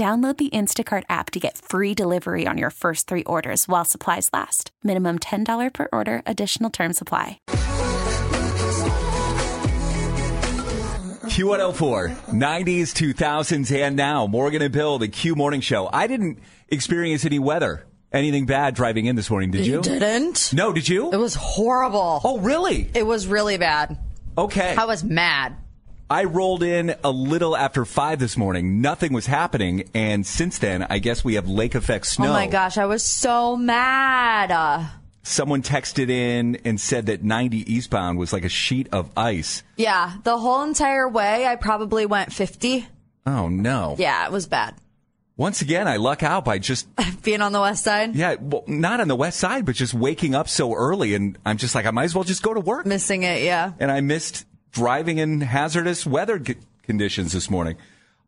Download 0.00 0.34
the 0.38 0.48
Instacart 0.48 1.02
app 1.10 1.30
to 1.32 1.38
get 1.38 1.58
free 1.58 1.92
delivery 1.92 2.46
on 2.46 2.56
your 2.56 2.70
first 2.70 3.06
three 3.06 3.22
orders 3.24 3.68
while 3.68 3.84
supplies 3.84 4.30
last. 4.32 4.70
Minimum 4.82 5.18
$10 5.18 5.74
per 5.74 5.88
order, 5.92 6.22
additional 6.24 6.70
term 6.70 6.94
supply. 6.94 7.38
Q104, 11.28 12.16
90s, 12.30 12.94
2000s, 12.94 13.76
and 13.76 13.94
now. 13.94 14.26
Morgan 14.26 14.62
and 14.62 14.72
Bill, 14.72 14.98
the 14.98 15.08
Q 15.08 15.34
Morning 15.34 15.60
Show. 15.60 15.90
I 15.92 16.06
didn't 16.06 16.38
experience 16.68 17.26
any 17.26 17.38
weather, 17.38 17.86
anything 18.10 18.46
bad 18.46 18.74
driving 18.74 19.04
in 19.04 19.16
this 19.16 19.28
morning, 19.28 19.50
did 19.50 19.66
you? 19.66 19.82
didn't? 19.82 20.54
No, 20.54 20.72
did 20.72 20.88
you? 20.88 21.12
It 21.12 21.18
was 21.18 21.34
horrible. 21.34 22.22
Oh, 22.24 22.38
really? 22.38 22.90
It 22.94 23.04
was 23.04 23.26
really 23.26 23.58
bad. 23.58 23.98
Okay. 24.38 24.74
I 24.76 24.86
was 24.86 25.04
mad. 25.04 25.56
I 26.10 26.24
rolled 26.24 26.64
in 26.64 26.96
a 27.04 27.10
little 27.12 27.56
after 27.56 27.84
five 27.84 28.18
this 28.18 28.36
morning. 28.36 28.80
Nothing 28.80 29.12
was 29.12 29.26
happening. 29.26 29.88
And 29.94 30.26
since 30.26 30.58
then, 30.58 30.84
I 30.90 30.98
guess 30.98 31.22
we 31.24 31.34
have 31.34 31.48
lake 31.48 31.76
effect 31.76 32.04
snow. 32.06 32.30
Oh 32.30 32.32
my 32.32 32.48
gosh, 32.48 32.76
I 32.78 32.86
was 32.86 33.04
so 33.04 33.56
mad. 33.56 34.50
Uh, 34.50 34.86
Someone 35.22 35.62
texted 35.62 36.10
in 36.10 36.56
and 36.64 36.80
said 36.80 37.06
that 37.06 37.22
90 37.22 37.72
eastbound 37.72 38.18
was 38.18 38.32
like 38.32 38.44
a 38.44 38.48
sheet 38.48 38.88
of 38.90 39.08
ice. 39.16 39.62
yeah, 39.76 40.14
the 40.24 40.36
whole 40.36 40.64
entire 40.64 41.08
way, 41.08 41.46
I 41.46 41.54
probably 41.54 42.06
went 42.06 42.32
50. 42.32 42.88
Oh 43.26 43.48
no. 43.48 43.94
Yeah, 43.96 44.26
it 44.26 44.32
was 44.32 44.48
bad. 44.48 44.74
Once 45.36 45.62
again, 45.62 45.86
I 45.86 45.96
luck 45.96 46.22
out 46.24 46.44
by 46.44 46.58
just, 46.58 46.88
Being 47.22 47.40
on 47.40 47.52
the 47.52 47.60
west 47.60 47.84
side, 47.84 48.16
yeah, 48.16 48.34
well, 48.40 48.64
not 48.66 49.00
on 49.00 49.06
the 49.08 49.14
west 49.16 49.38
side, 49.38 49.64
but 49.64 49.74
just 49.76 49.94
waking 49.94 50.34
up 50.34 50.48
so 50.48 50.74
early. 50.74 51.14
And 51.14 51.38
I'm 51.46 51.56
just 51.56 51.74
like, 51.76 51.86
I 51.86 51.92
might 51.92 52.04
as 52.04 52.14
well 52.16 52.24
just 52.24 52.42
go 52.42 52.52
to 52.52 52.60
work. 52.60 52.84
missing 52.84 53.22
it, 53.22 53.42
yeah. 53.42 53.72
and 53.78 53.92
I 53.92 54.00
missed 54.00 54.44
driving 54.72 55.18
in 55.18 55.40
hazardous 55.40 56.06
weather 56.06 56.42
c- 56.44 56.56
conditions 56.82 57.32
this 57.32 57.50
morning. 57.50 57.76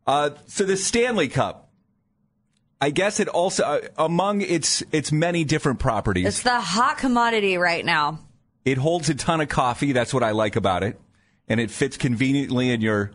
Uh, 0.05 0.31
so 0.47 0.63
the 0.65 0.75
Stanley 0.77 1.27
Cup, 1.29 1.69
I 2.81 2.89
guess 2.89 3.19
it 3.19 3.27
also 3.29 3.63
uh, 3.63 3.79
among 3.97 4.41
its 4.41 4.83
its 4.91 5.11
many 5.11 5.43
different 5.45 5.79
properties, 5.79 6.25
It's 6.27 6.43
the 6.43 6.59
hot 6.59 6.97
commodity 6.97 7.57
right 7.57 7.85
now. 7.85 8.19
it 8.65 8.77
holds 8.77 9.09
a 9.09 9.15
ton 9.15 9.39
of 9.41 9.47
coffee. 9.49 9.93
That's 9.93 10.13
what 10.13 10.23
I 10.23 10.31
like 10.31 10.55
about 10.57 10.83
it, 10.83 10.99
and 11.47 11.59
it 11.59 11.71
fits 11.71 11.95
conveniently 11.97 12.69
in 12.71 12.81
your 12.81 13.11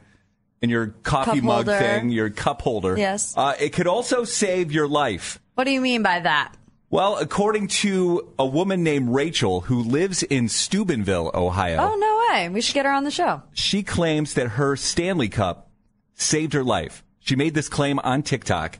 in 0.62 0.70
your 0.70 0.88
coffee 1.02 1.36
Cup 1.36 1.44
mug 1.44 1.66
holder. 1.66 1.78
thing, 1.78 2.08
your 2.10 2.30
cup 2.30 2.62
holder. 2.62 2.96
Yes. 2.98 3.34
uh, 3.36 3.54
it 3.60 3.72
could 3.74 3.86
also 3.86 4.24
save 4.24 4.72
your 4.72 4.88
life. 4.88 5.38
What 5.54 5.64
do 5.64 5.70
you 5.70 5.80
mean 5.80 6.02
by 6.02 6.18
that? 6.20 6.54
Well, 6.90 7.16
according 7.18 7.68
to 7.68 8.32
a 8.38 8.46
woman 8.46 8.82
named 8.82 9.10
Rachel 9.10 9.60
who 9.60 9.82
lives 9.82 10.22
in 10.22 10.48
Steubenville, 10.48 11.30
Ohio. 11.34 11.76
Oh, 11.80 11.94
no 11.94 12.17
way. 12.30 12.48
We 12.48 12.60
should 12.60 12.74
get 12.74 12.84
her 12.86 12.92
on 12.92 13.04
the 13.04 13.10
show. 13.10 13.42
she 13.52 13.82
claims 13.82 14.34
that 14.34 14.48
her 14.50 14.76
Stanley 14.76 15.28
Cup 15.28 15.70
saved 16.14 16.52
her 16.52 16.64
life. 16.64 17.02
She 17.20 17.36
made 17.36 17.54
this 17.54 17.68
claim 17.68 17.98
on 18.00 18.22
TikTok. 18.22 18.78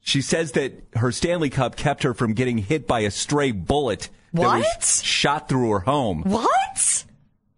She 0.00 0.20
says 0.20 0.52
that 0.52 0.72
her 0.96 1.12
Stanley 1.12 1.50
Cup 1.50 1.76
kept 1.76 2.02
her 2.02 2.12
from 2.14 2.34
getting 2.34 2.58
hit 2.58 2.86
by 2.86 3.00
a 3.00 3.10
stray 3.10 3.52
bullet 3.52 4.08
that 4.32 4.40
What? 4.40 4.58
was 4.76 5.02
shot 5.02 5.48
through 5.48 5.70
her 5.70 5.80
home. 5.80 6.22
What? 6.24 7.04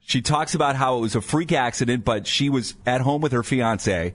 She 0.00 0.20
talks 0.20 0.54
about 0.54 0.76
how 0.76 0.98
it 0.98 1.00
was 1.00 1.16
a 1.16 1.20
freak 1.22 1.52
accident, 1.52 2.04
but 2.04 2.26
she 2.26 2.50
was 2.50 2.74
at 2.84 3.00
home 3.00 3.22
with 3.22 3.32
her 3.32 3.42
fiance, 3.42 4.12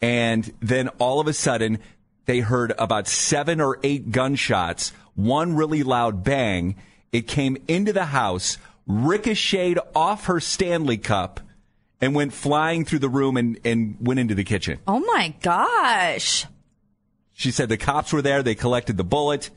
and 0.00 0.52
then 0.60 0.88
all 1.00 1.18
of 1.18 1.26
a 1.26 1.32
sudden 1.32 1.78
they 2.26 2.38
heard 2.40 2.72
about 2.78 3.08
seven 3.08 3.60
or 3.60 3.78
eight 3.82 4.12
gunshots, 4.12 4.92
one 5.16 5.54
really 5.56 5.82
loud 5.82 6.22
bang. 6.22 6.76
It 7.12 7.26
came 7.26 7.56
into 7.66 7.92
the 7.92 8.06
house, 8.06 8.58
ricocheted 8.86 9.78
off 9.94 10.26
her 10.26 10.40
Stanley 10.40 10.98
Cup, 10.98 11.40
and 12.00 12.14
went 12.14 12.32
flying 12.32 12.84
through 12.84 12.98
the 12.98 13.08
room 13.08 13.36
and, 13.36 13.58
and 13.64 13.96
went 14.00 14.20
into 14.20 14.34
the 14.34 14.44
kitchen. 14.44 14.78
Oh 14.86 15.00
my 15.00 15.34
gosh. 15.40 16.46
She 17.32 17.50
said 17.50 17.68
the 17.68 17.76
cops 17.76 18.12
were 18.12 18.22
there, 18.22 18.42
they 18.42 18.54
collected 18.54 18.96
the 18.96 19.04
bullet, 19.04 19.50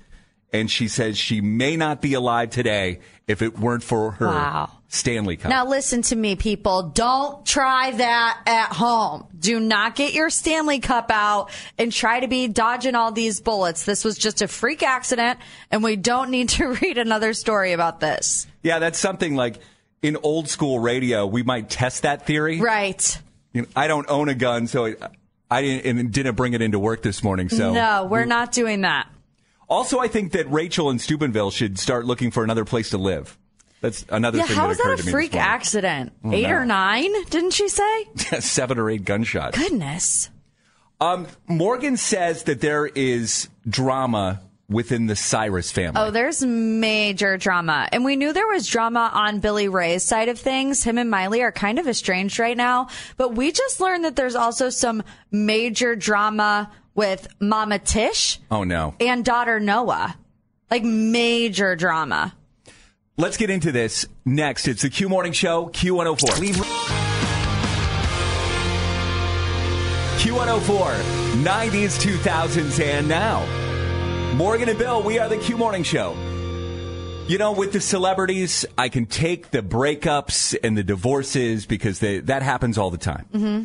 and 0.53 0.71
she 0.71 0.87
says 0.87 1.17
she 1.17 1.41
may 1.41 1.75
not 1.75 2.01
be 2.01 2.13
alive 2.13 2.49
today 2.49 2.99
if 3.27 3.41
it 3.41 3.59
weren't 3.59 3.83
for 3.83 4.11
her 4.11 4.27
Wow. 4.27 4.71
Stanley 4.89 5.35
Cup. 5.35 5.49
Now 5.49 5.65
listen 5.65 6.01
to 6.03 6.15
me, 6.15 6.35
people. 6.35 6.83
Don't 6.83 7.45
try 7.45 7.91
that 7.91 8.41
at 8.45 8.71
home. 8.71 9.27
Do 9.37 9.59
not 9.59 9.95
get 9.95 10.13
your 10.13 10.29
Stanley 10.29 10.79
Cup 10.79 11.11
out 11.11 11.49
and 11.77 11.91
try 11.91 12.21
to 12.21 12.27
be 12.27 12.47
dodging 12.47 12.95
all 12.95 13.11
these 13.11 13.41
bullets. 13.41 13.83
This 13.83 14.05
was 14.05 14.17
just 14.17 14.41
a 14.41 14.47
freak 14.47 14.83
accident 14.83 15.39
and 15.71 15.83
we 15.83 15.95
don't 15.97 16.29
need 16.29 16.49
to 16.49 16.67
read 16.81 16.97
another 16.97 17.33
story 17.33 17.73
about 17.73 17.99
this. 17.99 18.47
Yeah, 18.63 18.79
that's 18.79 18.99
something 18.99 19.35
like 19.35 19.59
in 20.01 20.17
old 20.23 20.47
school 20.47 20.79
radio, 20.79 21.25
we 21.25 21.43
might 21.43 21.69
test 21.69 22.03
that 22.03 22.25
theory. 22.25 22.61
Right. 22.61 23.21
You 23.53 23.63
know, 23.63 23.67
I 23.75 23.87
don't 23.87 24.09
own 24.09 24.29
a 24.29 24.35
gun, 24.35 24.67
so 24.67 24.85
it, 24.85 25.01
I 25.49 25.61
didn't, 25.61 25.97
and 25.97 26.11
didn't 26.11 26.35
bring 26.35 26.53
it 26.53 26.61
into 26.61 26.79
work 26.79 27.01
this 27.01 27.23
morning. 27.23 27.49
So 27.49 27.73
No, 27.73 28.05
we're 28.05 28.25
not 28.25 28.51
doing 28.51 28.81
that. 28.81 29.09
Also, 29.69 29.99
I 29.99 30.07
think 30.07 30.31
that 30.31 30.49
Rachel 30.49 30.89
in 30.89 30.99
Steubenville 30.99 31.51
should 31.51 31.77
start 31.77 32.05
looking 32.05 32.31
for 32.31 32.43
another 32.43 32.63
place 32.63 32.91
to 32.91 32.97
live. 32.97 33.37
That's 33.81 34.05
another 34.09 34.39
Yeah, 34.39 34.45
thing 34.45 34.55
how 34.55 34.65
that 34.67 34.71
is 34.71 34.79
occurred 34.79 34.99
that 34.99 35.07
a 35.07 35.11
freak 35.11 35.35
accident? 35.35 36.13
Eight 36.25 36.47
no. 36.47 36.55
or 36.55 36.65
nine, 36.65 37.11
didn't 37.25 37.51
she 37.51 37.67
say? 37.67 38.03
Seven 38.39 38.79
or 38.79 38.89
eight 38.89 39.05
gunshots. 39.05 39.57
Goodness. 39.57 40.29
Um, 40.99 41.27
Morgan 41.47 41.95
says 41.95 42.43
that 42.43 42.59
there 42.59 42.87
is 42.87 43.49
drama 43.69 44.41
within 44.69 45.05
the 45.05 45.15
Cyrus 45.15 45.71
family. 45.71 46.01
Oh, 46.01 46.11
there's 46.11 46.43
major 46.43 47.37
drama. 47.37 47.87
And 47.91 48.03
we 48.03 48.15
knew 48.15 48.33
there 48.33 48.47
was 48.47 48.67
drama 48.67 49.11
on 49.13 49.39
Billy 49.39 49.67
Ray's 49.69 50.03
side 50.03 50.27
of 50.27 50.39
things. 50.39 50.83
Him 50.83 50.97
and 50.97 51.09
Miley 51.09 51.41
are 51.43 51.51
kind 51.51 51.79
of 51.79 51.87
estranged 51.87 52.39
right 52.39 52.57
now. 52.57 52.89
But 53.15 53.35
we 53.35 53.51
just 53.51 53.79
learned 53.79 54.03
that 54.05 54.15
there's 54.15 54.35
also 54.35 54.69
some 54.69 55.03
major 55.31 55.95
drama 55.95 56.71
with 56.95 57.27
Mama 57.39 57.77
Tish 57.79 58.39
oh 58.49 58.63
no. 58.63 58.95
and 58.99 59.23
daughter 59.23 59.59
Noah. 59.59 60.17
Like 60.69 60.83
major 60.83 61.75
drama. 61.75 62.35
Let's 63.19 63.35
get 63.35 63.49
into 63.49 63.71
this 63.71 64.05
next. 64.25 64.67
It's 64.67 64.83
the 64.83 64.91
Q 64.91 65.09
Morning 65.09 65.31
Show, 65.33 65.69
Q104. 65.69 66.53
Q104, 70.19 71.43
90s, 71.43 71.99
2000s, 71.99 72.79
and 72.79 73.07
now. 73.07 73.43
Morgan 74.35 74.69
and 74.69 74.77
Bill, 74.77 75.01
we 75.01 75.17
are 75.17 75.27
the 75.29 75.37
Q 75.37 75.57
Morning 75.57 75.81
Show. 75.81 76.15
You 77.27 77.39
know, 77.39 77.53
with 77.53 77.71
the 77.73 77.81
celebrities, 77.81 78.67
I 78.77 78.89
can 78.89 79.07
take 79.07 79.49
the 79.49 79.63
breakups 79.63 80.55
and 80.63 80.77
the 80.77 80.83
divorces 80.83 81.65
because 81.65 81.97
they, 81.97 82.19
that 82.19 82.43
happens 82.43 82.77
all 82.77 82.91
the 82.91 82.99
time. 82.99 83.25
Mm-hmm. 83.33 83.63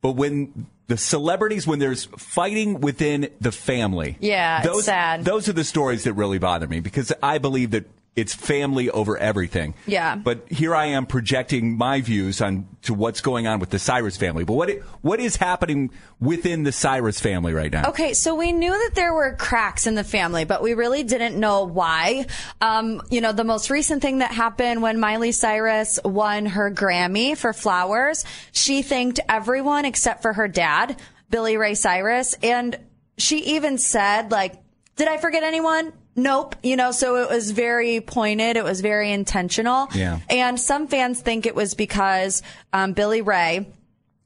But 0.00 0.12
when 0.12 0.66
the 0.86 0.96
celebrities, 0.96 1.66
when 1.66 1.78
there's 1.78 2.06
fighting 2.06 2.80
within 2.80 3.28
the 3.40 3.52
family, 3.52 4.16
Yeah, 4.20 4.58
it's 4.62 4.66
those, 4.66 4.84
sad. 4.86 5.26
those 5.26 5.46
are 5.48 5.52
the 5.52 5.62
stories 5.64 6.04
that 6.04 6.14
really 6.14 6.38
bother 6.38 6.66
me 6.66 6.80
because 6.80 7.12
I 7.22 7.36
believe 7.36 7.72
that 7.72 7.84
it's 8.16 8.32
family 8.32 8.90
over 8.90 9.18
everything. 9.18 9.74
Yeah. 9.86 10.14
But 10.14 10.46
here 10.48 10.74
I 10.74 10.86
am 10.86 11.06
projecting 11.06 11.76
my 11.76 12.00
views 12.00 12.40
on 12.40 12.68
to 12.82 12.94
what's 12.94 13.20
going 13.20 13.46
on 13.46 13.58
with 13.58 13.70
the 13.70 13.78
Cyrus 13.78 14.16
family. 14.16 14.44
But 14.44 14.54
what 14.54 14.70
what 15.00 15.20
is 15.20 15.36
happening 15.36 15.90
within 16.20 16.62
the 16.62 16.70
Cyrus 16.70 17.18
family 17.18 17.52
right 17.52 17.72
now? 17.72 17.88
Okay, 17.88 18.14
so 18.14 18.34
we 18.34 18.52
knew 18.52 18.70
that 18.70 18.92
there 18.94 19.12
were 19.12 19.34
cracks 19.34 19.86
in 19.86 19.94
the 19.96 20.04
family, 20.04 20.44
but 20.44 20.62
we 20.62 20.74
really 20.74 21.02
didn't 21.02 21.38
know 21.38 21.64
why. 21.64 22.26
Um, 22.60 23.02
you 23.10 23.20
know, 23.20 23.32
the 23.32 23.44
most 23.44 23.68
recent 23.68 24.00
thing 24.00 24.18
that 24.18 24.30
happened 24.30 24.80
when 24.80 25.00
Miley 25.00 25.32
Cyrus 25.32 25.98
won 26.04 26.46
her 26.46 26.70
Grammy 26.70 27.36
for 27.36 27.52
Flowers, 27.52 28.24
she 28.52 28.82
thanked 28.82 29.18
everyone 29.28 29.84
except 29.84 30.22
for 30.22 30.32
her 30.32 30.46
dad, 30.46 31.00
Billy 31.30 31.56
Ray 31.56 31.74
Cyrus, 31.74 32.34
and 32.42 32.78
she 33.18 33.38
even 33.56 33.78
said, 33.78 34.30
like, 34.30 34.54
did 34.96 35.08
I 35.08 35.16
forget 35.16 35.42
anyone? 35.42 35.92
Nope. 36.16 36.56
You 36.62 36.76
know, 36.76 36.92
so 36.92 37.16
it 37.16 37.28
was 37.28 37.50
very 37.50 38.00
pointed. 38.00 38.56
It 38.56 38.64
was 38.64 38.80
very 38.80 39.10
intentional. 39.10 39.88
Yeah. 39.94 40.20
And 40.30 40.60
some 40.60 40.86
fans 40.86 41.20
think 41.20 41.46
it 41.46 41.54
was 41.54 41.74
because 41.74 42.42
um, 42.72 42.92
Billy 42.92 43.22
Ray 43.22 43.66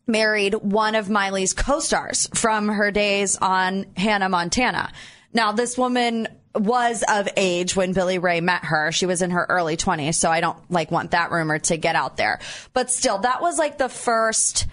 married 0.06 0.55
one 0.55 0.94
of 0.94 1.08
Miley's 1.08 1.52
co-stars 1.52 2.29
from 2.35 2.69
her 2.69 2.90
days 2.90 3.37
on 3.37 3.87
Hannah 3.96 4.29
Montana. 4.29 4.90
Now, 5.32 5.52
this 5.52 5.76
woman 5.76 6.29
was 6.55 7.05
of 7.06 7.29
age 7.37 7.76
when 7.76 7.93
Billy 7.93 8.19
Ray 8.19 8.40
met 8.40 8.64
her. 8.64 8.90
She 8.90 9.06
was 9.06 9.23
in 9.23 9.31
her 9.31 9.46
early 9.49 9.76
20s, 9.76 10.14
so 10.14 10.31
I 10.31 10.40
don't 10.40 10.58
like 10.70 10.90
want 10.90 11.12
that 11.12 11.31
rumor 11.31 11.58
to 11.58 11.76
get 11.76 11.94
out 11.94 12.17
there. 12.17 12.40
But 12.73 12.90
still, 12.90 13.19
that 13.19 13.43
was 13.43 13.58
like 13.58 13.79
the 13.79 13.88
first 13.88 14.67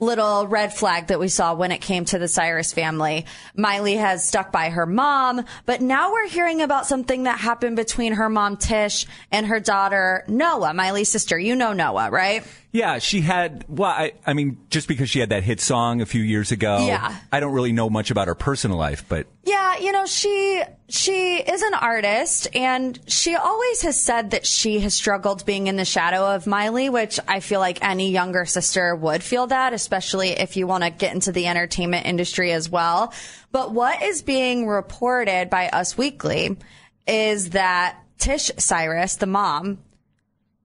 little 0.00 0.46
red 0.46 0.72
flag 0.72 1.08
that 1.08 1.18
we 1.18 1.28
saw 1.28 1.54
when 1.54 1.72
it 1.72 1.78
came 1.78 2.04
to 2.06 2.18
the 2.18 2.28
Cyrus 2.28 2.72
family. 2.72 3.26
Miley 3.54 3.96
has 3.96 4.26
stuck 4.26 4.52
by 4.52 4.70
her 4.70 4.86
mom, 4.86 5.44
but 5.66 5.80
now 5.80 6.12
we're 6.12 6.28
hearing 6.28 6.62
about 6.62 6.86
something 6.86 7.24
that 7.24 7.38
happened 7.38 7.76
between 7.76 8.14
her 8.14 8.28
mom 8.28 8.56
Tish 8.56 9.06
and 9.30 9.46
her 9.46 9.60
daughter 9.60 10.24
Noah, 10.28 10.74
Miley's 10.74 11.08
sister. 11.08 11.38
You 11.38 11.56
know 11.56 11.72
Noah, 11.72 12.10
right? 12.10 12.44
Yeah, 12.70 12.98
she 12.98 13.22
had. 13.22 13.64
Well, 13.66 13.90
I, 13.90 14.12
I 14.26 14.34
mean, 14.34 14.58
just 14.68 14.88
because 14.88 15.08
she 15.08 15.20
had 15.20 15.30
that 15.30 15.42
hit 15.42 15.60
song 15.60 16.02
a 16.02 16.06
few 16.06 16.20
years 16.20 16.52
ago. 16.52 16.86
Yeah. 16.86 17.16
I 17.32 17.40
don't 17.40 17.54
really 17.54 17.72
know 17.72 17.88
much 17.88 18.10
about 18.10 18.28
her 18.28 18.34
personal 18.34 18.76
life, 18.76 19.04
but 19.08 19.26
Yeah, 19.44 19.78
you 19.78 19.90
know, 19.90 20.04
she 20.04 20.62
she 20.88 21.36
is 21.36 21.62
an 21.62 21.74
artist 21.74 22.48
and 22.54 22.98
she 23.06 23.36
always 23.36 23.82
has 23.82 23.98
said 23.98 24.32
that 24.32 24.46
she 24.46 24.80
has 24.80 24.94
struggled 24.94 25.46
being 25.46 25.66
in 25.66 25.76
the 25.76 25.84
shadow 25.84 26.34
of 26.34 26.46
Miley, 26.46 26.90
which 26.90 27.18
I 27.26 27.40
feel 27.40 27.60
like 27.60 27.82
any 27.82 28.10
younger 28.10 28.44
sister 28.44 28.94
would 28.94 29.22
feel 29.22 29.46
that, 29.46 29.72
especially 29.72 30.30
if 30.30 30.56
you 30.56 30.66
want 30.66 30.84
to 30.84 30.90
get 30.90 31.14
into 31.14 31.32
the 31.32 31.46
entertainment 31.46 32.04
industry 32.06 32.52
as 32.52 32.68
well. 32.68 33.14
But 33.50 33.72
what 33.72 34.02
is 34.02 34.22
being 34.22 34.66
reported 34.66 35.48
by 35.48 35.68
Us 35.68 35.96
Weekly 35.96 36.58
is 37.06 37.50
that 37.50 37.98
Tish 38.18 38.50
Cyrus, 38.58 39.16
the 39.16 39.26
mom, 39.26 39.78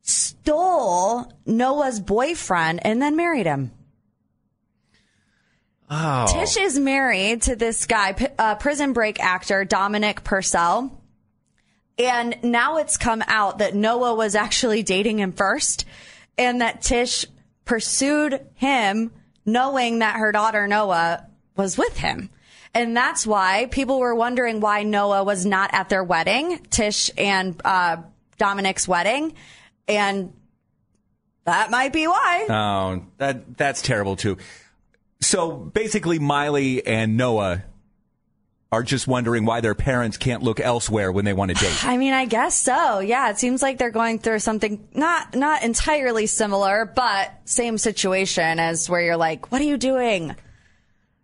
stole 0.03 1.31
Noah's 1.45 1.99
boyfriend 1.99 2.85
and 2.85 3.01
then 3.01 3.15
married 3.15 3.45
him. 3.45 3.71
oh, 5.89 6.27
Tish 6.29 6.57
is 6.57 6.77
married 6.77 7.43
to 7.43 7.55
this 7.55 7.85
guy, 7.85 8.15
uh, 8.37 8.55
prison 8.55 8.93
break 8.93 9.19
actor 9.19 9.65
Dominic 9.65 10.23
Purcell. 10.23 11.01
And 11.97 12.37
now 12.43 12.77
it's 12.77 12.97
come 12.97 13.23
out 13.27 13.59
that 13.59 13.75
Noah 13.75 14.15
was 14.15 14.35
actually 14.35 14.83
dating 14.83 15.19
him 15.19 15.31
first 15.31 15.85
and 16.37 16.61
that 16.61 16.81
Tish 16.81 17.25
pursued 17.65 18.45
him 18.55 19.11
knowing 19.45 19.99
that 19.99 20.17
her 20.17 20.31
daughter 20.31 20.67
Noah 20.67 21.27
was 21.55 21.77
with 21.77 21.97
him. 21.97 22.29
And 22.73 22.97
that's 22.97 23.27
why 23.27 23.67
people 23.69 23.99
were 23.99 24.15
wondering 24.15 24.59
why 24.59 24.81
Noah 24.81 25.23
was 25.23 25.45
not 25.45 25.69
at 25.73 25.89
their 25.89 26.03
wedding, 26.03 26.65
Tish 26.71 27.11
and 27.15 27.61
uh, 27.63 27.97
Dominic's 28.39 28.87
wedding. 28.87 29.35
And 29.87 30.33
that 31.45 31.71
might 31.71 31.91
be 31.91 32.07
why. 32.07 32.45
oh, 32.49 33.05
that 33.17 33.57
that's 33.57 33.81
terrible 33.81 34.15
too. 34.15 34.37
So 35.21 35.51
basically, 35.51 36.19
Miley 36.19 36.85
and 36.85 37.17
Noah 37.17 37.63
are 38.71 38.83
just 38.83 39.07
wondering 39.07 39.45
why 39.45 39.61
their 39.61 39.75
parents 39.75 40.17
can't 40.17 40.41
look 40.41 40.59
elsewhere 40.59 41.11
when 41.11 41.25
they 41.25 41.33
want 41.33 41.55
to 41.55 41.63
date. 41.63 41.85
I 41.85 41.97
mean, 41.97 42.13
I 42.13 42.25
guess 42.25 42.59
so. 42.59 42.99
Yeah, 42.99 43.29
it 43.29 43.37
seems 43.37 43.61
like 43.61 43.77
they're 43.77 43.91
going 43.91 44.19
through 44.19 44.39
something 44.39 44.87
not 44.93 45.35
not 45.35 45.63
entirely 45.63 46.25
similar, 46.27 46.91
but 46.95 47.31
same 47.45 47.77
situation 47.77 48.59
as 48.59 48.89
where 48.89 49.01
you're 49.01 49.17
like, 49.17 49.51
"What 49.51 49.61
are 49.61 49.65
you 49.65 49.77
doing?" 49.77 50.35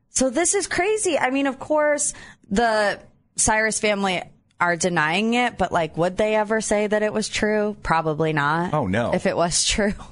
So 0.09 0.29
this 0.29 0.53
is 0.53 0.67
crazy. 0.67 1.17
I 1.17 1.29
mean, 1.29 1.47
of 1.47 1.59
course, 1.59 2.13
the 2.49 2.99
Cyrus 3.35 3.79
family 3.79 4.21
are 4.59 4.75
denying 4.75 5.33
it, 5.33 5.57
but 5.57 5.71
like, 5.71 5.97
would 5.97 6.17
they 6.17 6.35
ever 6.35 6.61
say 6.61 6.87
that 6.87 7.03
it 7.03 7.13
was 7.13 7.29
true? 7.29 7.77
Probably 7.83 8.33
not. 8.33 8.73
Oh, 8.73 8.87
no. 8.87 9.13
If 9.13 9.25
it 9.25 9.35
was 9.35 9.65
true. 9.65 9.93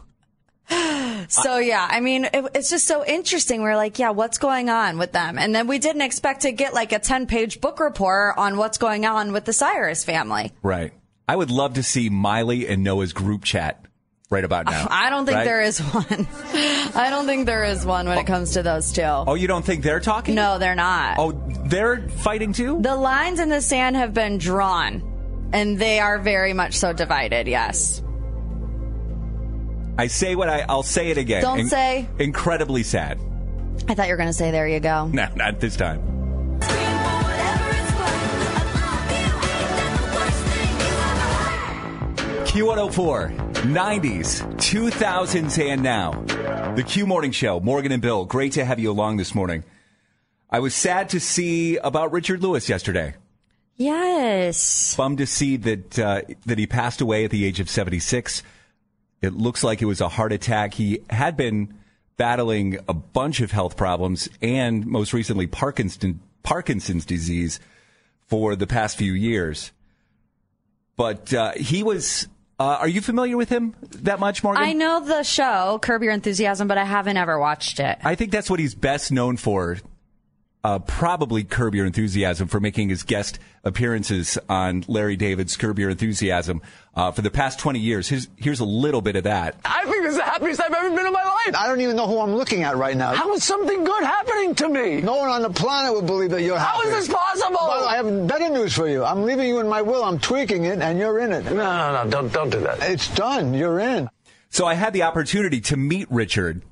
So 1.29 1.57
yeah, 1.57 1.85
I 1.89 1.99
mean, 1.99 2.25
it, 2.25 2.45
it's 2.55 2.69
just 2.69 2.88
so 2.88 3.05
interesting. 3.05 3.61
We're 3.61 3.75
like, 3.75 3.99
yeah, 3.99 4.11
what's 4.11 4.38
going 4.38 4.69
on 4.69 4.97
with 4.97 5.11
them? 5.11 5.38
And 5.38 5.53
then 5.53 5.67
we 5.67 5.79
didn't 5.79 6.01
expect 6.01 6.41
to 6.41 6.51
get 6.51 6.73
like 6.73 6.91
a 6.91 6.99
10 6.99 7.27
page 7.27 7.59
book 7.59 7.79
report 7.79 8.38
on 8.38 8.57
what's 8.57 8.77
going 8.77 9.05
on 9.05 9.33
with 9.33 9.45
the 9.45 9.53
Cyrus 9.53 10.03
family. 10.03 10.53
Right. 10.61 10.93
I 11.27 11.35
would 11.35 11.51
love 11.51 11.73
to 11.73 11.83
see 11.83 12.09
Miley 12.09 12.67
and 12.67 12.83
Noah's 12.83 13.11
group 13.11 13.43
chat 13.43 13.83
right 14.29 14.44
about 14.44 14.65
now. 14.65 14.88
I 14.91 15.09
don't 15.09 15.25
think 15.25 15.38
Right? 15.38 15.44
there 15.45 15.62
is 15.62 15.79
one. 15.79 16.06
I 16.95 17.07
don't 17.09 17.25
think 17.25 17.45
there 17.45 17.63
is 17.63 17.85
one 17.85 18.07
when 18.07 18.18
it 18.18 18.21
oh. 18.21 18.25
comes 18.25 18.53
to 18.53 18.63
those 18.63 18.91
two. 18.91 19.01
Oh, 19.03 19.35
you 19.35 19.47
don't 19.47 19.65
think 19.65 19.83
they're 19.83 20.00
talking? 20.00 20.35
No, 20.35 20.57
they're 20.59 20.75
not. 20.75 21.15
Oh, 21.18 21.31
they're 21.65 22.07
fighting 22.09 22.53
too? 22.53 22.81
The 22.81 22.95
lines 22.95 23.39
in 23.39 23.50
the 23.50 23.62
sand 23.62 23.95
have 23.95 24.13
been 24.13 24.38
drawn, 24.38 25.50
and 25.53 25.77
they 25.77 26.00
are 26.00 26.19
very 26.19 26.53
much 26.53 26.75
so 26.75 26.94
divided. 26.94 27.47
Yes. 27.47 28.01
I 29.97 30.07
say 30.07 30.35
what 30.35 30.47
I, 30.47 30.63
I'll 30.69 30.83
say 30.83 31.09
it 31.09 31.18
again. 31.18 31.41
Don't 31.41 31.68
say. 31.68 32.07
Incredibly 32.19 32.83
sad. 32.83 33.19
I 33.88 33.95
thought 33.95 34.07
you 34.07 34.13
were 34.13 34.18
going 34.18 34.29
to 34.29 34.33
say, 34.33 34.51
there 34.51 34.68
you 34.68 34.79
go. 34.79 35.07
No, 35.07 35.27
not 35.35 35.59
this 35.59 35.75
time. 35.75 36.01
Q104, 42.47 43.46
90s, 43.63 44.44
2000s, 44.56 45.59
and 45.59 45.81
now. 45.81 46.12
The 46.75 46.83
Q 46.83 47.07
Morning 47.07 47.31
Show, 47.31 47.59
Morgan 47.59 47.92
and 47.92 48.01
Bill, 48.01 48.24
great 48.24 48.54
to 48.54 48.63
have 48.63 48.80
you 48.80 48.92
along 48.92 49.18
this 49.18 49.33
morning. 49.33 49.63
I 50.50 50.59
was 50.59 50.75
sad 50.75 51.09
to 51.09 51.19
see 51.19 51.77
about 51.77 52.12
Richard 52.12 52.42
Lewis 52.42 52.69
yesterday. 52.69 53.15
Yes. 53.75 54.95
Bummed 54.95 55.18
to 55.18 55.27
see 55.27 55.57
that 55.57 56.00
uh, 56.00 56.21
that 56.45 56.57
he 56.57 56.68
passed 56.68 57.01
away 57.01 57.25
at 57.25 57.31
the 57.31 57.45
age 57.45 57.59
of 57.59 57.69
76. 57.69 58.44
It 59.21 59.33
looks 59.33 59.63
like 59.63 59.81
it 59.81 59.86
was 59.86 60.01
a 60.01 60.10
heart 60.10 60.31
attack. 60.31 60.75
He 60.75 61.00
had 61.10 61.36
been 61.36 61.74
battling 62.15 62.80
a 62.88 62.94
bunch 62.94 63.42
of 63.42 63.51
health 63.51 63.75
problems 63.75 64.30
and 64.42 64.86
most 64.86 65.13
recently 65.13 65.48
Parkinson, 65.48 66.19
Parkinson's 66.44 67.06
disease 67.06 67.60
for 68.27 68.56
the 68.56 68.68
past 68.68 68.98
few 68.98 69.13
years. 69.13 69.71
But 70.95 71.33
uh, 71.33 71.53
he 71.53 71.83
was. 71.83 72.27
Uh, 72.59 72.77
are 72.80 72.88
you 72.88 73.01
familiar 73.01 73.38
with 73.38 73.50
him 73.50 73.75
that 74.01 74.19
much, 74.19 74.44
Morgan? 74.44 74.63
I 74.63 74.74
know 74.74 75.00
the 75.06 75.21
show, 75.21 75.77
Curb 75.81 76.01
Your 76.01 76.12
Enthusiasm, 76.12 76.68
but 76.68 76.77
I 76.80 76.86
haven't 76.86 77.18
ever 77.18 77.38
watched 77.39 77.80
it. 77.80 78.00
I 78.04 78.15
think 78.15 78.31
that's 78.31 78.50
what 78.50 78.59
he's 78.59 78.74
best 78.74 79.12
known 79.12 79.38
for. 79.38 79.77
Uh, 80.67 80.79
probably 80.79 81.45
Curb 81.45 81.75
Your 81.75 81.85
Enthusiasm 81.85 82.49
for 82.49 82.59
making 82.59 82.89
his 82.89 83.03
guest 83.03 83.39
appearances 83.63 84.38
on 84.50 84.83
Larry 84.89 85.15
David's 85.15 85.55
Curb 85.55 85.79
Your 85.79 85.89
Enthusiasm 85.89 86.62
uh, 86.93 87.09
for 87.13 87.21
the 87.21 87.31
past 87.31 87.57
20 87.57 87.79
years. 87.79 88.09
Here's, 88.09 88.27
here's 88.36 88.59
a 88.59 88.65
little 88.65 89.00
bit 89.00 89.15
of 89.15 89.24
that. 89.24 89.55
I 89.63 89.86
think 89.86 90.03
this 90.03 90.12
is 90.12 90.17
the 90.17 90.25
happiest 90.25 90.59
I've 90.59 90.74
ever 90.74 90.89
been 90.89 91.07
in 91.07 91.13
my 91.13 91.24
life. 91.24 91.55
I 91.55 91.67
don't 91.67 91.79
even 91.79 91.95
know 91.95 92.05
who 92.05 92.19
I'm 92.19 92.36
looking 92.36 92.63
at 92.63 92.75
right 92.75 92.97
now. 92.97 93.13
How 93.15 93.31
is 93.33 93.45
something 93.45 93.86
good 93.86 94.03
happening 94.03 94.55
to 94.55 94.67
me? 94.67 95.00
No 95.00 95.15
one 95.15 95.29
on 95.29 95.41
the 95.41 95.50
planet 95.51 95.93
would 95.93 96.05
believe 96.05 96.31
that 96.31 96.41
you're 96.41 96.59
How 96.59 96.81
happy. 96.81 96.89
is 96.89 97.07
this 97.07 97.15
possible? 97.15 97.59
But 97.62 97.86
I 97.86 97.95
have 97.95 98.27
better 98.27 98.50
news 98.50 98.74
for 98.74 98.89
you. 98.89 99.05
I'm 99.05 99.24
leaving 99.24 99.47
you 99.47 99.62
in 99.62 99.69
my 99.69 99.81
will. 99.81 100.03
I'm 100.03 100.19
tweaking 100.19 100.65
it, 100.65 100.81
and 100.81 101.00
you're 101.00 101.19
in 101.19 101.31
it. 101.31 101.45
No, 101.45 101.53
no, 101.53 102.03
no, 102.03 102.09
don't, 102.09 102.33
don't 102.33 102.50
do 102.50 102.59
that. 102.59 102.79
It's 102.81 103.07
done. 103.15 103.53
You're 103.53 103.79
in. 103.79 104.09
So 104.50 104.65
I 104.65 104.74
had 104.74 104.91
the 104.91 105.03
opportunity 105.03 105.62
to 105.62 105.77
meet 105.77 106.12
Richard 106.12 106.63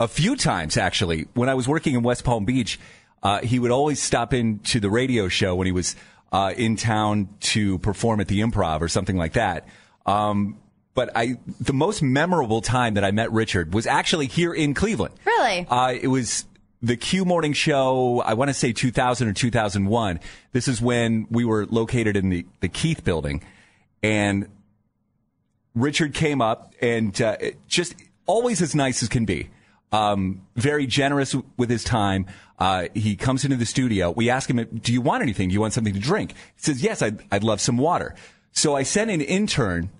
a 0.00 0.08
few 0.08 0.34
times, 0.34 0.76
actually. 0.76 1.28
When 1.34 1.48
I 1.48 1.54
was 1.54 1.68
working 1.68 1.94
in 1.94 2.02
West 2.02 2.24
Palm 2.24 2.44
Beach, 2.44 2.80
uh, 3.22 3.40
he 3.40 3.58
would 3.58 3.70
always 3.70 4.00
stop 4.00 4.32
in 4.32 4.58
to 4.60 4.80
the 4.80 4.90
radio 4.90 5.28
show 5.28 5.54
when 5.54 5.66
he 5.66 5.72
was 5.72 5.96
uh, 6.32 6.52
in 6.56 6.76
town 6.76 7.28
to 7.40 7.78
perform 7.78 8.20
at 8.20 8.28
the 8.28 8.40
improv 8.40 8.80
or 8.80 8.88
something 8.88 9.16
like 9.16 9.34
that. 9.34 9.66
Um, 10.06 10.58
but 10.94 11.10
I, 11.14 11.38
the 11.60 11.72
most 11.72 12.02
memorable 12.02 12.60
time 12.60 12.94
that 12.94 13.04
I 13.04 13.10
met 13.10 13.30
Richard 13.32 13.74
was 13.74 13.86
actually 13.86 14.26
here 14.26 14.52
in 14.52 14.74
Cleveland. 14.74 15.14
Really? 15.24 15.66
Uh, 15.68 15.94
it 16.00 16.08
was 16.08 16.44
the 16.82 16.96
Q 16.96 17.24
Morning 17.24 17.52
Show, 17.52 18.22
I 18.24 18.34
want 18.34 18.48
to 18.48 18.54
say 18.54 18.72
2000 18.72 19.28
or 19.28 19.32
2001. 19.32 20.20
This 20.52 20.66
is 20.66 20.80
when 20.80 21.26
we 21.30 21.44
were 21.44 21.66
located 21.66 22.16
in 22.16 22.30
the, 22.30 22.46
the 22.60 22.68
Keith 22.68 23.04
building. 23.04 23.42
And 24.02 24.48
Richard 25.74 26.14
came 26.14 26.40
up 26.40 26.74
and 26.80 27.20
uh, 27.20 27.36
just 27.68 27.94
always 28.26 28.62
as 28.62 28.74
nice 28.74 29.02
as 29.02 29.08
can 29.08 29.24
be. 29.24 29.50
Um, 29.92 30.42
very 30.54 30.86
generous 30.86 31.34
with 31.56 31.68
his 31.68 31.82
time. 31.82 32.26
Uh, 32.58 32.86
he 32.94 33.16
comes 33.16 33.44
into 33.44 33.56
the 33.56 33.66
studio. 33.66 34.10
We 34.12 34.30
ask 34.30 34.48
him, 34.48 34.64
"Do 34.82 34.92
you 34.92 35.00
want 35.00 35.22
anything? 35.22 35.48
Do 35.48 35.52
you 35.54 35.60
want 35.60 35.72
something 35.72 35.94
to 35.94 36.00
drink?" 36.00 36.32
He 36.32 36.62
says, 36.62 36.82
"Yes, 36.82 37.02
I'd, 37.02 37.22
I'd 37.32 37.42
love 37.42 37.60
some 37.60 37.76
water." 37.76 38.14
So 38.52 38.76
I 38.76 38.84
sent 38.84 39.10
an 39.10 39.20
intern 39.20 39.90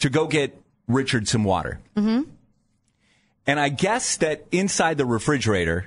to 0.00 0.08
go 0.10 0.26
get 0.26 0.60
Richard 0.88 1.28
some 1.28 1.44
water. 1.44 1.80
Mm-hmm. 1.96 2.22
And 3.46 3.60
I 3.60 3.68
guess 3.68 4.16
that 4.18 4.44
inside 4.50 4.98
the 4.98 5.06
refrigerator, 5.06 5.86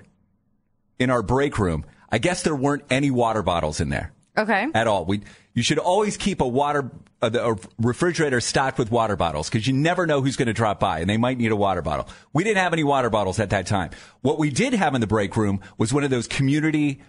in 1.00 1.10
our 1.10 1.22
break 1.22 1.58
room, 1.60 1.86
I 2.12 2.18
guess 2.20 2.44
there 2.44 2.56
weren't 2.56 2.84
any 2.90 3.12
water 3.12 3.42
bottles 3.42 3.80
in 3.82 3.90
there 3.90 4.12
Okay. 4.38 4.68
at 4.74 4.88
all. 4.88 5.06
We 5.06 5.22
you 5.54 5.64
should 5.64 5.80
always 5.80 6.18
keep 6.18 6.42
a 6.42 6.48
water 6.48 6.92
uh, 7.22 7.30
the, 7.30 7.46
a 7.46 7.56
refrigerator 7.78 8.42
stocked 8.42 8.80
with 8.80 8.90
water 8.92 9.16
bottles 9.16 9.50
because 9.50 9.68
you 9.68 9.74
never 9.74 10.08
know 10.08 10.22
who's 10.22 10.36
going 10.36 10.48
to 10.48 10.54
drop 10.54 10.80
by 10.80 11.00
and 11.00 11.10
they 11.10 11.18
might 11.18 11.38
need 11.38 11.52
a 11.52 11.56
water 11.56 11.82
bottle. 11.82 12.08
We 12.34 12.44
didn't 12.44 12.58
have 12.58 12.74
any 12.74 12.84
water 12.84 13.10
bottles 13.10 13.40
at 13.40 13.52
that 13.52 13.68
time. 13.68 13.92
What 14.22 14.40
we 14.40 14.50
did 14.50 14.74
have 14.74 14.96
in 14.96 15.02
the 15.02 15.08
break 15.08 15.38
room 15.38 15.62
was 15.78 15.94
one 15.94 16.04
of 16.04 16.10
those 16.10 16.28
community 16.28 17.02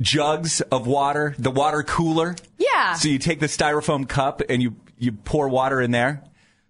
jugs 0.00 0.60
of 0.60 0.86
water, 0.86 1.34
the 1.38 1.50
water 1.50 1.82
cooler. 1.82 2.36
Yeah. 2.58 2.94
So 2.94 3.08
you 3.08 3.18
take 3.18 3.40
the 3.40 3.46
styrofoam 3.46 4.08
cup 4.08 4.42
and 4.48 4.62
you, 4.62 4.76
you 4.98 5.12
pour 5.12 5.48
water 5.48 5.80
in 5.80 5.90
there. 5.90 6.22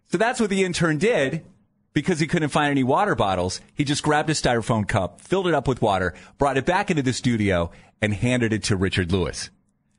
So 0.09 0.19
that's 0.19 0.41
what 0.41 0.51
the 0.51 0.65
intern 0.65 0.99
did 0.99 1.45
because 1.93 2.21
he 2.21 2.27
couldn't 2.27 2.51
find 2.51 2.71
any 2.71 2.85
water 2.85 3.15
bottles. 3.15 3.61
He 3.75 3.85
just 3.85 4.03
grabbed 4.03 4.31
a 4.31 4.35
styrofoam 4.35 4.89
cup, 4.89 5.21
filled 5.21 5.47
it 5.47 5.55
up 5.55 5.69
with 5.69 5.83
water, 5.83 6.15
brought 6.39 6.57
it 6.57 6.65
back 6.65 6.91
into 6.91 7.03
the 7.03 7.13
studio 7.13 7.71
and 8.01 8.15
handed 8.15 8.53
it 8.53 8.63
to 8.65 8.77
Richard 8.77 9.13
Lewis. 9.13 9.51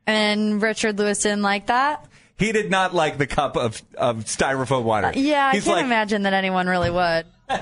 And 0.06 0.62
Richard 0.62 0.98
Lewis 1.00 1.20
didn't 1.22 1.42
like 1.42 1.68
that. 1.68 2.06
He 2.38 2.52
did 2.52 2.70
not 2.70 2.94
like 2.94 3.18
the 3.18 3.28
cup 3.28 3.56
of, 3.56 3.82
of 3.96 4.26
styrofoam 4.26 4.84
water. 4.84 5.12
Yeah, 5.16 5.48
I 5.48 5.54
can't 5.54 5.68
like, 5.68 5.86
imagine 5.86 6.24
that 6.24 6.34
anyone 6.34 6.68
really 6.68 6.90
would. 6.90 7.26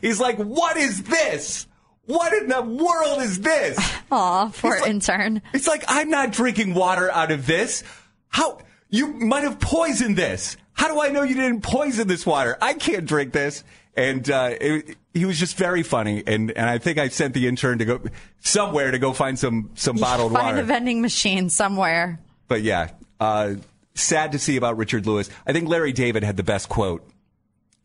He's 0.00 0.18
like, 0.20 0.38
what 0.38 0.76
is 0.76 1.02
this? 1.02 1.66
What 2.06 2.32
in 2.32 2.48
the 2.48 2.62
world 2.62 3.20
is 3.22 3.40
this? 3.40 3.78
Aw, 4.10 4.50
poor 4.50 4.72
He's 4.74 4.80
like- 4.82 4.90
intern. 4.90 5.42
It's 5.52 5.66
like, 5.66 5.84
I'm 5.88 6.08
not 6.08 6.32
drinking 6.32 6.74
water 6.74 7.10
out 7.10 7.30
of 7.30 7.46
this. 7.46 7.82
How? 8.28 8.58
You 8.88 9.08
might 9.08 9.44
have 9.44 9.58
poisoned 9.58 10.16
this. 10.16 10.56
How 10.72 10.92
do 10.92 11.00
I 11.00 11.08
know 11.08 11.22
you 11.22 11.34
didn't 11.34 11.62
poison 11.62 12.06
this 12.06 12.24
water? 12.24 12.56
I 12.60 12.74
can't 12.74 13.06
drink 13.06 13.32
this. 13.32 13.64
And 13.96 14.28
uh, 14.30 14.50
it, 14.60 14.96
he 15.16 15.24
was 15.24 15.38
just 15.38 15.56
very 15.56 15.82
funny. 15.82 16.22
And, 16.26 16.50
and 16.50 16.68
I 16.68 16.78
think 16.78 16.98
I 16.98 17.08
sent 17.08 17.32
the 17.32 17.46
intern 17.46 17.78
to 17.78 17.84
go 17.84 18.00
somewhere 18.40 18.90
to 18.90 18.98
go 18.98 19.12
find 19.12 19.38
some, 19.38 19.70
some 19.74 19.96
bottled 19.96 20.32
Find 20.32 20.44
water. 20.44 20.56
Find 20.56 20.58
a 20.58 20.64
vending 20.64 21.00
machine 21.00 21.48
somewhere. 21.48 22.20
But 22.48 22.62
yeah, 22.62 22.90
uh, 23.18 23.54
sad 23.94 24.32
to 24.32 24.38
see 24.38 24.56
about 24.56 24.76
Richard 24.76 25.06
Lewis. 25.06 25.30
I 25.46 25.52
think 25.52 25.68
Larry 25.68 25.92
David 25.92 26.22
had 26.22 26.36
the 26.36 26.42
best 26.42 26.68
quote 26.68 27.08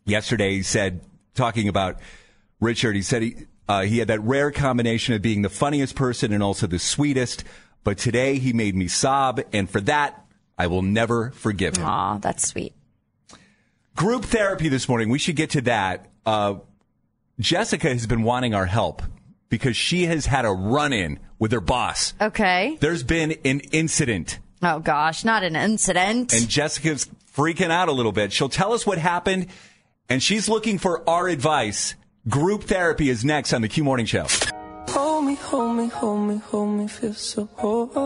yesterday. 0.06 0.56
He 0.56 0.64
said, 0.64 1.00
talking 1.34 1.70
about 1.70 2.00
Richard, 2.60 2.96
he 2.96 3.02
said 3.02 3.22
he, 3.22 3.36
uh, 3.70 3.84
he 3.84 4.00
had 4.00 4.10
that 4.10 4.22
rare 4.22 4.52
combination 4.52 5.16
of 5.16 5.22
being 5.22 5.42
the 5.42 5.50
funniest 5.50 5.96
person 5.96 6.34
and 6.34 6.44
also 6.44 6.68
the 6.68 6.80
sweetest. 6.80 7.46
But 7.84 7.98
today 7.98 8.40
he 8.40 8.52
made 8.52 8.76
me 8.76 8.88
sob, 8.88 9.42
and 9.54 9.70
for 9.70 9.82
that, 9.82 10.26
I 10.58 10.68
will 10.68 10.84
never 10.84 11.32
forgive 11.32 11.78
him. 11.78 11.86
Aw, 11.86 12.18
that's 12.20 12.48
sweet. 12.48 12.76
Group 13.96 14.26
therapy 14.26 14.70
this 14.70 14.88
morning. 14.88 15.10
We 15.10 15.18
should 15.18 15.36
get 15.36 15.52
to 15.52 15.62
that. 15.62 16.12
Uh, 16.26 16.56
Jessica 17.42 17.90
has 17.90 18.08
been 18.08 18.24
wanting 18.24 18.54
our 18.54 18.66
help 18.66 19.02
because 19.50 19.76
she 19.76 20.06
has 20.06 20.26
had 20.26 20.46
a 20.46 20.52
run 20.52 20.94
in 20.94 21.20
with 21.40 21.52
her 21.52 21.60
boss. 21.62 22.14
Okay. 22.22 22.78
There's 22.80 23.04
been 23.04 23.34
an 23.44 23.60
incident 23.72 24.40
Oh 24.64 24.80
gosh, 24.80 25.26
not 25.26 25.44
an 25.44 25.56
incident. 25.56 26.34
and 26.34 26.48
Jessica's 26.48 27.10
freaking 27.36 27.72
out 27.72 27.88
a 27.88 27.92
little 27.92 28.12
bit. 28.12 28.32
She'll 28.32 28.48
tell 28.50 28.74
us 28.74 28.86
what 28.86 29.00
happened, 29.00 29.48
and 30.08 30.22
she's 30.22 30.48
looking 30.48 30.78
for 30.78 31.08
our 31.10 31.28
advice. 31.28 31.96
Group 32.30 32.66
therapy 32.66 33.10
is 33.10 33.26
next 33.26 33.54
on 33.54 33.64
the 33.64 33.68
Q 33.68 33.84
Morning 33.84 34.06
Show. 34.06 34.28
Hold 35.36 35.38
me, 35.38 35.42
hold 35.46 35.78
me, 35.78 35.88
hold 35.88 36.28
me, 36.28 36.38
hold 36.38 36.78
me, 36.78 36.88
feel 36.88 37.14
so 37.14 37.48
holy. 37.56 38.02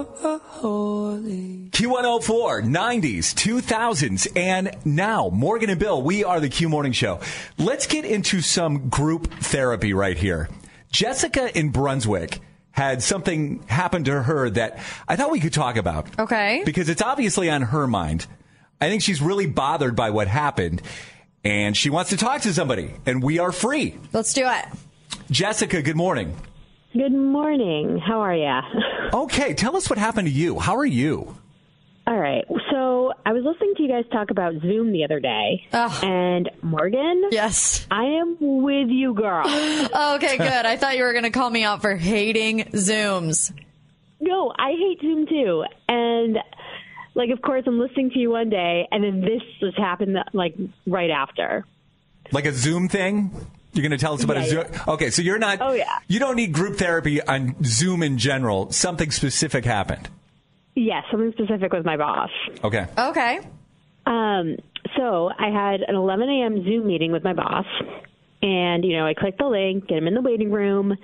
Q104, 1.72 2.64
90s, 2.64 3.34
2000s, 3.34 4.28
and 4.36 4.76
now, 4.86 5.30
Morgan 5.30 5.72
and 5.72 5.80
Bill, 5.80 6.04
we 6.04 6.24
are 6.24 6.40
the 6.40 6.50
Q 6.50 6.70
Morning 6.70 6.92
Show. 6.92 7.20
Let's 7.58 7.88
get 7.88 8.06
into 8.06 8.42
some 8.42 8.90
group 8.90 9.34
therapy 9.40 9.94
right 9.94 10.18
here. 10.18 10.50
Jessica 10.92 11.58
in 11.58 11.70
Brunswick 11.70 12.40
had 12.72 13.02
something 13.02 13.64
happen 13.68 14.04
to 14.04 14.22
her 14.22 14.50
that 14.52 14.78
I 15.08 15.16
thought 15.16 15.32
we 15.32 15.40
could 15.40 15.54
talk 15.54 15.78
about. 15.78 16.08
Okay. 16.20 16.62
Because 16.64 16.90
it's 16.90 17.02
obviously 17.02 17.50
on 17.50 17.64
her 17.64 17.88
mind. 17.88 18.28
I 18.80 18.90
think 18.90 19.02
she's 19.02 19.22
really 19.22 19.48
bothered 19.48 19.96
by 19.96 20.12
what 20.12 20.28
happened, 20.28 20.84
and 21.44 21.76
she 21.76 21.90
wants 21.90 22.12
to 22.12 22.18
talk 22.18 22.42
to 22.42 22.54
somebody, 22.54 22.94
and 23.08 23.24
we 23.24 23.40
are 23.40 23.52
free. 23.52 23.98
Let's 24.14 24.34
do 24.34 24.48
it. 24.48 24.66
Jessica, 25.32 25.82
good 25.82 25.96
morning. 25.96 26.36
Good 26.96 27.12
morning. 27.14 28.00
How 28.00 28.22
are 28.22 28.36
ya? 28.36 28.62
Okay, 29.14 29.54
tell 29.54 29.78
us 29.78 29.90
what 29.90 29.98
happened 30.00 30.28
to 30.28 30.34
you. 30.34 30.60
How 30.60 30.76
are 30.76 30.86
you? 30.86 31.38
All 32.08 32.18
right. 32.18 32.44
So 32.72 33.14
I 33.26 33.32
was 33.34 33.44
listening 33.46 33.74
to 33.78 33.84
you 33.84 33.88
guys 33.90 34.04
talk 34.12 34.30
about 34.30 34.54
Zoom 34.62 34.92
the 34.92 35.04
other 35.06 35.20
day, 35.20 35.66
Ugh. 35.72 36.04
and 36.04 36.50
Morgan, 36.62 37.30
Yes. 37.32 37.88
I 37.92 38.04
am 38.04 38.36
with 38.40 38.90
you, 38.90 39.14
girl. 39.14 39.44
Oh, 39.48 40.16
okay, 40.16 40.38
good. 40.38 40.48
I 40.66 40.76
thought 40.76 40.98
you 40.98 41.04
were 41.04 41.14
going 41.14 41.24
to 41.24 41.30
call 41.30 41.50
me 41.50 41.64
out 41.64 41.82
for 41.82 41.96
hating 41.96 42.64
Zooms. 42.74 43.54
no, 44.20 44.52
I 44.58 44.72
hate 44.72 45.00
Zoom 45.02 45.28
too, 45.28 45.64
and 45.88 46.40
like, 47.14 47.30
of 47.30 47.42
course, 47.42 47.64
I'm 47.68 47.80
listening 47.80 48.10
to 48.12 48.20
you 48.20 48.32
one 48.32 48.50
day, 48.50 48.88
and 48.92 49.04
then 49.04 49.22
this 49.22 49.42
just 49.62 49.78
happened 49.78 50.18
like 50.34 50.56
right 50.88 51.12
after. 51.12 51.64
Like 52.34 52.46
a 52.46 52.52
Zoom 52.54 52.90
thing? 52.90 53.32
You're 53.76 53.84
going 53.84 53.92
to 53.92 53.98
tell 53.98 54.14
us 54.14 54.24
about 54.24 54.38
a 54.38 54.42
Yeah, 54.42 54.48
Zoom? 54.48 54.66
Okay, 54.88 55.10
so 55.10 55.22
you're 55.22 55.38
not. 55.38 55.60
Oh, 55.62 55.74
yeah. 55.74 56.00
You 56.08 56.20
don't 56.20 56.38
need 56.38 56.54
group 56.54 56.78
therapy 56.78 57.22
on 57.22 57.56
Zoom 57.64 58.02
in 58.04 58.18
general. 58.18 58.72
Something 58.72 59.12
specific 59.12 59.66
happened. 59.66 60.10
Yes, 60.76 61.04
something 61.12 61.32
specific 61.34 61.72
with 61.74 61.86
my 61.86 61.98
boss. 61.98 62.30
Okay. 62.64 62.88
Okay. 62.98 63.40
Um, 64.06 64.58
so 64.98 65.30
I 65.38 65.50
had 65.50 65.82
an 65.82 65.96
11 65.96 66.30
a.m. 66.30 66.64
Zoom 66.64 66.88
meeting 66.88 67.12
with 67.12 67.24
my 67.24 67.34
boss, 67.34 67.66
and 68.42 68.84
you 68.86 68.96
know 68.98 69.06
I 69.06 69.14
click 69.14 69.38
the 69.38 69.46
link, 69.48 69.88
get 69.88 69.98
him 69.98 70.08
in 70.08 70.14
the 70.14 70.22
waiting 70.22 70.52
room, 70.52 70.96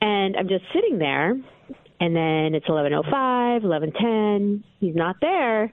and 0.00 0.36
I'm 0.36 0.48
just 0.48 0.64
sitting 0.74 0.98
there, 0.98 1.30
and 1.30 2.16
then 2.16 2.54
it's 2.54 2.66
11:05, 2.66 3.62
11:10. 3.62 4.64
He's 4.80 4.96
not 4.96 5.16
there, 5.20 5.72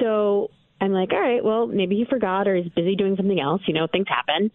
so 0.00 0.50
I'm 0.80 0.92
like, 0.92 1.12
all 1.12 1.20
right, 1.20 1.44
well 1.44 1.66
maybe 1.66 1.96
he 1.96 2.04
forgot 2.06 2.48
or 2.48 2.56
he's 2.56 2.72
busy 2.72 2.96
doing 2.96 3.16
something 3.16 3.40
else. 3.40 3.62
You 3.66 3.74
know, 3.74 3.86
things 3.86 4.06
happen. 4.08 4.50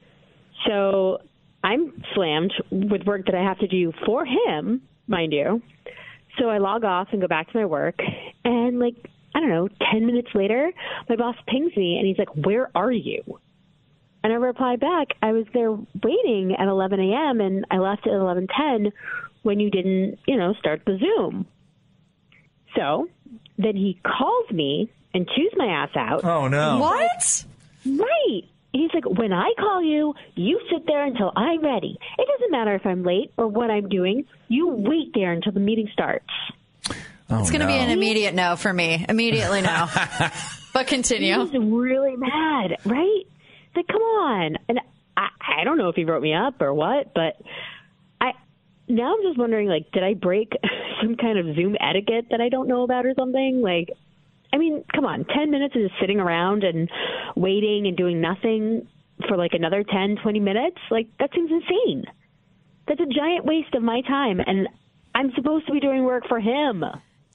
So 0.67 1.21
I'm 1.63 2.03
slammed 2.13 2.53
with 2.71 3.03
work 3.05 3.25
that 3.25 3.35
I 3.35 3.43
have 3.43 3.59
to 3.59 3.67
do 3.67 3.91
for 4.05 4.25
him, 4.25 4.81
mind 5.07 5.33
you. 5.33 5.61
So 6.37 6.49
I 6.49 6.57
log 6.57 6.83
off 6.83 7.09
and 7.11 7.21
go 7.21 7.27
back 7.27 7.51
to 7.51 7.57
my 7.57 7.65
work, 7.65 7.99
and 8.43 8.79
like 8.79 8.95
I 9.35 9.39
don't 9.39 9.49
know, 9.49 9.67
ten 9.91 10.05
minutes 10.05 10.29
later, 10.33 10.71
my 11.09 11.15
boss 11.15 11.35
pings 11.47 11.75
me 11.75 11.97
and 11.97 12.07
he's 12.07 12.17
like, 12.17 12.29
"Where 12.35 12.69
are 12.75 12.91
you?" 12.91 13.39
And 14.23 14.31
I 14.31 14.37
reply 14.37 14.75
back, 14.77 15.09
"I 15.21 15.31
was 15.31 15.45
there 15.53 15.71
waiting 15.71 16.55
at 16.57 16.67
11 16.67 16.99
a.m. 16.99 17.41
and 17.41 17.65
I 17.69 17.77
left 17.77 18.07
at 18.07 18.13
11:10 18.13 18.91
when 19.43 19.59
you 19.59 19.69
didn't, 19.69 20.19
you 20.27 20.37
know, 20.37 20.53
start 20.53 20.83
the 20.85 20.97
Zoom." 20.97 21.45
So 22.75 23.09
then 23.57 23.75
he 23.75 23.99
calls 24.03 24.49
me 24.49 24.89
and 25.13 25.29
chews 25.29 25.53
my 25.55 25.67
ass 25.67 25.95
out. 25.95 26.23
Oh, 26.23 26.47
no. 26.47 26.79
What? 26.79 27.45
Right. 27.85 28.43
He's 28.73 28.89
like, 28.93 29.05
when 29.05 29.31
I 29.31 29.51
call 29.57 29.83
you, 29.83 30.15
you 30.35 30.59
sit 30.71 30.85
there 30.87 31.05
until 31.05 31.31
I'm 31.35 31.61
ready. 31.61 31.95
It 32.17 32.27
doesn't 32.27 32.51
matter 32.51 32.73
if 32.73 32.85
I'm 32.85 33.03
late 33.03 33.31
or 33.37 33.47
what 33.47 33.69
I'm 33.69 33.87
doing. 33.87 34.25
You 34.47 34.67
wait 34.69 35.11
there 35.13 35.31
until 35.31 35.51
the 35.51 35.59
meeting 35.59 35.87
starts. 35.93 36.25
Oh, 37.29 37.39
It's 37.39 37.51
going 37.51 37.61
to 37.61 37.67
be 37.67 37.73
an 37.73 37.91
immediate 37.91 38.33
no 38.33 38.55
for 38.55 38.73
me. 38.73 39.05
Immediately 39.07 39.61
no. 39.61 39.87
but 40.73 40.87
continue. 40.87 41.39
He's 41.45 41.53
really 41.53 42.15
mad, 42.15 42.77
right? 42.85 43.21
It's 43.25 43.75
like, 43.75 43.87
come 43.87 44.01
on. 44.01 44.57
And 44.67 44.79
I, 45.15 45.27
I 45.59 45.63
don't 45.63 45.77
know 45.77 45.89
if 45.89 45.95
he 45.95 46.05
wrote 46.05 46.21
me 46.21 46.33
up 46.33 46.61
or 46.61 46.73
what, 46.73 47.13
but 47.13 47.39
I 48.19 48.33
now 48.87 49.13
I'm 49.15 49.21
just 49.23 49.37
wondering, 49.37 49.67
like, 49.67 49.91
did 49.91 50.03
I 50.03 50.15
break 50.15 50.51
some 51.01 51.15
kind 51.15 51.37
of 51.37 51.55
Zoom 51.55 51.75
etiquette 51.79 52.25
that 52.31 52.41
I 52.41 52.49
don't 52.49 52.67
know 52.67 52.83
about 52.83 53.05
or 53.05 53.13
something? 53.17 53.61
Like, 53.61 53.89
I 54.53 54.57
mean, 54.57 54.85
come 54.93 55.05
on, 55.05 55.25
10 55.25 55.49
minutes 55.49 55.75
of 55.75 55.81
just 55.81 55.95
sitting 55.99 56.19
around 56.19 56.63
and 56.63 56.87
waiting 57.35 57.87
and 57.87 57.97
doing 57.97 58.21
nothing 58.21 58.87
for 59.27 59.35
like 59.35 59.53
another 59.53 59.83
10, 59.83 60.17
20 60.21 60.39
minutes? 60.39 60.77
Like, 60.91 61.07
that 61.19 61.31
seems 61.33 61.51
insane. 61.51 62.05
That's 62.87 62.99
a 62.99 63.05
giant 63.05 63.45
waste 63.45 63.73
of 63.73 63.81
my 63.81 64.01
time. 64.01 64.39
And 64.39 64.67
I'm 65.15 65.31
supposed 65.33 65.65
to 65.67 65.73
be 65.73 65.79
doing 65.79 66.03
work 66.03 66.23
for 66.27 66.39
him. 66.39 66.83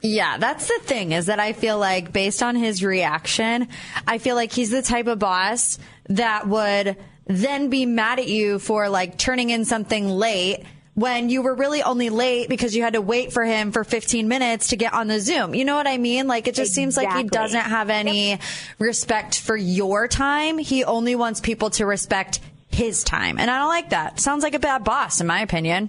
Yeah, 0.01 0.39
that's 0.39 0.69
the 0.69 0.79
thing 0.85 1.11
is 1.11 1.27
that 1.27 1.41
I 1.41 1.53
feel 1.53 1.77
like 1.77 2.13
based 2.13 2.41
on 2.41 2.55
his 2.55 2.85
reaction, 2.85 3.67
I 4.07 4.19
feel 4.19 4.37
like 4.37 4.53
he's 4.53 4.71
the 4.71 4.83
type 4.83 5.09
of 5.09 5.19
boss 5.19 5.79
that 6.09 6.47
would 6.47 6.97
then 7.27 7.69
be 7.69 7.85
mad 7.85 8.21
at 8.21 8.29
you 8.29 8.61
for 8.61 8.89
like 8.89 9.19
turning 9.19 9.51
in 9.51 9.65
something 9.65 10.09
late 10.09 10.65
when 10.99 11.29
you 11.29 11.43
were 11.43 11.55
really 11.55 11.81
only 11.81 12.11
late 12.11 12.49
because 12.49 12.75
you 12.75 12.83
had 12.83 12.95
to 12.95 13.01
wait 13.01 13.33
for 13.33 13.45
him 13.45 13.71
for 13.71 13.85
15 13.85 14.27
minutes 14.27 14.69
to 14.69 14.77
get 14.77 14.93
on 14.93 15.07
the 15.07 15.21
Zoom. 15.21 15.55
You 15.55 15.65
know 15.65 15.77
what 15.77 15.87
I 15.87 15.97
mean? 15.97 16.27
Like 16.27 16.49
it 16.49 16.57
just 16.57 16.75
seems 16.75 16.97
like 16.97 17.13
he 17.13 17.23
doesn't 17.23 17.61
have 17.61 17.89
any 17.89 18.41
respect 18.81 19.39
for 19.39 19.57
your 19.57 20.09
time. 20.09 20.59
He 20.59 20.83
only 20.83 21.15
wants 21.15 21.41
people 21.41 21.71
to 21.71 21.87
respect 21.87 22.41
his 22.67 23.05
time. 23.05 23.39
And 23.39 23.49
I 23.49 23.59
don't 23.59 23.69
like 23.69 23.91
that. 23.91 24.19
Sounds 24.19 24.43
like 24.43 24.55
a 24.55 24.59
bad 24.59 24.83
boss 24.83 25.21
in 25.21 25.29
my 25.29 25.41
opinion. 25.41 25.89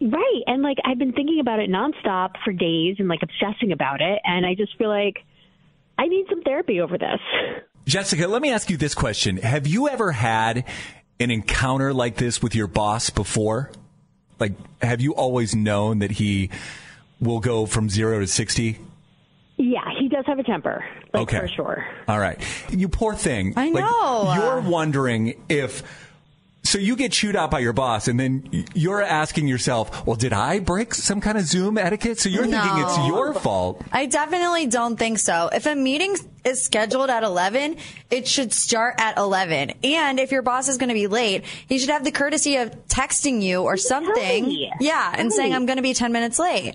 Right. 0.00 0.42
And 0.46 0.62
like 0.62 0.78
I've 0.84 0.98
been 0.98 1.12
thinking 1.12 1.40
about 1.40 1.58
it 1.58 1.68
nonstop 1.68 2.34
for 2.44 2.52
days 2.52 2.96
and 3.00 3.08
like 3.08 3.22
obsessing 3.22 3.72
about 3.72 4.00
it. 4.00 4.20
And 4.24 4.46
I 4.46 4.54
just 4.54 4.78
feel 4.78 4.88
like 4.88 5.24
I 5.98 6.06
need 6.06 6.26
some 6.30 6.42
therapy 6.42 6.80
over 6.80 6.96
this. 6.96 7.20
Jessica, 7.86 8.28
let 8.28 8.42
me 8.42 8.52
ask 8.52 8.70
you 8.70 8.76
this 8.76 8.94
question. 8.94 9.38
Have 9.38 9.66
you 9.66 9.88
ever 9.88 10.12
had 10.12 10.66
an 11.18 11.32
encounter 11.32 11.92
like 11.92 12.14
this 12.14 12.40
with 12.40 12.54
your 12.54 12.68
boss 12.68 13.10
before? 13.10 13.72
Like, 14.38 14.52
have 14.82 15.00
you 15.00 15.14
always 15.14 15.54
known 15.54 16.00
that 16.00 16.10
he 16.12 16.50
will 17.20 17.40
go 17.40 17.66
from 17.66 17.88
zero 17.88 18.20
to 18.20 18.26
60? 18.26 18.78
Yeah, 19.58 19.80
he 19.98 20.08
does 20.08 20.26
have 20.26 20.38
a 20.38 20.42
temper. 20.42 20.84
Like 21.14 21.22
Okay. 21.22 21.38
for 21.40 21.48
sure. 21.48 21.86
All 22.08 22.18
right. 22.18 22.38
You 22.70 22.88
poor 22.88 23.14
thing. 23.14 23.54
I 23.56 23.70
Like, 23.70 23.84
know. 23.84 24.34
you're 24.34 24.60
wondering 24.60 25.42
if. 25.48 25.82
So 26.76 26.82
So 26.82 26.82
you 26.82 26.94
get 26.94 27.10
chewed 27.10 27.36
out 27.36 27.50
by 27.50 27.60
your 27.60 27.72
boss, 27.72 28.06
and 28.06 28.20
then 28.20 28.66
you're 28.74 29.00
asking 29.00 29.48
yourself, 29.48 30.06
well, 30.06 30.14
did 30.14 30.34
I 30.34 30.58
break 30.58 30.92
some 30.92 31.22
kind 31.22 31.38
of 31.38 31.44
Zoom 31.44 31.78
etiquette? 31.78 32.20
So 32.20 32.28
you're 32.28 32.46
thinking 32.46 32.70
it's 32.76 32.98
your 33.06 33.32
fault. 33.32 33.82
I 33.92 34.04
definitely 34.04 34.66
don't 34.66 34.98
think 34.98 35.18
so. 35.18 35.48
If 35.50 35.64
a 35.64 35.74
meeting 35.74 36.14
is 36.44 36.62
scheduled 36.62 37.08
at 37.08 37.22
11, 37.22 37.78
it 38.10 38.28
should 38.28 38.52
start 38.52 38.96
at 38.98 39.16
11. 39.16 39.72
And 39.84 40.20
if 40.20 40.32
your 40.32 40.42
boss 40.42 40.68
is 40.68 40.76
going 40.76 40.90
to 40.90 40.94
be 40.94 41.06
late, 41.06 41.44
he 41.66 41.78
should 41.78 41.88
have 41.88 42.04
the 42.04 42.12
courtesy 42.12 42.56
of 42.56 42.88
texting 42.88 43.40
you 43.40 43.62
or 43.62 43.78
something. 43.78 44.44
me. 44.44 44.70
Yeah, 44.78 45.14
and 45.16 45.30
Tell 45.30 45.38
saying. 45.38 45.54
I'm 45.54 45.64
going 45.64 45.76
to 45.76 45.82
be 45.82 45.94
10 45.94 46.12
minutes 46.12 46.38
late. 46.38 46.74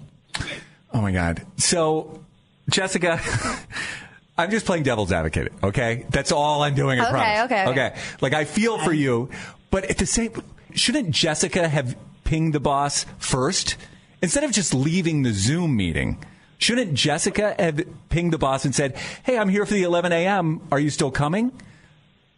Oh 0.92 1.02
my 1.02 1.12
God. 1.12 1.46
So, 1.58 2.26
Jessica, 2.72 3.22
I'm 4.38 4.50
just 4.50 4.66
playing 4.66 4.84
devil's 4.84 5.12
advocate, 5.12 5.52
okay? 5.64 6.06
That's 6.10 6.32
all 6.32 6.64
I'm 6.64 6.74
doing, 6.74 7.00
I 7.00 7.04
Okay, 7.04 7.12
promise. 7.12 7.40
okay, 7.46 7.62
okay. 7.70 7.72
Okay. 7.90 8.00
Like, 8.22 8.34
I 8.34 8.46
feel 8.46 8.78
for 8.80 8.94
you, 8.94 9.30
but 9.70 9.86
at 9.86 9.98
the 9.98 10.06
same, 10.06 10.32
shouldn't 10.74 11.12
Jessica 11.12 11.68
have 11.68 11.96
pinged 12.24 12.54
the 12.54 12.60
boss 12.60 13.06
first? 13.20 13.78
Instead 14.22 14.44
of 14.44 14.52
just 14.52 14.74
leaving 14.74 15.24
the 15.24 15.34
Zoom 15.34 15.76
meeting, 15.76 16.18
shouldn't 16.58 16.94
Jessica 16.94 17.56
have 17.60 17.82
pinged 18.10 18.32
the 18.34 18.38
boss 18.38 18.66
and 18.66 18.74
said, 18.74 18.96
hey, 19.24 19.38
I'm 19.38 19.50
here 19.50 19.66
for 19.66 19.74
the 19.74 19.84
11 19.84 20.12
a.m. 20.12 20.62
Are 20.72 20.80
you 20.80 20.90
still 20.90 21.12
coming? 21.12 21.52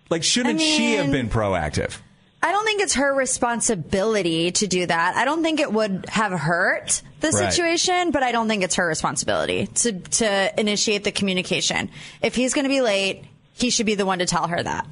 Like, 0.09 0.23
shouldn't 0.23 0.59
I 0.59 0.63
she 0.63 0.93
have 0.93 1.11
been 1.11 1.29
proactive? 1.29 1.99
I 2.45 2.51
don't 2.51 2.65
think 2.65 2.81
it's 2.81 2.95
her 2.95 3.13
responsibility 3.13 4.51
to 4.51 4.67
do 4.67 4.85
that. 4.85 5.15
I 5.15 5.23
don't 5.23 5.41
think 5.41 5.61
it 5.61 5.71
would 5.71 6.03
have 6.09 6.33
hurt 6.33 7.01
the 7.21 7.29
Right. 7.29 7.53
situation, 7.53 8.11
but 8.11 8.21
I 8.21 8.33
don't 8.33 8.49
think 8.49 8.63
it's 8.63 8.75
her 8.75 8.85
responsibility 8.85 9.67
to 9.67 9.93
to 9.93 10.59
initiate 10.59 11.05
the 11.05 11.13
communication. 11.13 11.89
If 12.21 12.35
he's 12.35 12.53
going 12.53 12.65
to 12.65 12.69
be 12.69 12.81
late, 12.81 13.23
he 13.53 13.69
should 13.69 13.85
be 13.85 13.95
the 13.95 14.05
one 14.05 14.19
to 14.19 14.25
tell 14.25 14.47
her 14.47 14.61
that. 14.61 14.85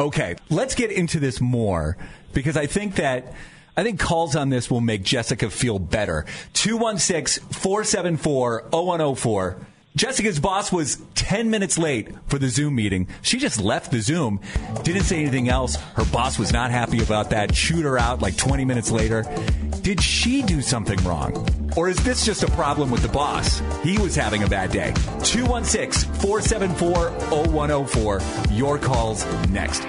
Okay, 0.00 0.34
let's 0.48 0.74
get 0.74 0.90
into 0.90 1.20
this 1.20 1.40
more 1.40 1.96
because 2.32 2.56
I 2.56 2.66
think 2.66 2.96
that 2.96 3.34
I 3.76 3.84
think 3.84 4.00
calls 4.00 4.34
on 4.34 4.48
this 4.50 4.68
will 4.70 4.80
make 4.80 5.04
Jessica 5.04 5.48
feel 5.48 5.78
better. 5.78 6.26
216-474-0104. 6.54 9.54
Jessica's 10.00 10.40
boss 10.40 10.72
was 10.72 10.96
10 11.14 11.50
minutes 11.50 11.76
late 11.76 12.08
for 12.26 12.38
the 12.38 12.48
Zoom 12.48 12.76
meeting. 12.76 13.06
She 13.20 13.36
just 13.36 13.60
left 13.60 13.90
the 13.90 14.00
Zoom, 14.00 14.40
didn't 14.82 15.02
say 15.02 15.20
anything 15.20 15.50
else. 15.50 15.76
Her 15.76 16.06
boss 16.06 16.38
was 16.38 16.54
not 16.54 16.70
happy 16.70 17.02
about 17.02 17.28
that, 17.28 17.52
chewed 17.52 17.84
her 17.84 17.98
out 17.98 18.22
like 18.22 18.34
20 18.38 18.64
minutes 18.64 18.90
later. 18.90 19.26
Did 19.82 20.02
she 20.02 20.40
do 20.40 20.62
something 20.62 20.98
wrong? 21.04 21.46
Or 21.76 21.90
is 21.90 22.02
this 22.02 22.24
just 22.24 22.42
a 22.42 22.50
problem 22.52 22.90
with 22.90 23.02
the 23.02 23.10
boss? 23.10 23.60
He 23.82 23.98
was 23.98 24.16
having 24.16 24.42
a 24.42 24.48
bad 24.48 24.72
day. 24.72 24.94
216 25.22 26.10
474 26.14 27.10
0104. 27.52 28.20
Your 28.52 28.78
calls 28.78 29.26
next. 29.50 29.82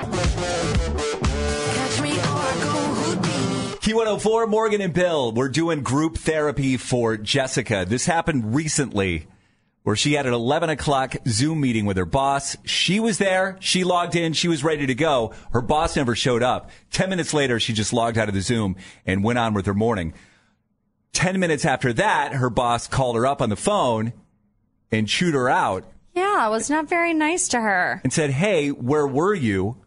Q104, 3.79 4.49
Morgan 4.49 4.81
and 4.81 4.93
Bill. 4.93 5.31
We're 5.31 5.47
doing 5.47 5.83
group 5.83 6.17
therapy 6.17 6.75
for 6.75 7.15
Jessica. 7.15 7.85
This 7.87 8.05
happened 8.05 8.53
recently 8.53 9.27
where 9.83 9.95
she 9.95 10.13
had 10.13 10.25
an 10.27 10.33
11 10.33 10.69
o'clock 10.69 11.15
Zoom 11.27 11.61
meeting 11.61 11.85
with 11.85 11.97
her 11.97 12.05
boss. 12.05 12.55
She 12.65 12.99
was 12.99 13.17
there. 13.17 13.57
She 13.59 13.83
logged 13.83 14.15
in. 14.15 14.33
She 14.33 14.47
was 14.47 14.63
ready 14.63 14.85
to 14.85 14.93
go. 14.95 15.33
Her 15.53 15.61
boss 15.61 15.95
never 15.95 16.15
showed 16.15 16.43
up. 16.43 16.69
10 16.91 17.09
minutes 17.09 17.33
later, 17.33 17.59
she 17.59 17.73
just 17.73 17.91
logged 17.93 18.17
out 18.17 18.27
of 18.27 18.35
the 18.35 18.41
Zoom 18.41 18.75
and 19.05 19.23
went 19.23 19.39
on 19.39 19.53
with 19.55 19.65
her 19.65 19.73
morning. 19.73 20.13
10 21.13 21.39
minutes 21.39 21.65
after 21.65 21.91
that, 21.93 22.33
her 22.33 22.49
boss 22.49 22.87
called 22.87 23.15
her 23.15 23.25
up 23.25 23.41
on 23.41 23.49
the 23.49 23.55
phone 23.55 24.13
and 24.91 25.07
chewed 25.07 25.33
her 25.33 25.49
out 25.49 25.85
Yeah, 26.13 26.47
was 26.49 26.69
not 26.69 26.87
very 26.89 27.13
nice 27.13 27.47
to 27.49 27.59
her. 27.59 28.01
and 28.03 28.13
said, 28.13 28.29
Hey, 28.29 28.69
where 28.69 29.07
were 29.07 29.33
you? 29.33 29.77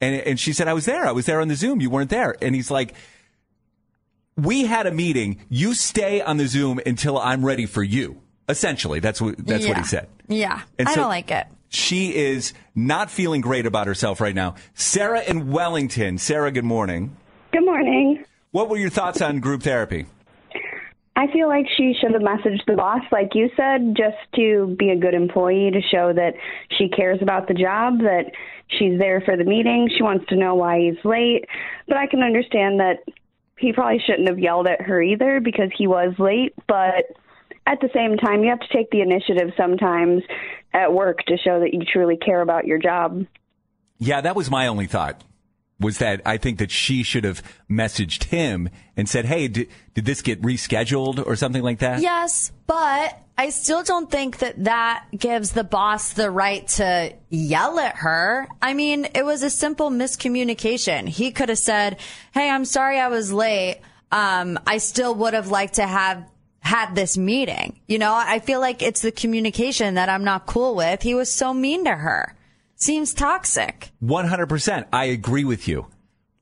And, 0.00 0.16
and 0.22 0.40
she 0.40 0.52
said, 0.52 0.66
I 0.66 0.72
was 0.72 0.84
there. 0.84 1.06
I 1.06 1.12
was 1.12 1.26
there 1.26 1.40
on 1.40 1.46
the 1.48 1.54
Zoom. 1.54 1.80
You 1.80 1.90
weren't 1.90 2.10
there. 2.10 2.34
And 2.42 2.54
he's 2.56 2.70
like, 2.70 2.94
We 4.36 4.64
had 4.64 4.86
a 4.86 4.90
meeting. 4.92 5.44
You 5.48 5.74
stay 5.74 6.20
on 6.20 6.38
the 6.38 6.48
Zoom 6.48 6.80
until 6.84 7.18
I'm 7.18 7.44
ready 7.44 7.66
for 7.66 7.82
you. 7.84 8.21
Essentially, 8.48 9.00
that's 9.00 9.20
what, 9.20 9.36
that's 9.38 9.66
what 9.66 9.78
he 9.78 9.84
said. 9.84 10.08
Yeah, 10.28 10.62
And 10.78 10.88
I 10.88 10.92
so- 10.94 11.00
don't 11.02 11.08
like 11.10 11.30
it. 11.30 11.46
She 11.74 12.14
is 12.14 12.52
not 12.74 13.10
feeling 13.10 13.40
great 13.40 13.64
about 13.64 13.86
herself 13.86 14.20
right 14.20 14.34
now. 14.34 14.56
Sarah 14.74 15.22
in 15.22 15.50
Wellington. 15.50 16.18
Sarah, 16.18 16.52
good 16.52 16.66
morning. 16.66 17.16
Good 17.50 17.64
morning. 17.64 18.24
What 18.50 18.68
were 18.68 18.76
your 18.76 18.90
thoughts 18.90 19.22
on 19.22 19.40
group 19.40 19.62
therapy? 19.62 20.04
I 21.16 21.28
feel 21.32 21.48
like 21.48 21.64
she 21.76 21.94
should 21.98 22.12
have 22.12 22.20
messaged 22.20 22.64
the 22.66 22.74
boss, 22.74 23.00
like 23.10 23.30
you 23.34 23.48
said, 23.56 23.94
just 23.96 24.16
to 24.36 24.76
be 24.78 24.90
a 24.90 24.96
good 24.96 25.14
employee, 25.14 25.70
to 25.70 25.80
show 25.90 26.12
that 26.12 26.34
she 26.78 26.88
cares 26.90 27.18
about 27.22 27.48
the 27.48 27.54
job, 27.54 28.00
that 28.00 28.32
she's 28.78 28.98
there 28.98 29.22
for 29.22 29.36
the 29.38 29.44
meeting. 29.44 29.88
She 29.96 30.02
wants 30.02 30.26
to 30.28 30.36
know 30.36 30.54
why 30.54 30.78
he's 30.80 31.02
late. 31.04 31.46
But 31.88 31.96
I 31.96 32.06
can 32.06 32.22
understand 32.22 32.80
that 32.80 32.98
he 33.58 33.72
probably 33.72 34.02
shouldn't 34.06 34.28
have 34.28 34.38
yelled 34.38 34.66
at 34.66 34.82
her 34.82 35.00
either 35.02 35.40
because 35.40 35.70
he 35.76 35.86
was 35.86 36.14
late. 36.18 36.54
But 36.66 37.04
at 37.66 37.80
the 37.80 37.88
same 37.94 38.16
time, 38.16 38.42
you 38.42 38.50
have 38.50 38.60
to 38.60 38.68
take 38.72 38.90
the 38.90 39.00
initiative 39.00 39.52
sometimes 39.56 40.22
at 40.72 40.92
work 40.92 41.18
to 41.26 41.36
show 41.36 41.60
that 41.60 41.72
you 41.72 41.80
truly 41.84 42.16
care 42.16 42.40
about 42.40 42.66
your 42.66 42.78
job. 42.78 43.26
Yeah, 43.98 44.20
that 44.20 44.34
was 44.34 44.50
my 44.50 44.66
only 44.66 44.86
thought. 44.86 45.22
Was 45.78 45.98
that 45.98 46.22
I 46.24 46.36
think 46.36 46.58
that 46.58 46.70
she 46.70 47.02
should 47.02 47.24
have 47.24 47.42
messaged 47.68 48.24
him 48.24 48.68
and 48.96 49.08
said, 49.08 49.24
"Hey, 49.24 49.48
did, 49.48 49.68
did 49.94 50.04
this 50.04 50.22
get 50.22 50.40
rescheduled 50.40 51.24
or 51.26 51.34
something 51.34 51.62
like 51.62 51.80
that?" 51.80 52.00
Yes, 52.00 52.52
but 52.68 53.18
I 53.36 53.50
still 53.50 53.82
don't 53.82 54.08
think 54.08 54.38
that 54.38 54.62
that 54.64 55.06
gives 55.16 55.52
the 55.52 55.64
boss 55.64 56.12
the 56.12 56.30
right 56.30 56.66
to 56.68 57.12
yell 57.30 57.80
at 57.80 57.96
her. 57.96 58.46
I 58.60 58.74
mean, 58.74 59.08
it 59.12 59.24
was 59.24 59.42
a 59.42 59.50
simple 59.50 59.90
miscommunication. 59.90 61.08
He 61.08 61.32
could 61.32 61.48
have 61.48 61.58
said, 61.58 61.98
"Hey, 62.32 62.48
I'm 62.48 62.64
sorry 62.64 63.00
I 63.00 63.08
was 63.08 63.32
late. 63.32 63.80
Um, 64.12 64.60
I 64.66 64.78
still 64.78 65.14
would 65.16 65.34
have 65.34 65.48
liked 65.48 65.74
to 65.74 65.86
have 65.86 66.24
had 66.62 66.94
this 66.94 67.18
meeting." 67.18 67.78
You 67.86 67.98
know, 67.98 68.14
I 68.14 68.38
feel 68.38 68.60
like 68.60 68.82
it's 68.82 69.02
the 69.02 69.12
communication 69.12 69.94
that 69.94 70.08
I'm 70.08 70.24
not 70.24 70.46
cool 70.46 70.74
with. 70.74 71.02
He 71.02 71.14
was 71.14 71.30
so 71.30 71.52
mean 71.52 71.84
to 71.84 71.94
her. 71.94 72.34
Seems 72.76 73.14
toxic. 73.14 73.90
100%. 74.02 74.86
I 74.92 75.04
agree 75.04 75.44
with 75.44 75.68
you. 75.68 75.86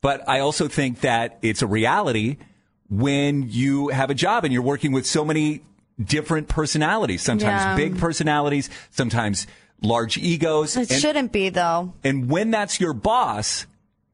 But 0.00 0.26
I 0.26 0.38
also 0.40 0.68
think 0.68 1.00
that 1.02 1.38
it's 1.42 1.60
a 1.60 1.66
reality 1.66 2.38
when 2.88 3.48
you 3.50 3.88
have 3.88 4.08
a 4.10 4.14
job 4.14 4.44
and 4.44 4.52
you're 4.52 4.62
working 4.62 4.92
with 4.92 5.06
so 5.06 5.24
many 5.24 5.60
different 6.02 6.48
personalities, 6.48 7.20
sometimes 7.20 7.60
Yeah. 7.62 7.76
big 7.76 7.98
personalities, 7.98 8.70
sometimes 8.90 9.46
large 9.82 10.16
egos. 10.16 10.76
It 10.76 10.90
and, 10.90 11.00
shouldn't 11.00 11.30
be 11.32 11.50
though. 11.50 11.92
and 12.02 12.30
when 12.30 12.50
that's 12.50 12.80
your 12.80 12.94
boss, 12.94 13.66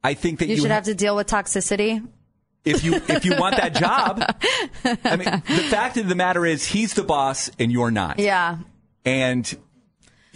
I 0.03 0.13
think 0.13 0.39
that 0.39 0.47
You 0.47 0.55
you, 0.55 0.61
should 0.63 0.69
ha- 0.71 0.75
have 0.75 0.83
to 0.85 0.95
deal 0.95 1.15
with 1.15 1.27
toxicity. 1.27 2.05
If 2.69 2.83
you 2.83 2.95
if 3.07 3.25
you 3.25 3.35
want 3.37 3.57
that 3.57 3.75
job. 3.75 4.21
I 5.03 5.15
mean, 5.15 5.29
the 5.47 5.67
fact 5.69 5.97
of 5.97 6.07
the 6.07 6.15
matter 6.15 6.45
is 6.45 6.65
he's 6.65 6.93
the 6.93 7.03
boss 7.03 7.49
and 7.59 7.71
you're 7.71 7.91
not. 7.91 8.19
Yeah. 8.19 8.59
And 9.05 9.57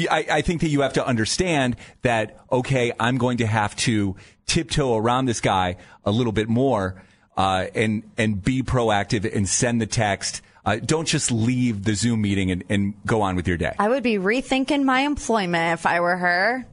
I, 0.09 0.25
I 0.31 0.41
think 0.41 0.61
that 0.61 0.69
you 0.69 0.81
have 0.81 0.93
to 0.93 1.05
understand 1.05 1.75
that, 2.01 2.39
okay, 2.51 2.91
I'm 2.99 3.17
going 3.17 3.37
to 3.37 3.45
have 3.45 3.75
to 3.77 4.15
tiptoe 4.45 4.95
around 4.95 5.25
this 5.25 5.41
guy 5.41 5.77
a 6.05 6.11
little 6.11 6.31
bit 6.31 6.49
more 6.49 7.03
uh, 7.37 7.67
and, 7.75 8.03
and 8.17 8.41
be 8.41 8.63
proactive 8.63 9.35
and 9.35 9.47
send 9.47 9.81
the 9.81 9.85
text. 9.85 10.41
Uh, 10.65 10.77
don't 10.77 11.07
just 11.07 11.31
leave 11.31 11.83
the 11.83 11.95
Zoom 11.95 12.21
meeting 12.21 12.51
and, 12.51 12.63
and 12.69 12.93
go 13.05 13.21
on 13.21 13.35
with 13.35 13.47
your 13.47 13.57
day. 13.57 13.73
I 13.79 13.89
would 13.89 14.03
be 14.03 14.15
rethinking 14.15 14.83
my 14.83 15.01
employment 15.01 15.79
if 15.79 15.85
I 15.85 15.99
were 15.99 16.17
her. 16.17 16.65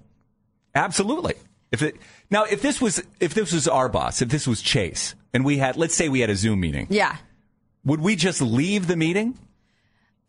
Absolutely. 0.75 1.35
If 1.73 1.83
it, 1.83 1.97
now, 2.31 2.45
if 2.45 2.63
this 2.63 2.81
was 2.81 3.03
if 3.21 3.35
this 3.35 3.53
was 3.53 3.69
our 3.69 3.89
boss, 3.89 4.23
if 4.23 4.29
this 4.29 4.47
was 4.47 4.63
Chase, 4.63 5.15
and 5.35 5.45
we 5.45 5.59
had, 5.59 5.77
let's 5.77 5.95
say 5.95 6.09
we 6.09 6.21
had 6.21 6.31
a 6.31 6.37
Zoom 6.37 6.61
meeting, 6.61 6.87
Yeah. 6.91 7.17
would 7.85 8.01
we 8.01 8.17
just 8.17 8.41
leave 8.41 8.87
the 8.87 8.97
meeting? 8.97 9.39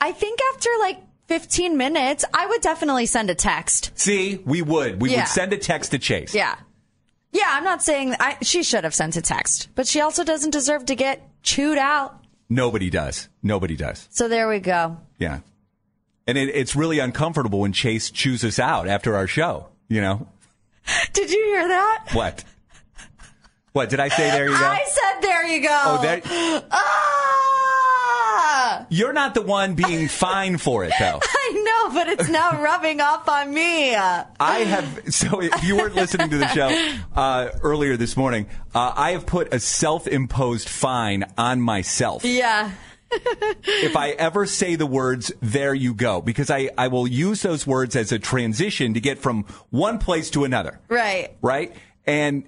I 0.02 0.12
think 0.12 0.40
after 0.54 0.70
like 0.80 1.00
15 1.28 1.78
minutes, 1.78 2.26
I 2.34 2.46
would 2.48 2.62
definitely 2.62 3.06
send 3.06 3.30
a 3.30 3.36
text. 3.36 3.92
See, 3.96 4.38
we 4.46 4.62
would. 4.62 5.02
We 5.02 5.12
Yeah. 5.12 5.20
would 5.22 5.28
send 5.28 5.54
a 5.54 5.58
text 5.58 5.92
to 5.92 6.00
Chase. 6.00 6.34
Yeah. 6.34 6.56
Yeah, 7.32 7.44
I'm 7.48 7.64
not 7.64 7.84
saying 7.84 8.16
I, 8.20 8.38
she 8.42 8.64
should 8.64 8.84
have 8.84 8.96
sent 8.96 9.16
a 9.16 9.22
text, 9.22 9.70
but 9.76 9.88
she 9.88 10.02
also 10.02 10.24
doesn't 10.24 10.50
deserve 10.52 10.86
to 10.88 10.96
get 10.96 11.22
chewed 11.44 11.78
out. 11.78 12.24
Nobody 12.50 12.90
does. 12.90 13.30
Nobody 13.44 13.76
does. 13.76 14.08
So 14.10 14.28
there 14.28 14.48
we 14.50 14.60
go. 14.60 14.98
Yeah. 15.20 15.42
And 16.26 16.38
it, 16.38 16.50
it's 16.56 16.76
really 16.76 16.98
uncomfortable 17.00 17.60
when 17.60 17.74
Chase 17.74 18.10
chews 18.10 18.44
us 18.44 18.58
out 18.58 18.88
after 18.88 19.16
our 19.16 19.28
show. 19.28 19.68
You 19.88 20.02
know 20.02 20.28
Did 21.14 21.30
you 21.32 21.44
hear 21.46 21.68
that? 21.68 22.08
what? 22.14 22.44
What 23.74 23.90
did 23.90 24.00
I 24.00 24.10
say? 24.10 24.32
There 24.32 24.46
you 24.46 24.58
go. 24.58 24.66
I 24.66 24.84
said 24.86 25.22
there 25.22 25.48
you 25.48 25.62
go. 25.62 25.82
Oh, 25.86 26.02
there. 26.02 26.22
Ah! 26.72 27.50
You're 28.90 29.14
not 29.14 29.34
the 29.36 29.42
one 29.42 29.76
being 29.76 30.08
fined 30.10 30.62
for 30.62 30.84
it, 30.84 30.94
though. 31.00 31.20
I 31.22 31.52
know, 31.64 31.94
but 31.94 32.08
it's 32.08 32.30
now 32.30 32.62
rubbing 32.62 33.02
off 33.02 33.30
on 33.30 33.54
me. 33.54 33.96
I 33.96 34.26
have. 34.40 35.14
So 35.14 35.42
if 35.42 35.64
you 35.64 35.76
weren't 35.78 35.96
listening 35.96 36.30
to 36.32 36.38
the 36.38 36.48
show 36.48 36.98
uh, 37.16 37.50
earlier 37.62 37.98
this 37.98 38.18
morning, 38.18 38.48
uh, 38.74 38.94
I 38.96 39.12
have 39.12 39.26
put 39.26 39.54
a 39.54 39.60
self-imposed 39.60 40.68
fine 40.68 41.26
on 41.38 41.62
myself. 41.62 42.26
Yeah. 42.26 42.72
if 43.12 43.96
I 43.96 44.12
ever 44.12 44.46
say 44.46 44.76
the 44.76 44.86
words, 44.86 45.32
there 45.42 45.74
you 45.74 45.94
go, 45.96 46.22
because 46.22 46.52
I, 46.52 46.70
I 46.78 46.90
will 46.90 47.08
use 47.08 47.42
those 47.42 47.66
words 47.66 47.96
as 47.96 48.12
a 48.12 48.20
transition 48.20 48.94
to 48.94 49.00
get 49.00 49.18
from 49.18 49.46
one 49.72 49.98
place 49.98 50.30
to 50.32 50.44
another. 50.44 50.80
Right. 50.90 51.36
Right? 51.42 51.76
And 52.06 52.46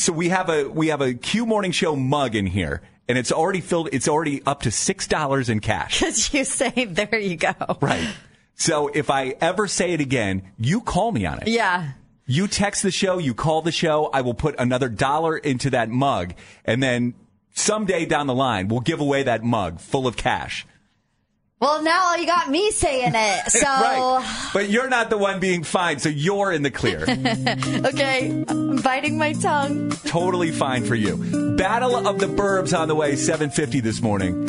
So 0.00 0.14
we 0.14 0.30
have 0.30 0.48
a 0.48 0.66
we 0.66 0.88
have 0.88 1.02
a 1.02 1.12
Q 1.12 1.44
Morning 1.44 1.72
Show 1.72 1.94
mug 1.94 2.34
in 2.34 2.46
here, 2.46 2.80
and 3.06 3.18
it's 3.18 3.30
already 3.30 3.60
filled. 3.60 3.90
It's 3.92 4.08
already 4.08 4.42
up 4.46 4.62
to 4.62 4.70
six 4.70 5.06
dollars 5.06 5.50
in 5.50 5.60
cash. 5.60 6.00
Because 6.00 6.32
you 6.32 6.44
say, 6.44 6.86
there 6.86 7.18
you 7.18 7.36
go. 7.36 7.52
Right. 7.82 8.08
So 8.54 8.88
if 8.88 9.10
I 9.10 9.34
ever 9.42 9.66
say 9.66 9.92
it 9.92 10.00
again, 10.00 10.52
you 10.56 10.80
call 10.80 11.12
me 11.12 11.26
on 11.26 11.42
it. 11.42 11.48
Yeah. 11.48 11.92
You 12.24 12.48
text 12.48 12.82
the 12.82 12.90
show, 12.90 13.18
you 13.18 13.34
call 13.34 13.60
the 13.60 13.72
show. 13.72 14.06
I 14.06 14.22
will 14.22 14.32
put 14.32 14.54
another 14.58 14.88
dollar 14.88 15.36
into 15.36 15.68
that 15.70 15.90
mug, 15.90 16.32
and 16.64 16.82
then 16.82 17.12
someday 17.54 18.06
down 18.06 18.26
the 18.26 18.34
line, 18.34 18.68
we'll 18.68 18.80
give 18.80 19.00
away 19.00 19.24
that 19.24 19.44
mug 19.44 19.80
full 19.80 20.06
of 20.06 20.16
cash. 20.16 20.66
Well, 21.60 21.82
now 21.82 22.14
you 22.14 22.24
got 22.24 22.48
me 22.50 22.70
saying 22.70 23.12
it. 23.14 23.40
So, 23.50 23.66
right. 23.66 24.50
But 24.54 24.70
you're 24.70 24.88
not 24.88 25.10
the 25.10 25.18
one 25.18 25.40
being 25.40 25.64
fined, 25.64 26.00
so 26.00 26.08
you're 26.08 26.52
in 26.52 26.62
the 26.62 26.70
clear. 26.70 27.02
okay, 27.84 28.44
I'm 28.48 28.76
biting 28.80 29.18
my 29.18 29.34
tongue. 29.34 29.90
totally 30.06 30.50
fine 30.52 30.84
for 30.84 30.94
you. 30.94 31.56
Battle 31.56 32.08
of 32.08 32.18
the 32.18 32.26
Burbs 32.26 32.78
on 32.78 32.88
the 32.88 32.94
way, 32.94 33.16
750 33.16 33.80
this 33.80 34.00
morning. 34.00 34.48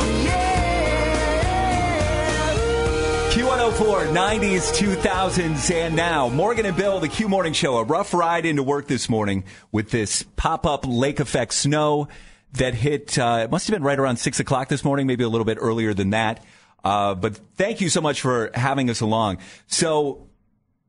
Q104, 3.31 4.13
90s, 4.13 4.73
2000s, 4.73 5.71
and 5.71 5.95
now. 5.95 6.27
Morgan 6.27 6.65
and 6.65 6.75
Bill, 6.75 6.99
the 6.99 7.07
Q 7.07 7.29
Morning 7.29 7.53
Show. 7.53 7.77
A 7.77 7.83
rough 7.85 8.13
ride 8.13 8.45
into 8.45 8.61
work 8.61 8.87
this 8.87 9.07
morning 9.07 9.45
with 9.71 9.89
this 9.89 10.23
pop 10.35 10.65
up 10.65 10.85
lake 10.85 11.21
effect 11.21 11.53
snow 11.53 12.09
that 12.51 12.73
hit, 12.73 13.17
uh, 13.17 13.39
it 13.43 13.49
must 13.49 13.67
have 13.67 13.73
been 13.73 13.83
right 13.83 13.97
around 13.97 14.17
6 14.17 14.41
o'clock 14.41 14.67
this 14.67 14.83
morning, 14.83 15.07
maybe 15.07 15.23
a 15.23 15.29
little 15.29 15.45
bit 15.45 15.57
earlier 15.61 15.93
than 15.93 16.09
that. 16.09 16.43
Uh, 16.83 17.15
but 17.15 17.37
thank 17.55 17.79
you 17.79 17.87
so 17.87 18.01
much 18.01 18.19
for 18.19 18.51
having 18.53 18.89
us 18.89 18.99
along. 18.99 19.37
So, 19.65 20.27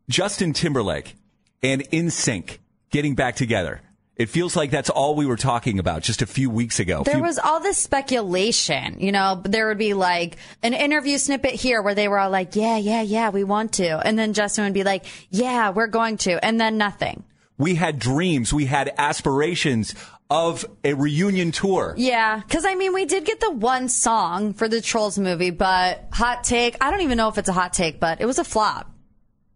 Justin 0.09 0.53
Timberlake 0.53 1.15
and 1.63 1.89
NSYNC 1.91 2.59
getting 2.91 3.15
back 3.15 3.37
together. 3.37 3.83
It 4.17 4.29
feels 4.29 4.55
like 4.55 4.71
that's 4.71 4.91
all 4.91 5.15
we 5.15 5.25
were 5.27 5.39
talking 5.39 5.79
about 5.79 6.03
just 6.03 6.21
a 6.21 6.27
few 6.27 6.51
weeks 6.51 6.79
ago. 6.81 7.03
There 7.03 7.15
Few- 7.15 7.23
was 7.23 7.39
all 7.39 7.61
this 7.61 7.79
speculation, 7.79 9.01
you 9.01 9.11
know, 9.11 9.41
there 9.45 9.69
would 9.69 9.79
be 9.79 9.95
like 9.95 10.37
an 10.63 10.75
interview 10.75 11.17
snippet 11.19 11.53
here 11.55 11.81
where 11.81 11.95
they 11.95 12.09
were 12.09 12.19
all 12.19 12.31
like, 12.31 12.55
yeah, 12.55 12.77
yeah, 12.77 13.01
yeah, 13.03 13.31
we 13.31 13.43
want 13.43 13.73
to. 13.75 14.07
And 14.07 14.19
then 14.19 14.35
Justin 14.35 14.65
would 14.65 14.75
be 14.75 14.85
like, 14.85 15.07
yeah, 15.31 15.71
we're 15.71 15.87
going 15.87 16.19
to. 16.19 16.45
And 16.45 16.61
then 16.61 16.77
nothing. 16.79 17.25
we 17.59 17.75
had 17.75 17.99
dreams, 17.99 18.53
we 18.53 18.67
had 18.67 18.93
aspirations 18.99 19.95
of 20.29 20.65
a 20.85 20.93
reunion 20.95 21.51
tour. 21.53 21.95
Yeah. 21.97 22.41
Cause 22.49 22.65
I 22.67 22.75
mean, 22.75 22.93
we 22.95 23.05
did 23.07 23.25
get 23.25 23.41
the 23.41 23.51
one 23.51 23.89
song 23.89 24.53
for 24.55 24.69
the 24.69 24.81
Trolls 24.83 25.19
movie, 25.19 25.51
but 25.51 26.07
hot 26.13 26.45
take, 26.45 26.77
I 26.83 26.91
don't 26.91 27.01
even 27.03 27.17
know 27.19 27.29
if 27.29 27.39
it's 27.39 27.49
a 27.49 27.53
hot 27.53 27.73
take, 27.73 27.99
but 27.99 28.21
it 28.21 28.27
was 28.27 28.39
a 28.39 28.45
flop. 28.45 28.91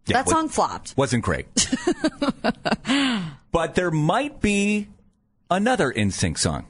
Yeah, 0.07 0.17
that 0.17 0.25
wa- 0.27 0.31
song 0.33 0.49
flopped. 0.49 0.95
Wasn't 0.97 1.23
great. 1.23 1.47
but 3.51 3.75
there 3.75 3.91
might 3.91 4.41
be 4.41 4.87
another 5.49 5.91
NSYNC 5.91 6.37
song. 6.37 6.67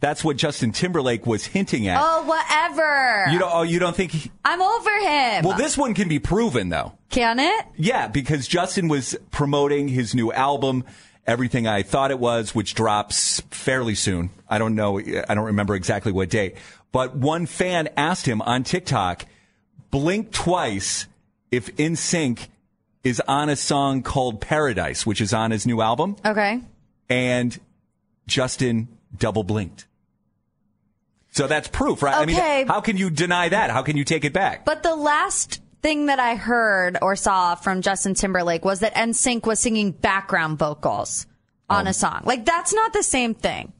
That's 0.00 0.22
what 0.22 0.36
Justin 0.36 0.72
Timberlake 0.72 1.26
was 1.26 1.46
hinting 1.46 1.88
at. 1.88 1.98
Oh, 2.00 2.22
whatever. 2.24 3.26
You 3.32 3.38
don't, 3.38 3.52
oh, 3.52 3.62
you 3.62 3.78
don't 3.78 3.96
think 3.96 4.12
he, 4.12 4.30
I'm 4.44 4.60
over 4.60 4.90
him. 4.98 5.44
well, 5.44 5.56
this 5.56 5.76
one 5.76 5.94
can 5.94 6.08
be 6.08 6.18
proven 6.18 6.68
though. 6.68 6.92
Can 7.08 7.38
it? 7.40 7.66
Yeah, 7.76 8.06
because 8.08 8.46
Justin 8.46 8.88
was 8.88 9.16
promoting 9.30 9.88
his 9.88 10.14
new 10.14 10.30
album, 10.32 10.84
Everything 11.26 11.66
I 11.66 11.82
Thought 11.82 12.10
It 12.10 12.18
Was, 12.18 12.54
which 12.54 12.74
drops 12.74 13.40
fairly 13.50 13.94
soon. 13.94 14.30
I 14.48 14.58
don't 14.58 14.74
know. 14.74 14.98
I 15.00 15.34
don't 15.34 15.46
remember 15.46 15.74
exactly 15.74 16.12
what 16.12 16.28
date. 16.28 16.56
But 16.92 17.16
one 17.16 17.46
fan 17.46 17.88
asked 17.96 18.26
him 18.26 18.42
on 18.42 18.64
TikTok, 18.64 19.24
blink 19.90 20.30
twice 20.30 21.06
if 21.50 21.74
NSYNC 21.76 22.46
is 23.06 23.22
on 23.28 23.48
a 23.48 23.54
song 23.54 24.02
called 24.02 24.40
Paradise, 24.40 25.06
which 25.06 25.20
is 25.20 25.32
on 25.32 25.52
his 25.52 25.64
new 25.64 25.80
album. 25.80 26.16
Okay. 26.24 26.60
And 27.08 27.56
Justin 28.26 28.88
double 29.16 29.44
blinked. 29.44 29.86
So 31.30 31.46
that's 31.46 31.68
proof, 31.68 32.02
right? 32.02 32.16
I 32.16 32.22
Okay. 32.22 32.58
mean, 32.58 32.66
how 32.66 32.80
can 32.80 32.96
you 32.96 33.10
deny 33.10 33.48
that? 33.48 33.70
How 33.70 33.82
can 33.82 33.96
you 33.96 34.04
take 34.04 34.24
it 34.24 34.32
back? 34.32 34.64
But 34.64 34.82
the 34.82 34.96
last 34.96 35.60
thing 35.82 36.06
that 36.06 36.18
I 36.18 36.34
heard 36.34 36.98
or 37.00 37.14
saw 37.14 37.54
from 37.54 37.80
Justin 37.80 38.14
Timberlake 38.14 38.64
was 38.64 38.80
that 38.80 38.94
NSYNC 38.96 39.46
was 39.46 39.60
singing 39.60 39.92
background 39.92 40.58
vocals 40.58 41.26
on 41.70 41.86
oh. 41.86 41.90
a 41.90 41.92
song. 41.92 42.22
Like 42.24 42.44
that's 42.44 42.74
not 42.74 42.92
the 42.92 43.04
same 43.04 43.34
thing, 43.34 43.72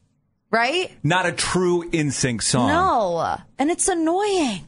right? 0.51 0.89
Not 1.03 1.25
a 1.25 1.33
true 1.33 1.89
NSYNC 1.89 2.41
song. 2.43 2.69
No. 2.69 3.37
And 3.59 3.69
it's 3.69 3.89
annoying. 3.89 4.61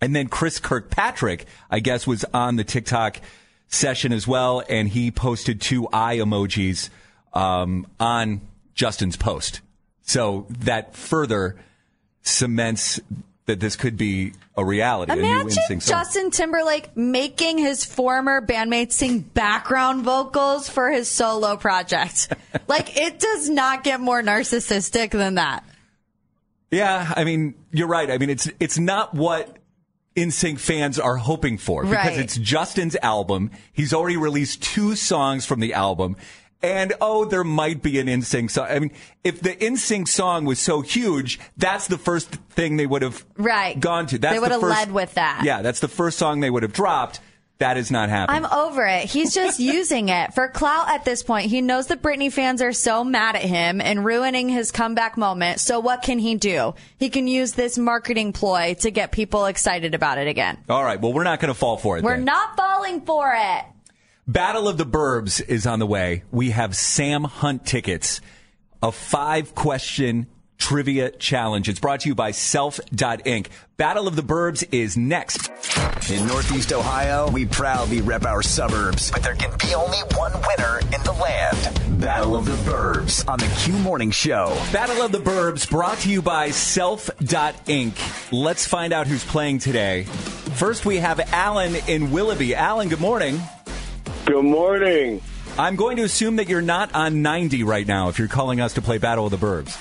And 0.00 0.14
then 0.14 0.28
Chris 0.28 0.60
Kirkpatrick, 0.60 1.46
I 1.70 1.80
guess, 1.80 2.06
was 2.06 2.24
on 2.32 2.54
the 2.54 2.64
TikTok 2.64 3.20
session 3.68 4.12
as 4.12 4.26
well, 4.26 4.62
and 4.68 4.88
he 4.88 5.10
posted 5.10 5.60
two 5.60 5.88
eye 5.92 6.18
emojis 6.18 6.88
um, 7.32 7.86
on 7.98 8.40
Justin's 8.74 9.16
post. 9.16 9.60
So 10.02 10.46
that 10.50 10.94
further 10.94 11.56
cements 12.22 13.00
that 13.46 13.60
this 13.60 13.76
could 13.76 13.96
be 13.96 14.32
a 14.56 14.64
reality. 14.64 15.12
Imagine 15.12 15.80
song. 15.80 15.98
Justin 15.98 16.30
Timberlake 16.30 16.96
making 16.96 17.58
his 17.58 17.84
former 17.84 18.40
bandmates 18.40 18.92
sing 18.92 19.20
background 19.20 20.04
vocals 20.04 20.68
for 20.68 20.90
his 20.90 21.08
solo 21.08 21.56
project. 21.56 22.32
like 22.68 22.96
it 22.96 23.18
does 23.18 23.48
not 23.48 23.84
get 23.84 24.00
more 24.00 24.22
narcissistic 24.22 25.10
than 25.10 25.36
that. 25.36 25.64
Yeah, 26.70 27.12
I 27.16 27.24
mean, 27.24 27.54
you're 27.70 27.86
right. 27.86 28.10
I 28.10 28.18
mean, 28.18 28.30
it's 28.30 28.50
it's 28.58 28.78
not 28.78 29.14
what 29.14 29.56
NSYNC 30.16 30.58
fans 30.58 30.98
are 30.98 31.16
hoping 31.16 31.58
for 31.58 31.82
because 31.82 31.94
Right. 32.06 32.18
it's 32.18 32.36
Justin's 32.36 32.96
album. 33.02 33.50
He's 33.72 33.92
already 33.92 34.16
released 34.16 34.62
two 34.62 34.96
songs 34.96 35.44
from 35.46 35.60
the 35.60 35.74
album. 35.74 36.16
And 36.62 36.94
oh, 37.02 37.26
there 37.26 37.44
might 37.44 37.82
be 37.82 37.98
an 38.00 38.06
NSYNC 38.08 38.50
song. 38.50 38.66
I 38.70 38.78
mean, 38.78 38.90
if 39.22 39.40
the 39.42 39.54
NSYNC 39.54 40.08
song 40.08 40.46
was 40.46 40.58
so 40.58 40.80
huge, 40.80 41.38
that's 41.56 41.86
the 41.86 41.98
first 41.98 42.30
thing 42.50 42.76
they 42.78 42.86
would 42.86 43.02
have 43.02 43.24
Right. 43.36 43.78
gone 43.78 44.06
to. 44.06 44.18
That's 44.18 44.32
They 44.32 44.36
the 44.38 44.40
would 44.40 44.50
have 44.52 44.60
first- 44.62 44.74
led 44.78 44.92
with 44.92 45.14
that. 45.14 45.42
Yeah, 45.44 45.60
that's 45.62 45.80
the 45.80 45.88
first 45.88 46.18
song 46.18 46.40
they 46.40 46.50
would 46.50 46.62
have 46.62 46.72
dropped. 46.72 47.20
That 47.58 47.78
is 47.78 47.90
not 47.90 48.10
happening. 48.10 48.44
I'm 48.44 48.52
over 48.52 48.86
it. 48.86 49.04
He's 49.04 49.32
just 49.32 49.58
using 49.60 50.10
it 50.10 50.34
for 50.34 50.48
clout 50.48 50.90
at 50.90 51.04
this 51.04 51.22
point. 51.22 51.46
He 51.46 51.62
knows 51.62 51.86
that 51.86 52.02
Britney 52.02 52.30
fans 52.30 52.60
are 52.60 52.72
so 52.72 53.02
mad 53.02 53.34
at 53.34 53.42
him 53.42 53.80
and 53.80 54.04
ruining 54.04 54.48
his 54.48 54.70
comeback 54.70 55.16
moment. 55.16 55.60
So 55.60 55.80
what 55.80 56.02
can 56.02 56.18
he 56.18 56.34
do? 56.34 56.74
He 56.98 57.08
can 57.08 57.26
use 57.26 57.52
this 57.52 57.78
marketing 57.78 58.34
ploy 58.34 58.74
to 58.80 58.90
get 58.90 59.10
people 59.10 59.46
excited 59.46 59.94
about 59.94 60.18
it 60.18 60.28
again. 60.28 60.58
All 60.68 60.84
right. 60.84 61.00
Well, 61.00 61.14
we're 61.14 61.24
not 61.24 61.40
going 61.40 61.52
to 61.52 61.58
fall 61.58 61.78
for 61.78 61.96
it. 61.96 62.04
We're 62.04 62.16
then. 62.16 62.26
not 62.26 62.56
falling 62.56 63.00
for 63.02 63.32
it. 63.34 63.64
Battle 64.28 64.68
of 64.68 64.76
the 64.76 64.84
Burbs 64.84 65.40
is 65.40 65.66
on 65.66 65.78
the 65.78 65.86
way. 65.86 66.24
We 66.30 66.50
have 66.50 66.76
Sam 66.76 67.24
Hunt 67.24 67.64
tickets, 67.64 68.20
a 68.82 68.92
five 68.92 69.54
question 69.54 70.26
Trivia 70.58 71.10
Challenge. 71.10 71.68
It's 71.68 71.80
brought 71.80 72.00
to 72.00 72.08
you 72.08 72.14
by 72.14 72.30
Self.Inc. 72.30 73.46
Battle 73.76 74.08
of 74.08 74.16
the 74.16 74.22
Burbs 74.22 74.66
is 74.72 74.96
next. 74.96 75.50
In 76.10 76.26
Northeast 76.26 76.72
Ohio, 76.72 77.30
we 77.30 77.46
proudly 77.46 78.00
rep 78.00 78.24
our 78.24 78.42
suburbs, 78.42 79.10
but 79.10 79.22
there 79.22 79.34
can 79.34 79.50
be 79.58 79.74
only 79.74 79.98
one 80.14 80.32
winner 80.32 80.78
in 80.78 81.02
the 81.02 81.12
land. 81.12 82.00
Battle 82.00 82.36
of 82.36 82.46
the 82.46 82.70
Burbs 82.70 83.28
on 83.28 83.38
the 83.38 83.52
Q 83.58 83.74
Morning 83.74 84.10
Show. 84.10 84.48
Battle 84.72 85.02
of 85.02 85.12
the 85.12 85.18
Burbs 85.18 85.68
brought 85.68 85.98
to 85.98 86.10
you 86.10 86.22
by 86.22 86.50
Self.Inc. 86.50 88.32
Let's 88.32 88.66
find 88.66 88.92
out 88.92 89.06
who's 89.06 89.24
playing 89.24 89.58
today. 89.58 90.04
First, 90.04 90.86
we 90.86 90.96
have 90.98 91.20
Alan 91.32 91.76
in 91.86 92.10
Willoughby. 92.10 92.54
Alan, 92.54 92.88
good 92.88 93.00
morning. 93.00 93.40
Good 94.24 94.44
morning. 94.44 95.20
I'm 95.58 95.76
going 95.76 95.96
to 95.96 96.02
assume 96.02 96.36
that 96.36 96.48
you're 96.48 96.60
not 96.62 96.94
on 96.94 97.22
90 97.22 97.62
right 97.62 97.86
now 97.86 98.08
if 98.08 98.18
you're 98.18 98.28
calling 98.28 98.60
us 98.60 98.74
to 98.74 98.82
play 98.82 98.98
Battle 98.98 99.24
of 99.24 99.30
the 99.30 99.38
Burbs. 99.38 99.76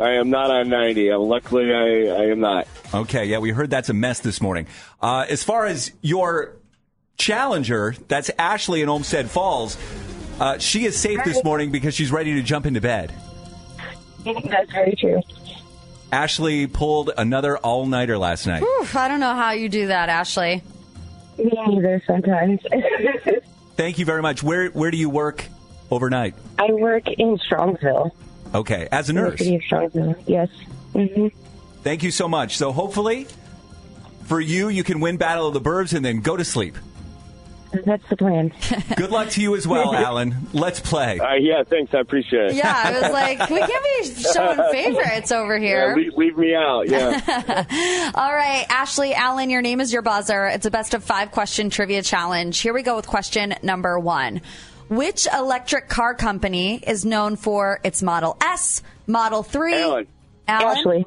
I 0.00 0.12
am 0.12 0.30
not 0.30 0.50
on 0.50 0.68
90. 0.68 1.12
Uh, 1.12 1.18
luckily, 1.18 1.72
I, 1.72 2.14
I 2.14 2.24
am 2.26 2.40
not. 2.40 2.66
Okay, 2.92 3.26
yeah, 3.26 3.38
we 3.38 3.50
heard 3.50 3.70
that's 3.70 3.88
a 3.88 3.94
mess 3.94 4.20
this 4.20 4.40
morning. 4.40 4.66
Uh, 5.00 5.26
as 5.28 5.44
far 5.44 5.66
as 5.66 5.92
your 6.00 6.56
challenger, 7.16 7.94
that's 8.08 8.30
Ashley 8.38 8.82
in 8.82 8.88
Olmsted 8.88 9.30
Falls. 9.30 9.76
Uh, 10.40 10.58
she 10.58 10.84
is 10.84 10.98
safe 10.98 11.20
this 11.24 11.42
morning 11.44 11.70
because 11.70 11.94
she's 11.94 12.10
ready 12.10 12.34
to 12.34 12.42
jump 12.42 12.66
into 12.66 12.80
bed. 12.80 13.12
That's 14.24 14.72
very 14.72 14.96
true. 14.96 15.22
Ashley 16.10 16.66
pulled 16.66 17.10
another 17.16 17.58
all 17.58 17.86
nighter 17.86 18.18
last 18.18 18.46
night. 18.46 18.62
Whew, 18.62 18.86
I 18.94 19.08
don't 19.08 19.20
know 19.20 19.34
how 19.34 19.52
you 19.52 19.68
do 19.68 19.88
that, 19.88 20.08
Ashley. 20.08 20.62
Me 21.38 21.50
neither 21.66 22.02
sometimes. 22.06 22.60
Thank 23.76 23.98
you 23.98 24.04
very 24.04 24.22
much. 24.22 24.42
Where 24.42 24.68
where 24.68 24.92
do 24.92 24.96
you 24.96 25.10
work 25.10 25.44
overnight? 25.90 26.34
I 26.58 26.70
work 26.70 27.08
in 27.08 27.36
Strongsville. 27.38 28.12
Okay, 28.54 28.88
as 28.92 29.08
a 29.08 29.12
in 29.12 29.16
the 29.16 29.22
nurse. 29.22 29.38
city 29.38 29.56
of 29.56 29.62
Strongsville. 29.62 30.22
Yes. 30.26 30.48
hmm 30.92 31.28
Thank 31.82 32.02
you 32.02 32.10
so 32.10 32.28
much. 32.28 32.56
So 32.56 32.72
hopefully, 32.72 33.26
for 34.24 34.40
you, 34.40 34.68
you 34.68 34.84
can 34.84 35.00
win 35.00 35.16
Battle 35.18 35.46
of 35.48 35.54
the 35.54 35.60
Burbs 35.60 35.92
and 35.94 36.04
then 36.04 36.20
go 36.20 36.36
to 36.36 36.44
sleep. 36.44 36.76
That's 37.84 38.08
the 38.08 38.16
plan. 38.16 38.52
Good 38.96 39.10
luck 39.10 39.30
to 39.30 39.42
you 39.42 39.56
as 39.56 39.66
well, 39.66 39.92
Alan. 39.92 40.36
Let's 40.52 40.78
play. 40.78 41.18
Uh, 41.18 41.34
yeah, 41.34 41.64
thanks. 41.64 41.92
I 41.92 41.98
appreciate 41.98 42.50
it. 42.50 42.54
Yeah, 42.54 42.72
I 42.72 42.92
was 42.92 43.10
like, 43.10 43.50
we 43.50 43.58
can't 43.58 43.84
be 44.00 44.14
showing 44.32 44.70
favorites 44.70 45.32
over 45.32 45.58
Yeah, 45.58 45.66
here. 45.88 45.96
leave, 45.96 46.12
leave 46.16 46.38
me 46.38 46.54
out. 46.54 46.88
Yeah. 46.88 48.12
All 48.14 48.32
right, 48.32 48.64
Ashley 48.70 49.12
Alan, 49.12 49.50
your 49.50 49.60
name 49.60 49.80
is 49.80 49.92
your 49.92 50.02
buzzer. 50.02 50.46
It's 50.46 50.66
a 50.66 50.70
best 50.70 50.94
of 50.94 51.02
five 51.02 51.32
question 51.32 51.68
trivia 51.68 52.02
challenge. 52.02 52.60
Here 52.60 52.72
we 52.72 52.82
go 52.84 52.94
with 52.94 53.08
question 53.08 53.56
number 53.64 53.98
one. 53.98 54.40
Which 54.88 55.26
electric 55.32 55.88
car 55.88 56.14
company 56.14 56.82
is 56.86 57.04
known 57.04 57.36
for 57.36 57.80
its 57.82 58.02
Model 58.02 58.36
S, 58.42 58.82
Model 59.06 59.42
3? 59.42 59.74
Alan. 59.74 60.06
Alan? 60.46 60.76
Ashley. 60.78 61.06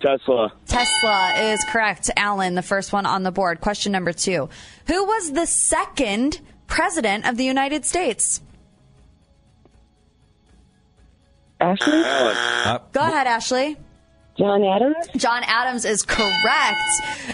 Tesla. 0.00 0.52
Tesla 0.66 1.32
is 1.52 1.64
correct. 1.64 2.10
Alan, 2.16 2.54
the 2.54 2.62
first 2.62 2.92
one 2.92 3.06
on 3.06 3.22
the 3.22 3.32
board. 3.32 3.60
Question 3.60 3.92
number 3.92 4.12
two. 4.12 4.48
Who 4.86 5.04
was 5.04 5.32
the 5.32 5.46
second 5.46 6.40
president 6.66 7.26
of 7.26 7.36
the 7.36 7.44
United 7.44 7.84
States? 7.84 8.40
Ashley? 11.58 12.02
Uh, 12.04 12.78
Go 12.92 13.00
ahead, 13.00 13.26
Ashley. 13.26 13.78
John 14.38 14.62
Adams? 14.64 14.96
John 15.16 15.42
Adams 15.44 15.84
is 15.84 16.02
correct. 16.02 16.80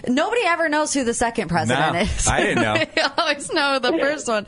Nobody 0.06 0.42
ever 0.44 0.68
knows 0.68 0.94
who 0.94 1.02
the 1.04 1.14
second 1.14 1.48
president 1.48 1.94
Nah, 1.94 2.00
is. 2.00 2.28
I 2.28 2.40
didn't 2.40 2.62
know. 2.62 2.74
they 2.94 3.02
always 3.18 3.52
know 3.52 3.78
the 3.80 3.92
first 3.98 4.28
one. 4.28 4.46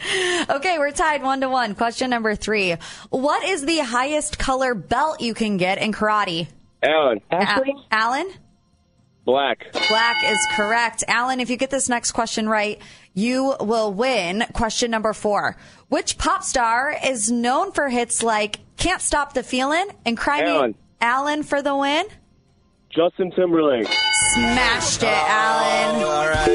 Okay, 0.48 0.78
we're 0.78 0.92
tied 0.92 1.22
one 1.22 1.40
to 1.40 1.48
one. 1.48 1.74
Question 1.74 2.10
number 2.10 2.34
three. 2.36 2.76
What 3.10 3.44
is 3.44 3.64
the 3.66 3.78
highest 3.78 4.38
color 4.38 4.74
belt 4.74 5.20
you 5.20 5.34
can 5.34 5.56
get 5.56 5.78
in 5.78 5.92
karate? 5.92 6.46
Alan. 6.82 7.20
Ashley? 7.30 7.74
A- 7.90 7.94
Alan? 7.94 8.30
Black. 9.24 9.72
Black 9.88 10.22
is 10.24 10.38
correct. 10.52 11.02
Alan, 11.08 11.40
if 11.40 11.48
you 11.50 11.56
get 11.56 11.70
this 11.70 11.88
next 11.88 12.12
question 12.12 12.48
right, 12.48 12.80
you 13.14 13.54
will 13.58 13.92
win. 13.92 14.44
Question 14.52 14.90
number 14.90 15.12
four. 15.14 15.56
Which 15.88 16.18
pop 16.18 16.42
star 16.42 16.94
is 17.04 17.30
known 17.32 17.72
for 17.72 17.88
hits 17.88 18.22
like 18.22 18.60
Can't 18.76 19.00
Stop 19.00 19.32
the 19.32 19.42
Feeling 19.42 19.86
and 20.04 20.16
Cry 20.16 20.42
Me 20.42 20.50
Alan. 20.50 20.74
Alan 21.00 21.42
for 21.42 21.62
the 21.62 21.74
win? 21.74 22.04
Justin 22.94 23.30
Timberlake. 23.32 23.88
Smashed 24.34 25.02
it, 25.02 25.08
oh, 25.08 25.26
Alan. 25.28 26.02
all 26.04 26.28
right. 26.28 26.46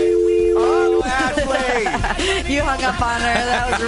Oh, 0.57 1.01
Ashley. 1.05 2.53
You 2.53 2.61
hung 2.61 2.83
up 2.83 3.01
on 3.01 3.19
her. 3.21 3.33
That 3.33 3.71
was 3.71 3.81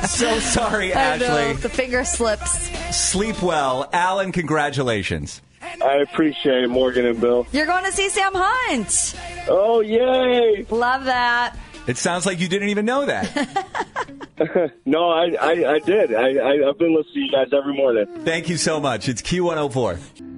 rude. 0.00 0.04
so 0.08 0.38
sorry, 0.38 0.94
I 0.94 1.16
know. 1.18 1.26
Ashley. 1.26 1.54
The 1.62 1.68
finger 1.68 2.04
slips. 2.04 2.70
Sleep 2.96 3.42
well. 3.42 3.88
Alan, 3.92 4.30
congratulations. 4.32 5.42
I 5.62 5.96
appreciate 5.96 6.64
it, 6.64 6.68
Morgan 6.68 7.06
and 7.06 7.20
Bill. 7.20 7.46
You're 7.52 7.66
going 7.66 7.84
to 7.84 7.92
see 7.92 8.08
Sam 8.08 8.32
Hunt. 8.34 9.14
Oh, 9.48 9.80
yay! 9.80 10.64
Love 10.70 11.04
that. 11.06 11.56
It 11.86 11.96
sounds 11.96 12.26
like 12.26 12.38
you 12.38 12.48
didn't 12.48 12.68
even 12.68 12.86
know 12.86 13.06
that. 13.06 13.70
No, 14.84 15.10
I, 15.10 15.36
I, 15.40 15.74
I 15.74 15.78
did. 15.78 16.12
I, 16.12 16.34
I, 16.34 16.68
I've 16.68 16.76
been 16.76 16.92
listening 16.92 17.14
to 17.14 17.20
you 17.20 17.30
guys 17.30 17.46
every 17.52 17.72
morning. 17.72 18.06
Thank 18.24 18.48
you 18.48 18.56
so 18.56 18.80
much. 18.80 19.08
It's 19.08 19.22
Q104. 19.22 20.33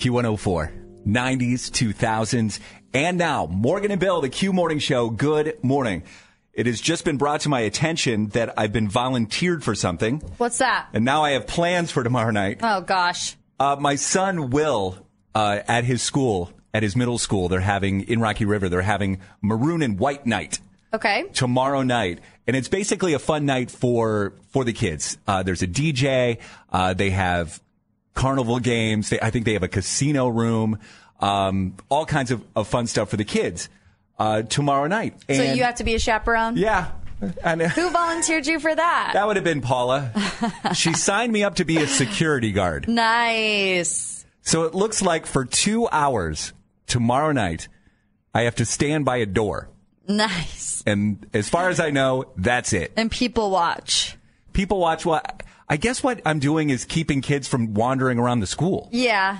Q104, 0.00 1.04
90s, 1.06 1.70
2000s, 1.70 2.58
and 2.94 3.18
now 3.18 3.46
Morgan 3.46 3.90
and 3.90 4.00
Bill, 4.00 4.20
the 4.22 4.30
Q 4.30 4.52
Morning 4.52 4.78
Show. 4.78 5.10
Good 5.10 5.62
morning. 5.62 6.02
It 6.54 6.66
has 6.66 6.80
just 6.80 7.04
been 7.04 7.16
brought 7.18 7.42
to 7.42 7.48
my 7.48 7.60
attention 7.60 8.28
that 8.30 8.54
I've 8.58 8.72
been 8.72 8.88
volunteered 8.88 9.62
for 9.62 9.74
something, 9.74 10.20
What's 10.38 10.58
that? 10.58 10.88
and 10.94 11.04
now 11.04 11.22
I 11.22 11.32
have 11.32 11.46
plans 11.46 11.90
for 11.90 12.02
tomorrow 12.02 12.30
night. 12.30 12.60
Oh, 12.62 12.80
gosh. 12.80 13.36
Uh, 13.58 13.76
my 13.78 13.94
son 13.96 14.50
Will, 14.50 14.96
uh, 15.34 15.60
at 15.68 15.84
his 15.84 16.02
school, 16.02 16.50
at 16.72 16.82
his 16.82 16.96
middle 16.96 17.18
school, 17.18 17.48
they're 17.48 17.60
having 17.60 18.00
in 18.02 18.20
Rocky 18.20 18.46
River, 18.46 18.68
they're 18.68 18.80
having 18.82 19.20
Maroon 19.42 19.82
and 19.82 19.98
White 19.98 20.26
Night 20.26 20.60
Okay. 20.94 21.24
tomorrow 21.34 21.82
night, 21.82 22.20
and 22.46 22.56
it's 22.56 22.68
basically 22.68 23.12
a 23.12 23.18
fun 23.18 23.44
night 23.46 23.70
for 23.70 24.32
for 24.48 24.64
the 24.64 24.72
kids. 24.72 25.18
Uh, 25.26 25.42
there's 25.44 25.62
a 25.62 25.66
DJ. 25.68 26.38
Uh, 26.72 26.94
they 26.94 27.10
have 27.10 27.60
carnival 28.14 28.58
games. 28.58 29.10
They, 29.10 29.20
I 29.20 29.30
think 29.30 29.44
they 29.44 29.52
have 29.54 29.62
a 29.62 29.68
casino 29.68 30.28
room. 30.28 30.78
Um, 31.20 31.76
all 31.88 32.06
kinds 32.06 32.30
of, 32.30 32.42
of 32.56 32.66
fun 32.66 32.86
stuff 32.86 33.10
for 33.10 33.16
the 33.16 33.24
kids 33.24 33.68
uh, 34.18 34.42
tomorrow 34.42 34.86
night. 34.86 35.14
So 35.28 35.42
you 35.42 35.64
have 35.64 35.76
to 35.76 35.84
be 35.84 35.94
a 35.94 35.98
chaperone? 35.98 36.56
yeah. 36.56 36.92
And, 37.44 37.60
Who 37.60 37.90
volunteered 37.90 38.46
you 38.46 38.58
for 38.58 38.74
that? 38.74 39.10
that 39.12 39.26
would 39.26 39.36
have 39.36 39.44
been 39.44 39.60
Paula. 39.60 40.10
she 40.74 40.92
signed 40.94 41.30
me 41.32 41.44
up 41.44 41.56
to 41.56 41.66
be 41.66 41.76
a 41.76 41.86
security 41.86 42.50
guard. 42.50 42.88
Nice. 42.88 44.24
So 44.40 44.64
it 44.64 44.74
looks 44.74 45.02
like 45.02 45.26
for 45.26 45.44
two 45.44 45.86
hours 45.90 46.54
tomorrow 46.86 47.32
night, 47.32 47.68
I 48.34 48.42
have 48.42 48.54
to 48.56 48.64
stand 48.64 49.04
by 49.04 49.18
a 49.18 49.26
door. 49.26 49.68
Nice. 50.08 50.82
And 50.86 51.26
as 51.34 51.48
far 51.48 51.68
as 51.68 51.78
I 51.78 51.90
know, 51.90 52.24
that's 52.36 52.72
it. 52.72 52.92
And 52.96 53.10
people 53.10 53.50
watch. 53.50 54.16
People 54.52 54.78
watch 54.80 55.04
what 55.04 55.42
I 55.70 55.76
guess 55.76 56.02
what 56.02 56.20
I'm 56.26 56.40
doing 56.40 56.68
is 56.68 56.84
keeping 56.84 57.20
kids 57.22 57.46
from 57.48 57.72
wandering 57.74 58.18
around 58.18 58.40
the 58.40 58.46
school. 58.48 58.88
Yeah. 58.92 59.38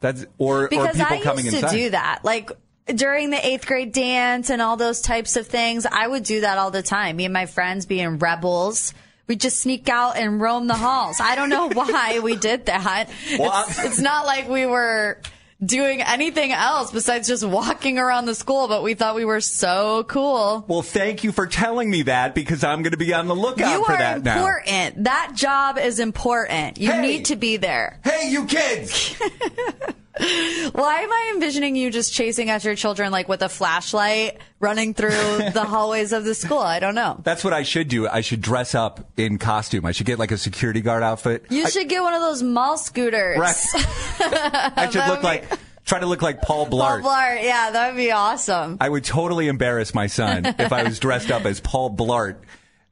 That's 0.00 0.24
or 0.38 0.64
or 0.64 0.68
Because 0.68 0.96
people 0.96 1.16
I 1.18 1.20
coming 1.20 1.44
used 1.44 1.58
to 1.58 1.62
inside. 1.64 1.76
do 1.76 1.90
that. 1.90 2.20
Like 2.24 2.50
during 2.86 3.30
the 3.30 3.44
eighth 3.46 3.66
grade 3.66 3.92
dance 3.92 4.48
and 4.48 4.62
all 4.62 4.76
those 4.76 5.00
types 5.00 5.36
of 5.36 5.46
things, 5.48 5.84
I 5.84 6.06
would 6.06 6.22
do 6.22 6.40
that 6.42 6.56
all 6.56 6.70
the 6.70 6.82
time. 6.82 7.16
Me 7.16 7.24
and 7.24 7.32
my 7.34 7.46
friends 7.46 7.84
being 7.86 8.18
rebels. 8.18 8.94
We 9.28 9.36
just 9.36 9.60
sneak 9.60 9.88
out 9.88 10.16
and 10.16 10.40
roam 10.40 10.66
the 10.66 10.74
halls. 10.74 11.20
I 11.20 11.34
don't 11.36 11.48
know 11.48 11.68
why 11.72 12.20
we 12.20 12.36
did 12.36 12.66
that. 12.66 13.08
Well, 13.38 13.64
it's, 13.68 13.84
it's 13.84 13.98
not 14.00 14.24
like 14.26 14.48
we 14.48 14.66
were 14.66 15.20
doing 15.64 16.02
anything 16.02 16.52
else 16.52 16.90
besides 16.90 17.28
just 17.28 17.44
walking 17.46 17.98
around 17.98 18.26
the 18.26 18.34
school, 18.34 18.68
but 18.68 18.82
we 18.82 18.94
thought 18.94 19.14
we 19.14 19.24
were 19.24 19.40
so 19.40 20.04
cool. 20.08 20.64
Well, 20.66 20.82
thank 20.82 21.22
you 21.24 21.32
for 21.32 21.46
telling 21.46 21.90
me 21.90 22.02
that 22.02 22.34
because 22.34 22.64
I'm 22.64 22.82
going 22.82 22.90
to 22.92 22.96
be 22.96 23.14
on 23.14 23.28
the 23.28 23.34
lookout 23.36 23.70
you 23.78 23.84
for 23.84 23.92
that 23.92 24.22
now. 24.24 24.40
You 24.40 24.44
are 24.46 24.58
important. 24.58 25.04
That 25.04 25.32
job 25.34 25.78
is 25.78 25.98
important. 26.00 26.78
You 26.78 26.90
Hey. 26.92 27.00
need 27.02 27.24
to 27.26 27.36
be 27.36 27.56
there. 27.58 28.00
Hey, 28.04 28.30
you 28.30 28.44
kids! 28.46 29.14
Why 30.72 31.00
am 31.00 31.12
I 31.12 31.32
envisioning 31.34 31.74
you 31.74 31.90
just 31.90 32.12
chasing 32.12 32.48
after 32.48 32.68
your 32.68 32.76
children 32.76 33.10
like 33.10 33.28
with 33.28 33.42
a 33.42 33.48
flashlight 33.48 34.38
running 34.60 34.94
through 34.94 35.10
the 35.52 35.64
hallways 35.66 36.12
of 36.12 36.24
the 36.24 36.34
school? 36.34 36.58
I 36.58 36.78
don't 36.78 36.94
know. 36.94 37.20
That's 37.24 37.42
what 37.42 37.52
I 37.52 37.64
should 37.64 37.88
do. 37.88 38.06
I 38.06 38.20
should 38.20 38.40
dress 38.40 38.74
up 38.74 39.10
in 39.16 39.38
costume. 39.38 39.84
I 39.84 39.90
should 39.90 40.06
get 40.06 40.20
like 40.20 40.30
a 40.30 40.38
security 40.38 40.80
guard 40.80 41.02
outfit. 41.02 41.46
You 41.50 41.64
I, 41.64 41.70
should 41.70 41.88
get 41.88 42.02
one 42.02 42.14
of 42.14 42.20
those 42.20 42.42
mall 42.42 42.78
scooters. 42.78 43.38
Right. 43.38 43.56
I 44.20 44.88
should 44.92 45.06
look 45.06 45.16
would 45.16 45.24
like 45.24 45.58
try 45.84 45.98
to 45.98 46.06
look 46.06 46.22
like 46.22 46.40
Paul 46.40 46.66
Blart. 46.66 47.02
Paul 47.02 47.12
Blart. 47.12 47.42
Yeah, 47.42 47.72
that 47.72 47.88
would 47.88 47.96
be 47.96 48.12
awesome. 48.12 48.76
I 48.80 48.88
would 48.88 49.04
totally 49.04 49.48
embarrass 49.48 49.94
my 49.94 50.06
son 50.06 50.46
if 50.46 50.72
I 50.72 50.84
was 50.84 51.00
dressed 51.00 51.32
up 51.32 51.44
as 51.46 51.60
Paul 51.60 51.94
Blart 51.96 52.36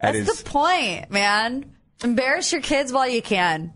at 0.01 0.15
That's 0.15 0.19
his 0.29 0.43
the 0.43 0.51
point, 0.51 1.11
man. 1.11 1.77
Embarrass 2.03 2.53
your 2.53 2.63
kids 2.63 2.93
while 2.93 3.09
you 3.09 3.23
can. 3.23 3.73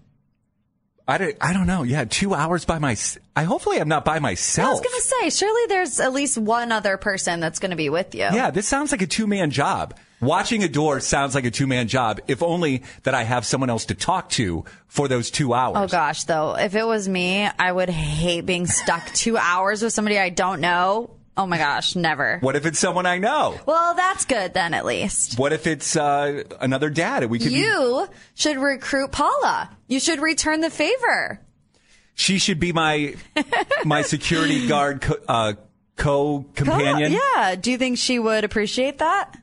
I 1.06 1.18
don't, 1.18 1.36
I 1.40 1.52
don't 1.52 1.66
know. 1.66 1.82
Yeah, 1.82 2.04
two 2.04 2.34
hours 2.34 2.64
by 2.64 2.78
my. 2.78 2.96
I 3.36 3.44
hopefully 3.44 3.78
I'm 3.78 3.88
not 3.88 4.06
by 4.06 4.20
myself. 4.20 4.68
I 4.68 4.72
was 4.72 4.80
to 4.80 5.14
say, 5.20 5.30
surely 5.30 5.66
there's 5.66 6.00
at 6.00 6.14
least 6.14 6.38
one 6.38 6.72
other 6.72 6.96
person 6.96 7.40
that's 7.40 7.58
going 7.58 7.70
to 7.70 7.76
be 7.76 7.90
with 7.90 8.14
you. 8.14 8.20
Yeah, 8.22 8.50
this 8.50 8.66
sounds 8.66 8.90
like 8.90 9.02
a 9.02 9.06
two 9.06 9.26
man 9.26 9.50
job. 9.50 9.94
Watching 10.20 10.64
a 10.64 10.68
door 10.68 11.00
sounds 11.00 11.34
like 11.34 11.44
a 11.44 11.50
two 11.50 11.66
man 11.66 11.88
job, 11.88 12.20
if 12.26 12.42
only 12.42 12.84
that 13.02 13.14
I 13.14 13.24
have 13.24 13.44
someone 13.44 13.68
else 13.68 13.86
to 13.86 13.94
talk 13.94 14.30
to 14.30 14.64
for 14.86 15.06
those 15.06 15.30
two 15.30 15.52
hours. 15.52 15.76
Oh 15.78 15.86
gosh, 15.86 16.24
though, 16.24 16.56
if 16.56 16.74
it 16.74 16.84
was 16.86 17.06
me, 17.06 17.46
I 17.58 17.70
would 17.70 17.90
hate 17.90 18.46
being 18.46 18.66
stuck 18.66 19.04
two 19.12 19.36
hours 19.36 19.82
with 19.82 19.92
somebody 19.92 20.18
I 20.18 20.30
don't 20.30 20.60
know. 20.60 21.10
Oh 21.36 21.46
my 21.46 21.58
gosh, 21.58 21.96
never. 21.96 22.38
What 22.40 22.54
if 22.54 22.64
it's 22.64 22.78
someone 22.78 23.06
I 23.06 23.18
know? 23.18 23.58
Well, 23.66 23.94
that's 23.94 24.24
good 24.24 24.54
then, 24.54 24.72
at 24.72 24.84
least. 24.84 25.36
What 25.38 25.52
if 25.52 25.66
it's 25.66 25.96
uh, 25.96 26.44
another 26.60 26.90
dad? 26.90 27.24
We 27.28 27.38
could 27.40 27.48
be, 27.48 27.54
You 27.56 28.08
should 28.34 28.56
recruit 28.56 29.10
Paula. 29.10 29.70
You 29.88 29.98
should 29.98 30.20
return 30.20 30.60
the 30.60 30.70
favor. 30.70 31.40
she 32.14 32.38
should 32.38 32.60
be 32.60 32.72
my 32.72 33.14
my 33.84 34.02
security 34.14 34.68
guard 34.68 35.00
co, 35.02 35.16
uh, 35.28 35.52
co 35.96 36.44
companion. 36.54 37.12
Yeah. 37.12 37.56
Do 37.56 37.72
you 37.72 37.78
think 37.78 37.98
she 37.98 38.18
would 38.20 38.44
appreciate 38.44 38.98
that? 38.98 39.36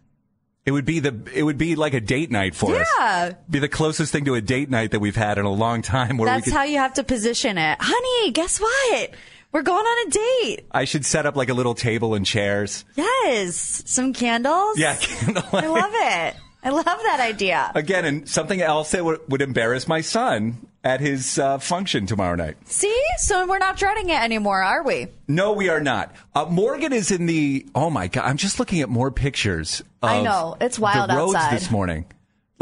It 0.65 0.71
would 0.71 0.85
be 0.85 0.99
the 1.01 1.13
it 1.33 1.43
would 1.43 1.57
be 1.57 1.75
like 1.75 1.93
a 1.93 1.99
date 1.99 2.31
night 2.31 2.55
for 2.55 2.73
us. 2.75 2.87
Yeah. 2.99 3.33
Be 3.49 3.59
the 3.59 3.67
closest 3.67 4.11
thing 4.13 4.23
to 4.25 4.35
a 4.35 4.41
date 4.41 4.69
night 4.69 4.91
that 4.91 4.99
we've 5.01 5.15
had 5.15 5.37
in 5.39 5.45
a 5.45 5.51
long 5.51 5.81
time. 5.81 6.17
Where 6.17 6.27
That's 6.29 6.45
we 6.45 6.51
could, 6.51 6.57
how 6.57 6.63
you 6.63 6.77
have 6.77 6.93
to 6.93 7.03
position 7.03 7.57
it. 7.57 7.77
Honey, 7.81 8.31
guess 8.31 8.59
what? 8.61 9.09
We're 9.51 9.63
going 9.63 9.85
on 9.85 10.07
a 10.07 10.11
date. 10.11 10.65
I 10.71 10.85
should 10.85 11.05
set 11.05 11.25
up 11.25 11.35
like 11.35 11.49
a 11.49 11.53
little 11.53 11.75
table 11.75 12.13
and 12.13 12.25
chairs. 12.25 12.85
Yes. 12.95 13.83
Some 13.85 14.13
candles. 14.13 14.77
Yeah, 14.77 14.95
candles. 14.99 15.53
I 15.53 15.67
love 15.67 15.91
it. 15.93 16.35
I 16.63 16.69
love 16.69 16.85
that 16.85 17.19
idea. 17.19 17.71
Again, 17.73 18.05
and 18.05 18.29
something 18.29 18.61
else 18.61 18.91
that 18.91 19.03
would, 19.03 19.19
would 19.29 19.41
embarrass 19.41 19.87
my 19.87 20.01
son 20.01 20.67
at 20.83 20.99
his 20.99 21.39
uh, 21.39 21.57
function 21.57 22.05
tomorrow 22.05 22.35
night. 22.35 22.55
See? 22.69 22.95
So 23.17 23.47
we're 23.47 23.57
not 23.57 23.77
dreading 23.77 24.09
it 24.09 24.21
anymore, 24.21 24.61
are 24.61 24.83
we? 24.83 25.07
No, 25.27 25.53
we 25.53 25.69
are 25.69 25.79
not. 25.81 26.15
Uh, 26.35 26.45
Morgan 26.45 26.93
is 26.93 27.09
in 27.11 27.25
the. 27.25 27.65
Oh 27.73 27.89
my 27.89 28.07
god! 28.07 28.25
I'm 28.25 28.37
just 28.37 28.59
looking 28.59 28.81
at 28.81 28.89
more 28.89 29.09
pictures. 29.11 29.81
Of 30.03 30.09
I 30.09 30.21
know. 30.21 30.55
It's 30.61 30.77
wild 30.77 31.09
the 31.09 31.15
roads 31.15 31.35
outside. 31.35 31.55
this 31.55 31.71
morning. 31.71 32.05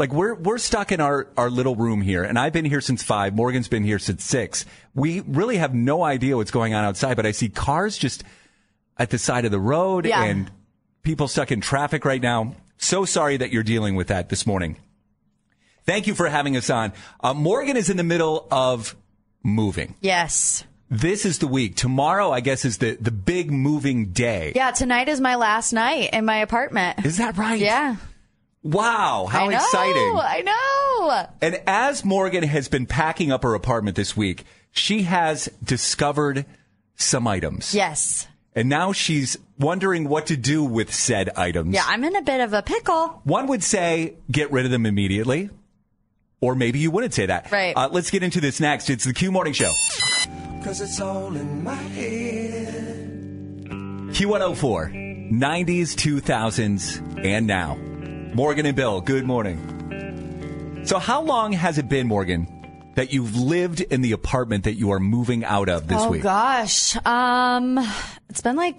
Like 0.00 0.14
we're 0.14 0.32
we're 0.32 0.56
stuck 0.56 0.92
in 0.92 1.00
our 1.02 1.28
our 1.36 1.50
little 1.50 1.76
room 1.76 2.00
here, 2.00 2.24
and 2.24 2.38
I've 2.38 2.54
been 2.54 2.64
here 2.64 2.80
since 2.80 3.02
five. 3.02 3.34
Morgan's 3.34 3.68
been 3.68 3.84
here 3.84 3.98
since 3.98 4.24
six. 4.24 4.64
We 4.94 5.20
really 5.20 5.58
have 5.58 5.74
no 5.74 6.02
idea 6.02 6.38
what's 6.38 6.50
going 6.50 6.72
on 6.72 6.86
outside, 6.86 7.16
but 7.16 7.26
I 7.26 7.32
see 7.32 7.50
cars 7.50 7.98
just 7.98 8.24
at 8.96 9.10
the 9.10 9.18
side 9.18 9.44
of 9.44 9.50
the 9.50 9.60
road 9.60 10.06
Yeah. 10.06 10.24
and 10.24 10.50
people 11.02 11.28
stuck 11.28 11.52
in 11.52 11.60
traffic 11.60 12.06
right 12.06 12.22
now. 12.22 12.54
So 12.78 13.04
sorry 13.04 13.36
that 13.36 13.52
you're 13.52 13.62
dealing 13.62 13.94
with 13.94 14.06
that 14.06 14.30
this 14.30 14.46
morning. 14.46 14.78
Thank 15.84 16.06
you 16.06 16.14
for 16.14 16.30
having 16.30 16.56
us 16.56 16.70
on. 16.70 16.94
Uh, 17.22 17.34
Morgan 17.34 17.76
is 17.76 17.90
in 17.90 17.98
the 17.98 18.02
middle 18.02 18.48
of 18.50 18.96
moving. 19.42 19.96
Yes. 20.00 20.64
This 20.88 21.26
is 21.26 21.40
the 21.40 21.46
week. 21.46 21.76
Tomorrow, 21.76 22.30
I 22.30 22.40
guess, 22.40 22.64
is 22.64 22.78
the, 22.78 22.96
the 22.98 23.10
big 23.10 23.50
moving 23.50 24.12
day. 24.12 24.52
Yeah, 24.56 24.70
tonight 24.70 25.10
is 25.10 25.20
my 25.20 25.36
last 25.36 25.74
night 25.74 26.10
in 26.14 26.24
my 26.24 26.38
apartment. 26.38 27.04
Is 27.04 27.18
that 27.18 27.36
right? 27.36 27.60
Yeah. 27.60 27.96
Wow, 28.62 29.26
how 29.30 29.46
I 29.46 29.48
know, 29.48 29.56
exciting. 29.56 30.18
I 30.22 30.42
know. 30.44 31.26
And 31.40 31.62
as 31.66 32.04
Morgan 32.04 32.42
has 32.42 32.68
been 32.68 32.86
packing 32.86 33.32
up 33.32 33.42
her 33.42 33.54
apartment 33.54 33.96
this 33.96 34.16
week, 34.16 34.44
she 34.70 35.04
has 35.04 35.46
discovered 35.64 36.44
some 36.94 37.26
items. 37.26 37.74
Yes. 37.74 38.26
And 38.54 38.68
now 38.68 38.92
she's 38.92 39.38
wondering 39.58 40.08
what 40.08 40.26
to 40.26 40.36
do 40.36 40.62
with 40.62 40.92
said 40.92 41.30
items. 41.36 41.74
Yeah, 41.74 41.84
I'm 41.86 42.04
in 42.04 42.16
a 42.16 42.22
bit 42.22 42.40
of 42.40 42.52
a 42.52 42.62
pickle. 42.62 43.20
One 43.24 43.46
would 43.46 43.62
say 43.62 44.14
get 44.30 44.52
rid 44.52 44.66
of 44.66 44.70
them 44.70 44.84
immediately. 44.84 45.50
Or 46.42 46.54
maybe 46.54 46.78
you 46.78 46.90
wouldn't 46.90 47.14
say 47.14 47.26
that. 47.26 47.50
Right. 47.52 47.76
Uh, 47.76 47.88
let's 47.90 48.10
get 48.10 48.22
into 48.22 48.40
this 48.40 48.60
next. 48.60 48.90
It's 48.90 49.04
the 49.04 49.12
Q 49.12 49.30
Morning 49.30 49.52
Show. 49.52 49.72
Cause 50.64 50.80
it's 50.80 51.00
all 51.00 51.34
in 51.34 51.64
my 51.64 51.74
head. 51.74 53.04
Q104, 54.10 55.30
90s, 55.32 55.94
2000s, 55.94 57.24
and 57.24 57.46
now. 57.46 57.78
Morgan 58.34 58.64
and 58.64 58.76
Bill, 58.76 59.00
good 59.00 59.24
morning. 59.24 60.82
So, 60.84 60.98
how 60.98 61.20
long 61.22 61.52
has 61.52 61.78
it 61.78 61.88
been, 61.88 62.06
Morgan, 62.06 62.92
that 62.94 63.12
you've 63.12 63.36
lived 63.36 63.80
in 63.80 64.02
the 64.02 64.12
apartment 64.12 64.64
that 64.64 64.74
you 64.74 64.92
are 64.92 65.00
moving 65.00 65.44
out 65.44 65.68
of 65.68 65.88
this 65.88 66.00
oh 66.00 66.10
week? 66.10 66.20
Oh 66.20 66.24
gosh. 66.24 66.96
Um 67.04 67.78
it's 68.28 68.40
been 68.40 68.56
like 68.56 68.78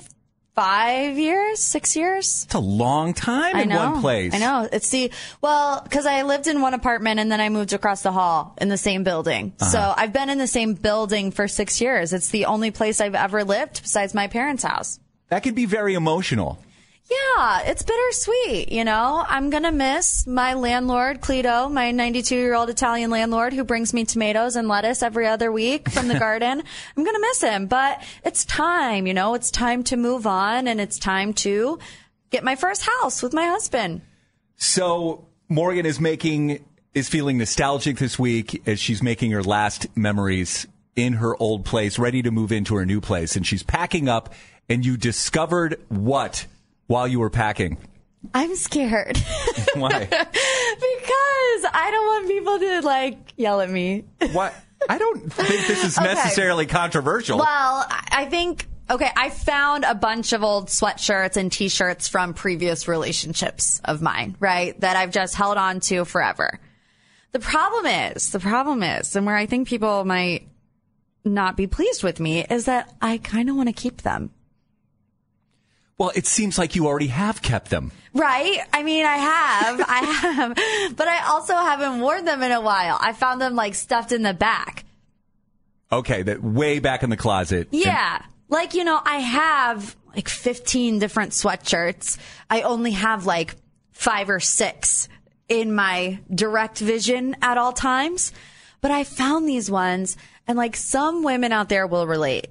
5 0.55 1.17
years, 1.17 1.59
6 1.59 1.95
years. 1.95 2.43
It's 2.45 2.55
a 2.55 2.59
long 2.59 3.13
time 3.13 3.57
in 3.57 3.69
know. 3.69 3.91
one 3.91 4.01
place. 4.01 4.33
I 4.33 4.39
know. 4.39 4.69
It's 4.71 4.89
the 4.89 5.11
well, 5.41 5.81
because 5.83 6.05
I 6.05 6.21
lived 6.23 6.47
in 6.47 6.61
one 6.61 6.73
apartment 6.73 7.19
and 7.19 7.29
then 7.29 7.41
I 7.41 7.49
moved 7.49 7.73
across 7.73 8.03
the 8.03 8.11
hall 8.11 8.55
in 8.59 8.69
the 8.69 8.77
same 8.77 9.03
building. 9.03 9.53
Uh-huh. 9.59 9.69
So 9.69 9.93
I've 9.97 10.13
been 10.13 10.29
in 10.29 10.37
the 10.37 10.47
same 10.47 10.75
building 10.75 11.31
for 11.31 11.49
six 11.49 11.81
years. 11.81 12.13
It's 12.13 12.29
the 12.29 12.45
only 12.45 12.71
place 12.71 13.01
I've 13.01 13.15
ever 13.15 13.43
lived 13.43 13.81
besides 13.81 14.13
my 14.13 14.27
parents' 14.27 14.63
house. 14.63 14.99
That 15.27 15.43
can 15.43 15.55
be 15.55 15.65
very 15.65 15.93
emotional. 15.93 16.57
Yeah, 17.11 17.63
it's 17.65 17.83
bittersweet. 17.83 18.71
You 18.71 18.85
know, 18.85 19.25
I'm 19.27 19.49
gonna 19.49 19.73
miss 19.73 20.25
my 20.25 20.53
landlord, 20.53 21.19
Cleto, 21.19 21.69
my 21.69 21.91
92 21.91 22.35
year 22.37 22.53
old 22.53 22.69
Italian 22.69 23.09
landlord 23.09 23.51
who 23.51 23.65
brings 23.65 23.93
me 23.93 24.05
tomatoes 24.05 24.55
and 24.55 24.69
lettuce 24.69 25.03
every 25.03 25.27
other 25.27 25.51
week 25.51 25.89
from 25.89 26.07
the 26.07 26.17
garden. 26.19 26.63
I'm 26.95 27.03
gonna 27.03 27.19
miss 27.19 27.41
him, 27.41 27.67
but 27.67 28.01
it's 28.23 28.45
time. 28.45 29.07
You 29.07 29.13
know, 29.13 29.33
it's 29.33 29.51
time 29.51 29.83
to 29.85 29.97
move 29.97 30.25
on, 30.25 30.69
and 30.69 30.79
it's 30.79 30.97
time 30.97 31.33
to 31.33 31.79
get 32.29 32.45
my 32.45 32.55
first 32.55 32.83
house 32.83 33.21
with 33.21 33.33
my 33.33 33.45
husband. 33.45 34.01
So, 34.55 35.27
Morgan 35.49 35.85
is 35.85 35.99
making, 35.99 36.63
is 36.93 37.09
feeling 37.09 37.37
nostalgic 37.37 37.97
this 37.97 38.17
week 38.17 38.65
as 38.65 38.79
she's 38.79 39.03
making 39.03 39.31
her 39.31 39.43
last 39.43 39.85
memories 39.97 40.65
in 40.95 41.13
her 41.13 41.35
old 41.41 41.65
place, 41.65 41.99
ready 41.99 42.21
to 42.21 42.31
move 42.31 42.53
into 42.53 42.75
her 42.75 42.85
new 42.85 43.01
place. 43.01 43.35
And 43.35 43.45
she's 43.45 43.63
packing 43.63 44.07
up, 44.07 44.33
and 44.69 44.85
you 44.85 44.95
discovered 44.95 45.77
what 45.89 46.47
while 46.91 47.07
you 47.07 47.19
were 47.19 47.29
packing? 47.29 47.77
I'm 48.33 48.55
scared 48.55 49.17
Why? 49.75 50.05
because 50.05 51.71
I 51.73 51.89
don't 51.91 52.05
want 52.05 52.27
people 52.27 52.59
to 52.59 52.81
like 52.81 53.33
yell 53.37 53.61
at 53.61 53.69
me. 53.69 54.03
What? 54.31 54.53
I 54.89 54.97
don't 54.97 55.31
think 55.33 55.67
this 55.67 55.83
is 55.83 55.97
Okay. 55.99 56.13
necessarily 56.13 56.65
controversial. 56.65 57.39
Well, 57.39 57.47
I 57.89 58.07
I 58.11 58.25
think 58.25 58.67
okay. 58.89 59.09
I 59.15 59.29
found 59.29 59.85
a 59.85 59.95
bunch 59.95 60.33
of 60.33 60.43
old 60.43 60.67
sweatshirts 60.67 61.37
and 61.37 61.51
T-shirts 61.51 62.07
from 62.07 62.33
previous 62.33 62.87
relationships 62.87 63.81
of 63.85 64.01
mine, 64.01 64.35
right? 64.39 64.79
That 64.81 64.95
I've 64.97 65.11
just 65.11 65.33
held 65.35 65.57
on 65.57 65.79
to 65.81 66.05
forever. 66.05 66.59
The 67.31 67.39
problem 67.39 67.85
is, 67.85 68.31
the 68.31 68.39
problem 68.39 68.83
is, 68.83 69.15
and 69.15 69.25
where 69.25 69.35
I 69.37 69.45
think 69.45 69.67
people 69.67 70.03
might 70.03 70.47
not 71.23 71.55
be 71.57 71.65
pleased 71.67 72.03
with 72.03 72.19
me 72.19 72.43
is 72.43 72.65
that 72.65 72.93
I 73.01 73.17
kind 73.17 73.49
of 73.49 73.55
want 73.55 73.69
to 73.69 73.73
keep 73.73 74.01
them. 74.01 74.31
Well, 76.01 76.11
it 76.15 76.25
seems 76.25 76.57
like 76.57 76.75
you 76.75 76.87
already 76.87 77.09
have 77.09 77.43
kept 77.43 77.69
them. 77.69 77.91
Right? 78.15 78.57
I 78.73 78.81
mean, 78.81 79.05
I 79.05 79.17
have, 79.17 79.81
I 79.87 79.97
have, 80.57 80.97
but 80.97 81.07
I 81.07 81.27
also 81.27 81.53
haven't 81.53 82.01
worn 82.01 82.25
them 82.25 82.41
in 82.41 82.51
a 82.51 82.59
while. 82.59 82.97
I 82.99 83.13
found 83.13 83.39
them 83.39 83.53
like 83.53 83.75
stuffed 83.75 84.11
in 84.11 84.23
the 84.23 84.33
back. 84.33 84.83
Okay, 85.91 86.23
that 86.23 86.41
way 86.41 86.79
back 86.79 87.03
in 87.03 87.11
the 87.11 87.17
closet. 87.17 87.67
Yeah. 87.69 88.19
Like, 88.49 88.73
you 88.73 88.83
know, 88.83 88.99
I 89.05 89.17
have 89.17 89.95
like 90.15 90.27
15 90.27 90.97
different 90.97 91.33
sweatshirts. 91.33 92.17
I 92.49 92.63
only 92.63 92.93
have 92.93 93.27
like 93.27 93.53
five 93.91 94.31
or 94.31 94.39
six 94.39 95.07
in 95.49 95.75
my 95.75 96.17
direct 96.33 96.79
vision 96.79 97.35
at 97.43 97.59
all 97.59 97.73
times. 97.73 98.33
But 98.81 98.89
I 98.89 99.03
found 99.03 99.47
these 99.47 99.69
ones 99.69 100.17
and 100.47 100.57
like 100.57 100.75
some 100.75 101.21
women 101.21 101.51
out 101.51 101.69
there 101.69 101.85
will 101.85 102.07
relate 102.07 102.47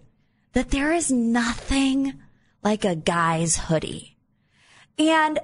that 0.52 0.70
there 0.70 0.92
is 0.92 1.10
nothing 1.10 2.14
like 2.62 2.84
a 2.84 2.94
guy's 2.94 3.56
hoodie. 3.56 4.16
And 4.98 5.38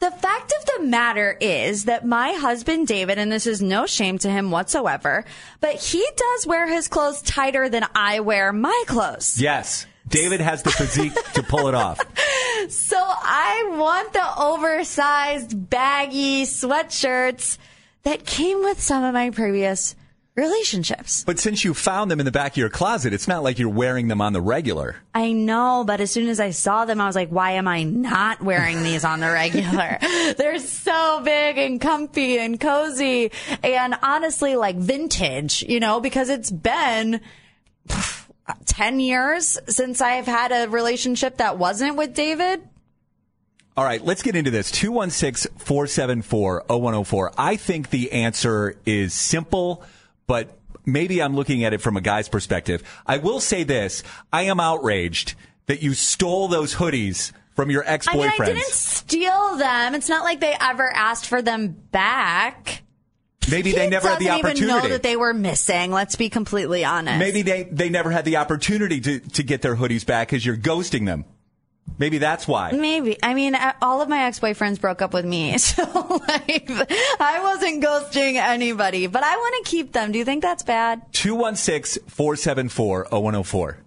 the 0.00 0.10
fact 0.10 0.52
of 0.58 0.66
the 0.66 0.82
matter 0.84 1.36
is 1.40 1.84
that 1.84 2.04
my 2.04 2.32
husband 2.32 2.88
David, 2.88 3.18
and 3.18 3.30
this 3.30 3.46
is 3.46 3.62
no 3.62 3.86
shame 3.86 4.18
to 4.18 4.28
him 4.28 4.50
whatsoever, 4.50 5.24
but 5.60 5.76
he 5.76 6.04
does 6.16 6.46
wear 6.46 6.66
his 6.66 6.88
clothes 6.88 7.22
tighter 7.22 7.68
than 7.68 7.86
I 7.94 8.20
wear 8.20 8.52
my 8.52 8.82
clothes. 8.86 9.40
Yes. 9.40 9.86
David 10.08 10.40
has 10.40 10.62
the 10.64 10.70
physique 10.70 11.14
to 11.34 11.42
pull 11.42 11.68
it 11.68 11.74
off. 11.74 12.00
So 12.68 12.96
I 12.96 13.74
want 13.76 14.12
the 14.12 14.38
oversized, 14.38 15.68
baggy 15.68 16.44
sweatshirts 16.44 17.58
that 18.04 18.24
came 18.24 18.62
with 18.62 18.80
some 18.80 19.02
of 19.02 19.14
my 19.14 19.30
previous 19.30 19.96
relationships. 20.34 21.24
But 21.24 21.38
since 21.38 21.64
you 21.64 21.74
found 21.74 22.10
them 22.10 22.18
in 22.18 22.26
the 22.26 22.32
back 22.32 22.52
of 22.52 22.56
your 22.56 22.70
closet, 22.70 23.12
it's 23.12 23.28
not 23.28 23.42
like 23.42 23.58
you're 23.58 23.68
wearing 23.68 24.08
them 24.08 24.20
on 24.20 24.32
the 24.32 24.40
regular. 24.40 24.96
I 25.14 25.32
know, 25.32 25.84
but 25.86 26.00
as 26.00 26.10
soon 26.10 26.28
as 26.28 26.40
I 26.40 26.50
saw 26.50 26.84
them, 26.84 27.00
I 27.00 27.06
was 27.06 27.16
like, 27.16 27.28
why 27.28 27.52
am 27.52 27.68
I 27.68 27.82
not 27.82 28.42
wearing 28.42 28.82
these 28.82 29.04
on 29.04 29.20
the 29.20 29.30
regular? 29.30 29.98
They're 30.38 30.58
so 30.58 31.20
big 31.24 31.58
and 31.58 31.80
comfy 31.80 32.38
and 32.38 32.58
cozy 32.58 33.30
and 33.62 33.94
honestly 34.02 34.56
like 34.56 34.76
vintage, 34.76 35.62
you 35.62 35.80
know, 35.80 36.00
because 36.00 36.30
it's 36.30 36.50
been 36.50 37.20
pff, 37.88 38.28
10 38.66 39.00
years 39.00 39.58
since 39.68 40.00
I've 40.00 40.26
had 40.26 40.52
a 40.52 40.70
relationship 40.70 41.38
that 41.38 41.58
wasn't 41.58 41.96
with 41.96 42.14
David. 42.14 42.62
All 43.74 43.84
right, 43.84 44.04
let's 44.04 44.22
get 44.22 44.36
into 44.36 44.50
this. 44.50 44.70
216 44.70 45.56
474 45.58 46.64
0104. 46.68 47.32
I 47.38 47.56
think 47.56 47.88
the 47.88 48.12
answer 48.12 48.76
is 48.84 49.14
simple, 49.14 49.82
but 50.32 50.56
maybe 50.86 51.20
I'm 51.20 51.36
looking 51.36 51.62
at 51.62 51.74
it 51.74 51.82
from 51.82 51.98
a 51.98 52.00
guy's 52.00 52.26
perspective. 52.26 52.82
I 53.06 53.18
will 53.18 53.38
say 53.38 53.64
this: 53.64 54.02
I 54.32 54.44
am 54.44 54.60
outraged 54.60 55.34
that 55.66 55.82
you 55.82 55.92
stole 55.92 56.48
those 56.48 56.74
hoodies 56.74 57.32
from 57.54 57.70
your 57.70 57.84
ex 57.86 58.08
I 58.08 58.14
mean, 58.14 58.30
boyfriends. 58.30 58.40
I 58.40 58.46
didn't 58.46 58.64
steal 58.64 59.56
them. 59.56 59.94
It's 59.94 60.08
not 60.08 60.24
like 60.24 60.40
they 60.40 60.56
ever 60.58 60.90
asked 60.90 61.26
for 61.26 61.42
them 61.42 61.68
back. 61.68 62.82
Maybe 63.50 63.72
they 63.72 63.90
never 63.90 64.08
had 64.08 64.20
the 64.20 64.24
doesn't 64.28 64.56
even 64.56 64.66
know 64.68 64.88
that 64.88 65.02
they 65.02 65.16
were 65.16 65.34
missing. 65.34 65.92
Let's 65.92 66.16
be 66.16 66.30
completely 66.30 66.82
honest. 66.82 67.18
Maybe 67.18 67.42
they, 67.42 67.64
they 67.64 67.90
never 67.90 68.10
had 68.10 68.24
the 68.24 68.38
opportunity 68.38 69.02
to, 69.02 69.20
to 69.20 69.42
get 69.42 69.60
their 69.60 69.76
hoodies 69.76 70.06
back 70.06 70.28
because 70.28 70.46
you're 70.46 70.56
ghosting 70.56 71.04
them. 71.04 71.26
Maybe 72.02 72.18
that's 72.18 72.48
why. 72.48 72.72
Maybe. 72.72 73.16
I 73.22 73.32
mean, 73.32 73.56
all 73.80 74.02
of 74.02 74.08
my 74.08 74.24
ex-boyfriends 74.24 74.80
broke 74.80 75.02
up 75.02 75.14
with 75.14 75.24
me, 75.24 75.56
so 75.58 75.84
like, 76.26 76.68
I 77.20 77.38
wasn't 77.44 77.80
ghosting 77.80 78.34
anybody, 78.34 79.06
but 79.06 79.22
I 79.22 79.36
want 79.36 79.64
to 79.64 79.70
keep 79.70 79.92
them. 79.92 80.10
Do 80.10 80.18
you 80.18 80.24
think 80.24 80.42
that's 80.42 80.64
bad? 80.64 81.00
216 81.12 82.02
474 82.08 83.06
0104. 83.12 83.78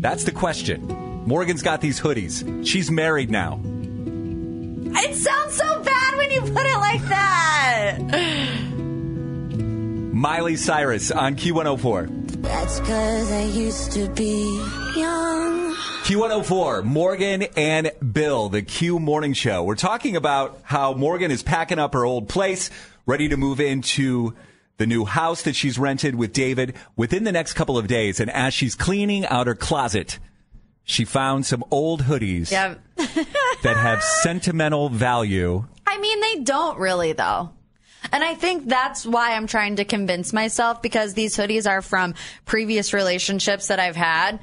That's 0.00 0.24
the 0.24 0.32
question. 0.32 0.84
Morgan's 1.28 1.62
got 1.62 1.80
these 1.80 2.00
hoodies. 2.00 2.66
She's 2.66 2.90
married 2.90 3.30
now. 3.30 3.60
It 3.62 5.14
sounds 5.14 5.54
so 5.54 5.80
bad 5.84 6.16
when 6.16 6.32
you 6.32 6.40
put 6.40 6.66
it 6.66 6.78
like 6.78 7.02
that. 7.02 7.98
Miley 10.12 10.56
Cyrus 10.56 11.12
on 11.12 11.36
Q104. 11.36 12.23
That's 12.44 12.80
cause 12.80 13.32
I 13.32 13.42
used 13.44 13.92
to 13.92 14.08
be 14.10 14.44
young. 14.96 15.74
Q104, 16.04 16.84
Morgan 16.84 17.44
and 17.56 17.90
Bill, 18.12 18.48
the 18.50 18.62
Q 18.62 18.98
Morning 18.98 19.32
Show. 19.32 19.64
We're 19.64 19.74
talking 19.74 20.14
about 20.16 20.60
how 20.62 20.92
Morgan 20.92 21.30
is 21.30 21.42
packing 21.42 21.78
up 21.78 21.94
her 21.94 22.04
old 22.04 22.28
place, 22.28 22.70
ready 23.06 23.28
to 23.28 23.36
move 23.36 23.60
into 23.60 24.34
the 24.76 24.86
new 24.86 25.04
house 25.04 25.42
that 25.42 25.56
she's 25.56 25.78
rented 25.78 26.14
with 26.14 26.32
David 26.32 26.74
within 26.96 27.24
the 27.24 27.32
next 27.32 27.54
couple 27.54 27.78
of 27.78 27.86
days. 27.86 28.20
And 28.20 28.30
as 28.30 28.52
she's 28.52 28.74
cleaning 28.74 29.24
out 29.26 29.46
her 29.46 29.54
closet, 29.54 30.18
she 30.84 31.04
found 31.04 31.46
some 31.46 31.64
old 31.70 32.02
hoodies 32.02 32.50
Yeah. 32.50 32.74
that 33.62 33.76
have 33.76 34.02
sentimental 34.02 34.90
value. 34.90 35.64
I 35.86 35.98
mean, 35.98 36.20
they 36.20 36.42
don't 36.44 36.78
really 36.78 37.12
though. 37.12 37.50
And 38.12 38.22
I 38.24 38.34
think 38.34 38.68
that's 38.68 39.06
why 39.06 39.34
I'm 39.34 39.46
trying 39.46 39.76
to 39.76 39.84
convince 39.84 40.32
myself 40.32 40.82
because 40.82 41.14
these 41.14 41.36
hoodies 41.36 41.68
are 41.68 41.82
from 41.82 42.14
previous 42.44 42.92
relationships 42.92 43.68
that 43.68 43.80
I've 43.80 43.96
had. 43.96 44.40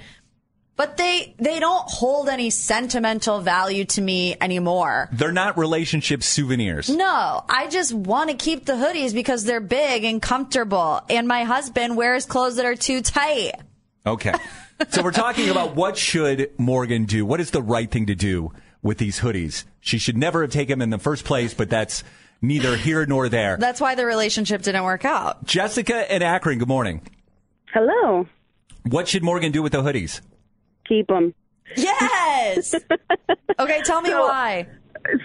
But 0.78 0.98
they 0.98 1.36
they 1.38 1.60
don't 1.60 1.88
hold 1.88 2.28
any 2.28 2.50
sentimental 2.50 3.40
value 3.40 3.86
to 3.86 4.02
me 4.02 4.36
anymore. 4.42 5.10
They're 5.12 5.32
not 5.32 5.58
relationship 5.58 6.24
souvenirs. 6.24 6.90
No, 6.90 7.44
I 7.48 7.68
just 7.68 7.94
want 7.94 8.32
to 8.32 8.36
keep 8.36 8.66
the 8.66 8.74
hoodies 8.74 9.14
because 9.14 9.44
they're 9.44 9.60
big 9.60 10.06
and 10.06 10.22
comfortable. 10.22 11.02
And 11.08 11.28
my 11.28 11.44
husband 11.44 11.98
wears 11.98 12.26
clothes 12.26 12.56
that 12.56 12.66
are 12.66 12.76
too 12.76 13.02
tight. 13.02 13.54
Okay. 14.08 14.34
So 14.90 15.04
we're 15.04 15.12
talking 15.12 15.50
about 15.50 15.76
what 15.76 15.98
should 15.98 16.50
Morgan 16.58 17.06
do? 17.06 17.26
What 17.26 17.40
is 17.40 17.52
the 17.52 17.62
right 17.62 17.92
thing 17.92 18.08
to 18.08 18.16
do 18.16 18.52
with 18.82 18.98
these 18.98 19.20
hoodies? 19.20 19.66
She 19.82 20.00
should 20.00 20.18
never 20.18 20.42
have 20.42 20.52
taken 20.52 20.80
them 20.80 20.82
in 20.82 20.90
the 20.90 20.98
first 20.98 21.26
place, 21.26 21.54
but 21.54 21.70
that's 21.70 22.04
neither 22.42 22.76
here 22.76 23.06
nor 23.06 23.30
there. 23.30 23.58
That's 23.58 23.80
why 23.82 23.96
the 23.96 24.06
relationship 24.06 24.62
didn't 24.62 24.84
work 24.84 25.06
out. 25.06 25.46
Jessica 25.46 26.12
and 26.12 26.24
Akron, 26.24 26.58
good 26.60 26.68
morning. 26.68 27.02
Hello. 27.74 28.28
What 28.90 29.08
should 29.08 29.24
Morgan 29.24 29.52
do 29.52 29.62
with 29.62 29.72
the 29.72 29.82
hoodies? 29.82 30.22
Keep 30.88 31.08
them. 31.08 31.34
Yes. 31.78 32.76
okay, 33.60 33.82
tell 33.84 34.02
me 34.02 34.10
So- 34.10 34.22
why. 34.22 34.68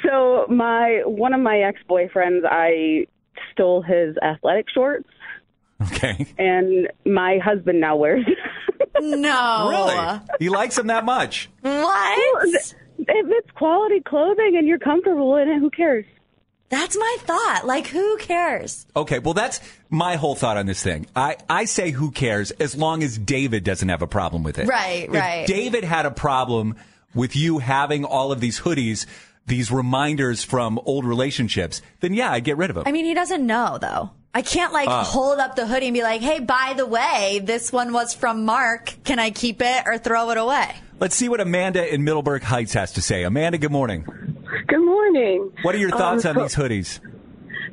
So 0.03 0.47
my 0.49 1.03
one 1.05 1.35
of 1.35 1.41
my 1.43 1.59
ex 1.59 1.81
boyfriends, 1.91 2.43
I 2.51 3.07
stole 3.53 3.83
his 3.83 4.17
athletic 4.23 4.65
shorts, 4.73 5.09
Okay. 5.83 6.27
and 6.39 6.89
my 7.05 7.39
husband 7.45 7.81
now 7.81 7.97
wears. 7.97 8.25
No. 8.99 9.69
Really? 9.69 10.21
He 10.39 10.49
likes 10.49 10.77
them 10.77 10.87
that 10.87 11.05
much. 11.05 11.51
What? 11.61 12.55
if 12.99 13.27
it's 13.29 13.51
quality 13.51 14.01
clothing 14.01 14.55
and 14.57 14.67
you're 14.67 14.79
comfortable 14.79 15.37
in 15.37 15.49
it, 15.51 15.59
who 15.59 15.69
cares? 15.69 16.07
That's 16.69 16.97
my 16.97 17.17
thought. 17.21 17.63
Like, 17.65 17.87
who 17.87 18.17
cares? 18.19 18.87
Okay, 18.97 19.21
well, 19.21 19.35
that's 19.35 19.61
my 19.89 20.17
whole 20.17 20.35
thought 20.35 20.57
on 20.57 20.67
this 20.67 20.83
thing. 20.83 21.07
I, 21.15 21.37
I 21.49 21.65
say 21.65 21.91
who 21.93 22.11
cares 22.11 22.51
as 22.53 22.75
long 22.75 23.03
as 23.05 23.17
David 23.19 23.63
doesn't 23.63 23.89
have 23.89 24.03
a 24.03 24.07
problem 24.09 24.43
with 24.43 24.59
it. 24.59 24.67
Right, 24.67 25.09
right. 25.09 25.15
If 25.15 25.15
right. 25.15 25.47
David 25.47 25.85
had 25.85 26.07
a 26.07 26.11
problem 26.11 26.75
with 27.15 27.37
you 27.37 27.59
having 27.59 28.05
all 28.05 28.33
of 28.33 28.41
these 28.41 28.61
hoodies, 28.61 29.07
these 29.47 29.71
reminders 29.71 30.43
from 30.43 30.81
old 30.85 31.05
relationships, 31.05 31.83
then 32.01 32.13
yeah, 32.15 32.33
I'd 32.33 32.43
get 32.45 32.57
rid 32.57 32.71
of 32.71 32.75
them. 32.75 32.85
I 32.87 32.93
mean, 32.93 33.05
he 33.05 33.15
doesn't 33.15 33.47
know 33.47 33.79
though. 33.81 34.11
I 34.35 34.43
can't 34.43 34.73
like 34.73 34.89
Oh. 34.91 35.03
hold 35.03 35.39
up 35.39 35.57
the 35.57 35.67
hoodie 35.67 35.87
and 35.87 35.95
be 35.95 36.03
like, 36.03 36.21
"Hey, 36.21 36.41
by 36.41 36.75
the 36.77 36.85
way, 36.85 37.41
this 37.43 37.73
one 37.73 37.93
was 37.95 38.13
from 38.13 38.45
Mark. 38.45 38.93
Can 39.05 39.19
I 39.19 39.31
keep 39.31 39.63
it 39.63 39.85
or 39.87 39.97
throw 39.99 40.31
it 40.31 40.37
away?" 40.37 40.75
Let's 40.99 41.15
see 41.15 41.29
what 41.31 41.41
Amanda 41.41 41.95
in 41.95 42.05
Middleburg 42.05 42.43
Heights 42.43 42.75
has 42.75 42.93
to 42.95 43.03
say. 43.03 43.23
Amanda, 43.23 43.57
good 43.57 43.71
morning. 43.73 44.26
Good 44.67 44.85
morning. 44.85 45.53
What 45.63 45.75
are 45.75 45.79
your 45.79 45.91
thoughts 45.91 46.25
Um, 46.25 46.39
on 46.39 46.49
so- 46.49 46.63
these 46.69 46.81
hoodies? 46.85 47.01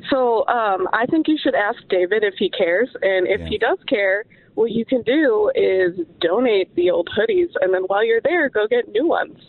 So, 0.10 0.46
um, 0.48 0.88
I 0.94 1.06
think 1.06 1.28
you 1.28 1.38
should 1.42 1.56
ask 1.56 1.78
David 1.90 2.24
if 2.24 2.36
he 2.38 2.50
cares, 2.50 2.90
and 3.02 3.26
if 3.28 3.40
Yeah. 3.40 3.48
he 3.48 3.58
does 3.58 3.78
care, 3.88 4.26
what 4.56 4.70
you 4.72 4.86
can 4.86 5.02
do 5.02 5.50
is 5.56 5.98
donate 6.20 6.76
the 6.76 6.92
old 6.92 7.10
hoodies, 7.18 7.50
and 7.62 7.74
then 7.74 7.84
while 7.84 8.04
you're 8.04 8.22
there, 8.22 8.50
go 8.50 8.68
get 8.68 8.88
new 8.90 9.08
ones. 9.08 9.40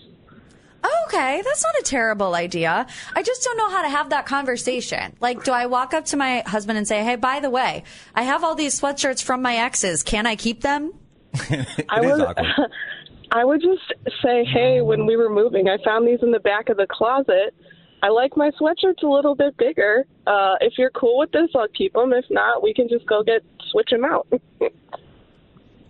Okay, 1.08 1.42
that's 1.44 1.62
not 1.64 1.74
a 1.80 1.82
terrible 1.82 2.34
idea. 2.34 2.86
I 3.16 3.22
just 3.22 3.42
don't 3.42 3.56
know 3.56 3.68
how 3.70 3.82
to 3.82 3.88
have 3.88 4.10
that 4.10 4.26
conversation. 4.26 5.14
Like, 5.20 5.42
do 5.42 5.50
I 5.52 5.66
walk 5.66 5.92
up 5.94 6.04
to 6.06 6.16
my 6.16 6.42
husband 6.46 6.78
and 6.78 6.86
say, 6.86 7.02
"Hey, 7.02 7.16
by 7.16 7.40
the 7.40 7.50
way, 7.50 7.84
I 8.14 8.22
have 8.22 8.44
all 8.44 8.54
these 8.54 8.78
sweatshirts 8.78 9.22
from 9.22 9.42
my 9.42 9.56
exes. 9.56 10.02
Can 10.02 10.26
I 10.26 10.36
keep 10.36 10.60
them?" 10.60 10.92
I 11.88 12.00
would, 12.00 12.20
I 13.30 13.44
would 13.44 13.60
just 13.60 13.82
say, 14.22 14.44
hey, 14.44 14.80
when 14.80 15.06
we 15.06 15.16
were 15.16 15.30
moving, 15.30 15.68
I 15.68 15.82
found 15.84 16.06
these 16.06 16.20
in 16.22 16.30
the 16.30 16.40
back 16.40 16.68
of 16.68 16.76
the 16.76 16.86
closet. 16.88 17.54
I 18.02 18.08
like 18.08 18.36
my 18.36 18.50
sweatshirts 18.60 19.02
a 19.02 19.06
little 19.06 19.34
bit 19.34 19.56
bigger. 19.56 20.04
Uh, 20.26 20.54
if 20.60 20.74
you're 20.76 20.90
cool 20.90 21.18
with 21.18 21.32
this, 21.32 21.48
I'll 21.54 21.68
keep 21.68 21.94
them. 21.94 22.12
If 22.12 22.26
not, 22.30 22.62
we 22.62 22.74
can 22.74 22.88
just 22.88 23.06
go 23.06 23.22
get 23.22 23.42
switch 23.70 23.90
them 23.90 24.04
out. 24.04 24.28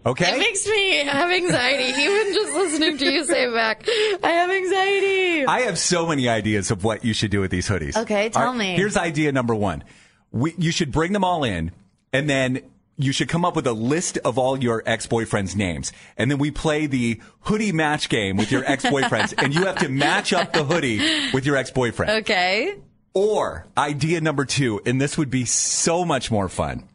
Okay. 0.06 0.34
It 0.34 0.38
makes 0.38 0.66
me 0.66 0.96
have 0.96 1.30
anxiety 1.30 1.84
even 2.02 2.34
just 2.34 2.52
listening 2.52 2.98
to 2.98 3.10
you 3.10 3.24
say 3.24 3.44
it 3.44 3.54
back. 3.54 3.88
I 4.22 4.32
have 4.32 4.50
anxiety. 4.50 5.46
I 5.46 5.60
have 5.60 5.78
so 5.78 6.06
many 6.06 6.28
ideas 6.28 6.70
of 6.70 6.84
what 6.84 7.06
you 7.06 7.14
should 7.14 7.30
do 7.30 7.40
with 7.40 7.50
these 7.50 7.66
hoodies. 7.66 7.96
Okay, 7.96 8.28
tell 8.28 8.42
All 8.42 8.48
right, 8.48 8.58
me. 8.58 8.76
Here's 8.76 8.98
idea 8.98 9.32
number 9.32 9.54
one. 9.54 9.82
We, 10.30 10.54
you 10.58 10.72
should 10.72 10.92
bring 10.92 11.12
them 11.12 11.24
all 11.24 11.42
in, 11.42 11.72
and 12.12 12.28
then 12.28 12.60
you 12.96 13.12
should 13.12 13.28
come 13.28 13.44
up 13.44 13.56
with 13.56 13.66
a 13.66 13.72
list 13.72 14.18
of 14.18 14.38
all 14.38 14.62
your 14.62 14.82
ex-boyfriends' 14.86 15.56
names. 15.56 15.92
And 16.16 16.30
then 16.30 16.38
we 16.38 16.50
play 16.50 16.86
the 16.86 17.20
hoodie 17.40 17.72
match 17.72 18.08
game 18.08 18.36
with 18.36 18.52
your 18.52 18.64
ex-boyfriends, 18.70 19.34
and 19.36 19.54
you 19.54 19.64
have 19.66 19.76
to 19.78 19.88
match 19.88 20.32
up 20.32 20.52
the 20.52 20.64
hoodie 20.64 20.98
with 21.32 21.44
your 21.44 21.56
ex-boyfriend. 21.56 22.10
Okay. 22.22 22.76
Or 23.12 23.66
idea 23.76 24.20
number 24.20 24.44
two, 24.44 24.80
and 24.86 25.00
this 25.00 25.16
would 25.18 25.30
be 25.30 25.44
so 25.44 26.04
much 26.04 26.30
more 26.30 26.48
fun. 26.48 26.88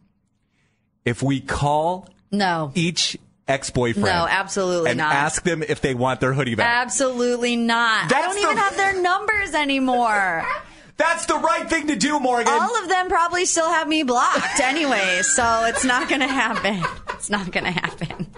If 1.06 1.24
we 1.24 1.40
call 1.42 2.08
No. 2.32 2.72
each 2.76 3.18
ex-boyfriend 3.48 4.06
No, 4.06 4.28
absolutely 4.30 4.92
and 4.92 4.98
not. 5.00 5.14
ask 5.14 5.44
them 5.44 5.64
if 5.64 5.82
they 5.82 5.96
want 5.96 6.20
their 6.20 6.34
hoodie 6.34 6.56
back. 6.56 6.84
Absolutely 6.86 7.56
not. 7.56 8.14
I 8.14 8.22
don't 8.22 8.36
the- 8.36 8.42
even 8.42 8.58
have 8.58 8.78
their 8.78 9.02
numbers 9.02 9.54
anymore. 9.56 10.46
That's 11.00 11.26
the 11.28 11.36
right 11.36 11.68
thing 11.70 11.88
to 11.88 11.96
do, 11.96 12.20
Morgan. 12.20 12.54
All 12.54 12.84
of 12.84 12.90
them 12.90 13.08
probably 13.08 13.46
still 13.46 13.70
have 13.70 13.88
me 13.88 14.04
blocked 14.04 14.60
anyway, 14.60 15.22
so 15.24 15.64
it's 15.66 15.86
not 15.86 16.10
going 16.10 16.20
to 16.20 16.28
happen. 16.28 16.84
It's 17.14 17.30
not 17.30 17.50
going 17.52 17.64
to 17.64 17.72
happen. 17.72 18.29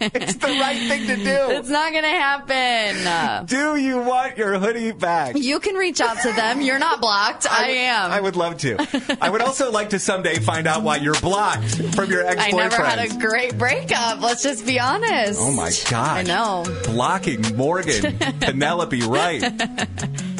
It's 0.00 0.34
the 0.34 0.46
right 0.46 0.78
thing 0.88 1.06
to 1.06 1.16
do. 1.16 1.24
It's 1.64 1.68
not 1.70 1.92
going 1.92 2.04
to 2.04 2.08
happen. 2.08 3.46
Do 3.46 3.76
you 3.76 3.98
want 4.00 4.36
your 4.36 4.58
hoodie 4.58 4.92
back? 4.92 5.36
You 5.36 5.60
can 5.60 5.76
reach 5.76 6.00
out 6.00 6.18
to 6.22 6.32
them. 6.32 6.60
You're 6.60 6.78
not 6.78 7.00
blocked. 7.00 7.46
I, 7.50 7.68
am. 7.68 8.10
I 8.10 8.20
would 8.20 8.36
love 8.36 8.58
to. 8.58 8.76
I 9.20 9.30
would 9.30 9.40
also 9.40 9.70
like 9.70 9.90
to 9.90 9.98
someday 9.98 10.38
find 10.40 10.66
out 10.66 10.82
why 10.82 10.96
you're 10.96 11.18
blocked 11.20 11.76
from 11.94 12.10
your 12.10 12.26
ex-boyfriend. 12.26 12.54
I 12.54 12.68
never 12.68 12.84
had 12.84 12.98
a 13.10 13.18
great 13.18 13.56
breakup. 13.56 14.20
Let's 14.20 14.42
just 14.42 14.66
be 14.66 14.78
honest. 14.80 15.40
Oh 15.40 15.52
my 15.52 15.70
God. 15.90 16.18
I 16.18 16.22
know. 16.22 16.64
Blocking 16.84 17.56
Morgan, 17.56 18.18
Penelope 18.40 19.00
Wright. 19.02 19.42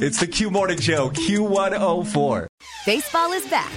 It's 0.02 0.20
the 0.20 0.26
Q 0.26 0.50
Morning 0.50 0.80
Show, 0.80 1.10
Q104. 1.10 2.46
Baseball 2.84 3.32
is 3.32 3.46
back, 3.48 3.72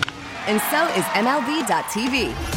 and 0.47 0.59
so 0.69 0.87
is 0.99 1.05
MLB.tv. 1.15 2.56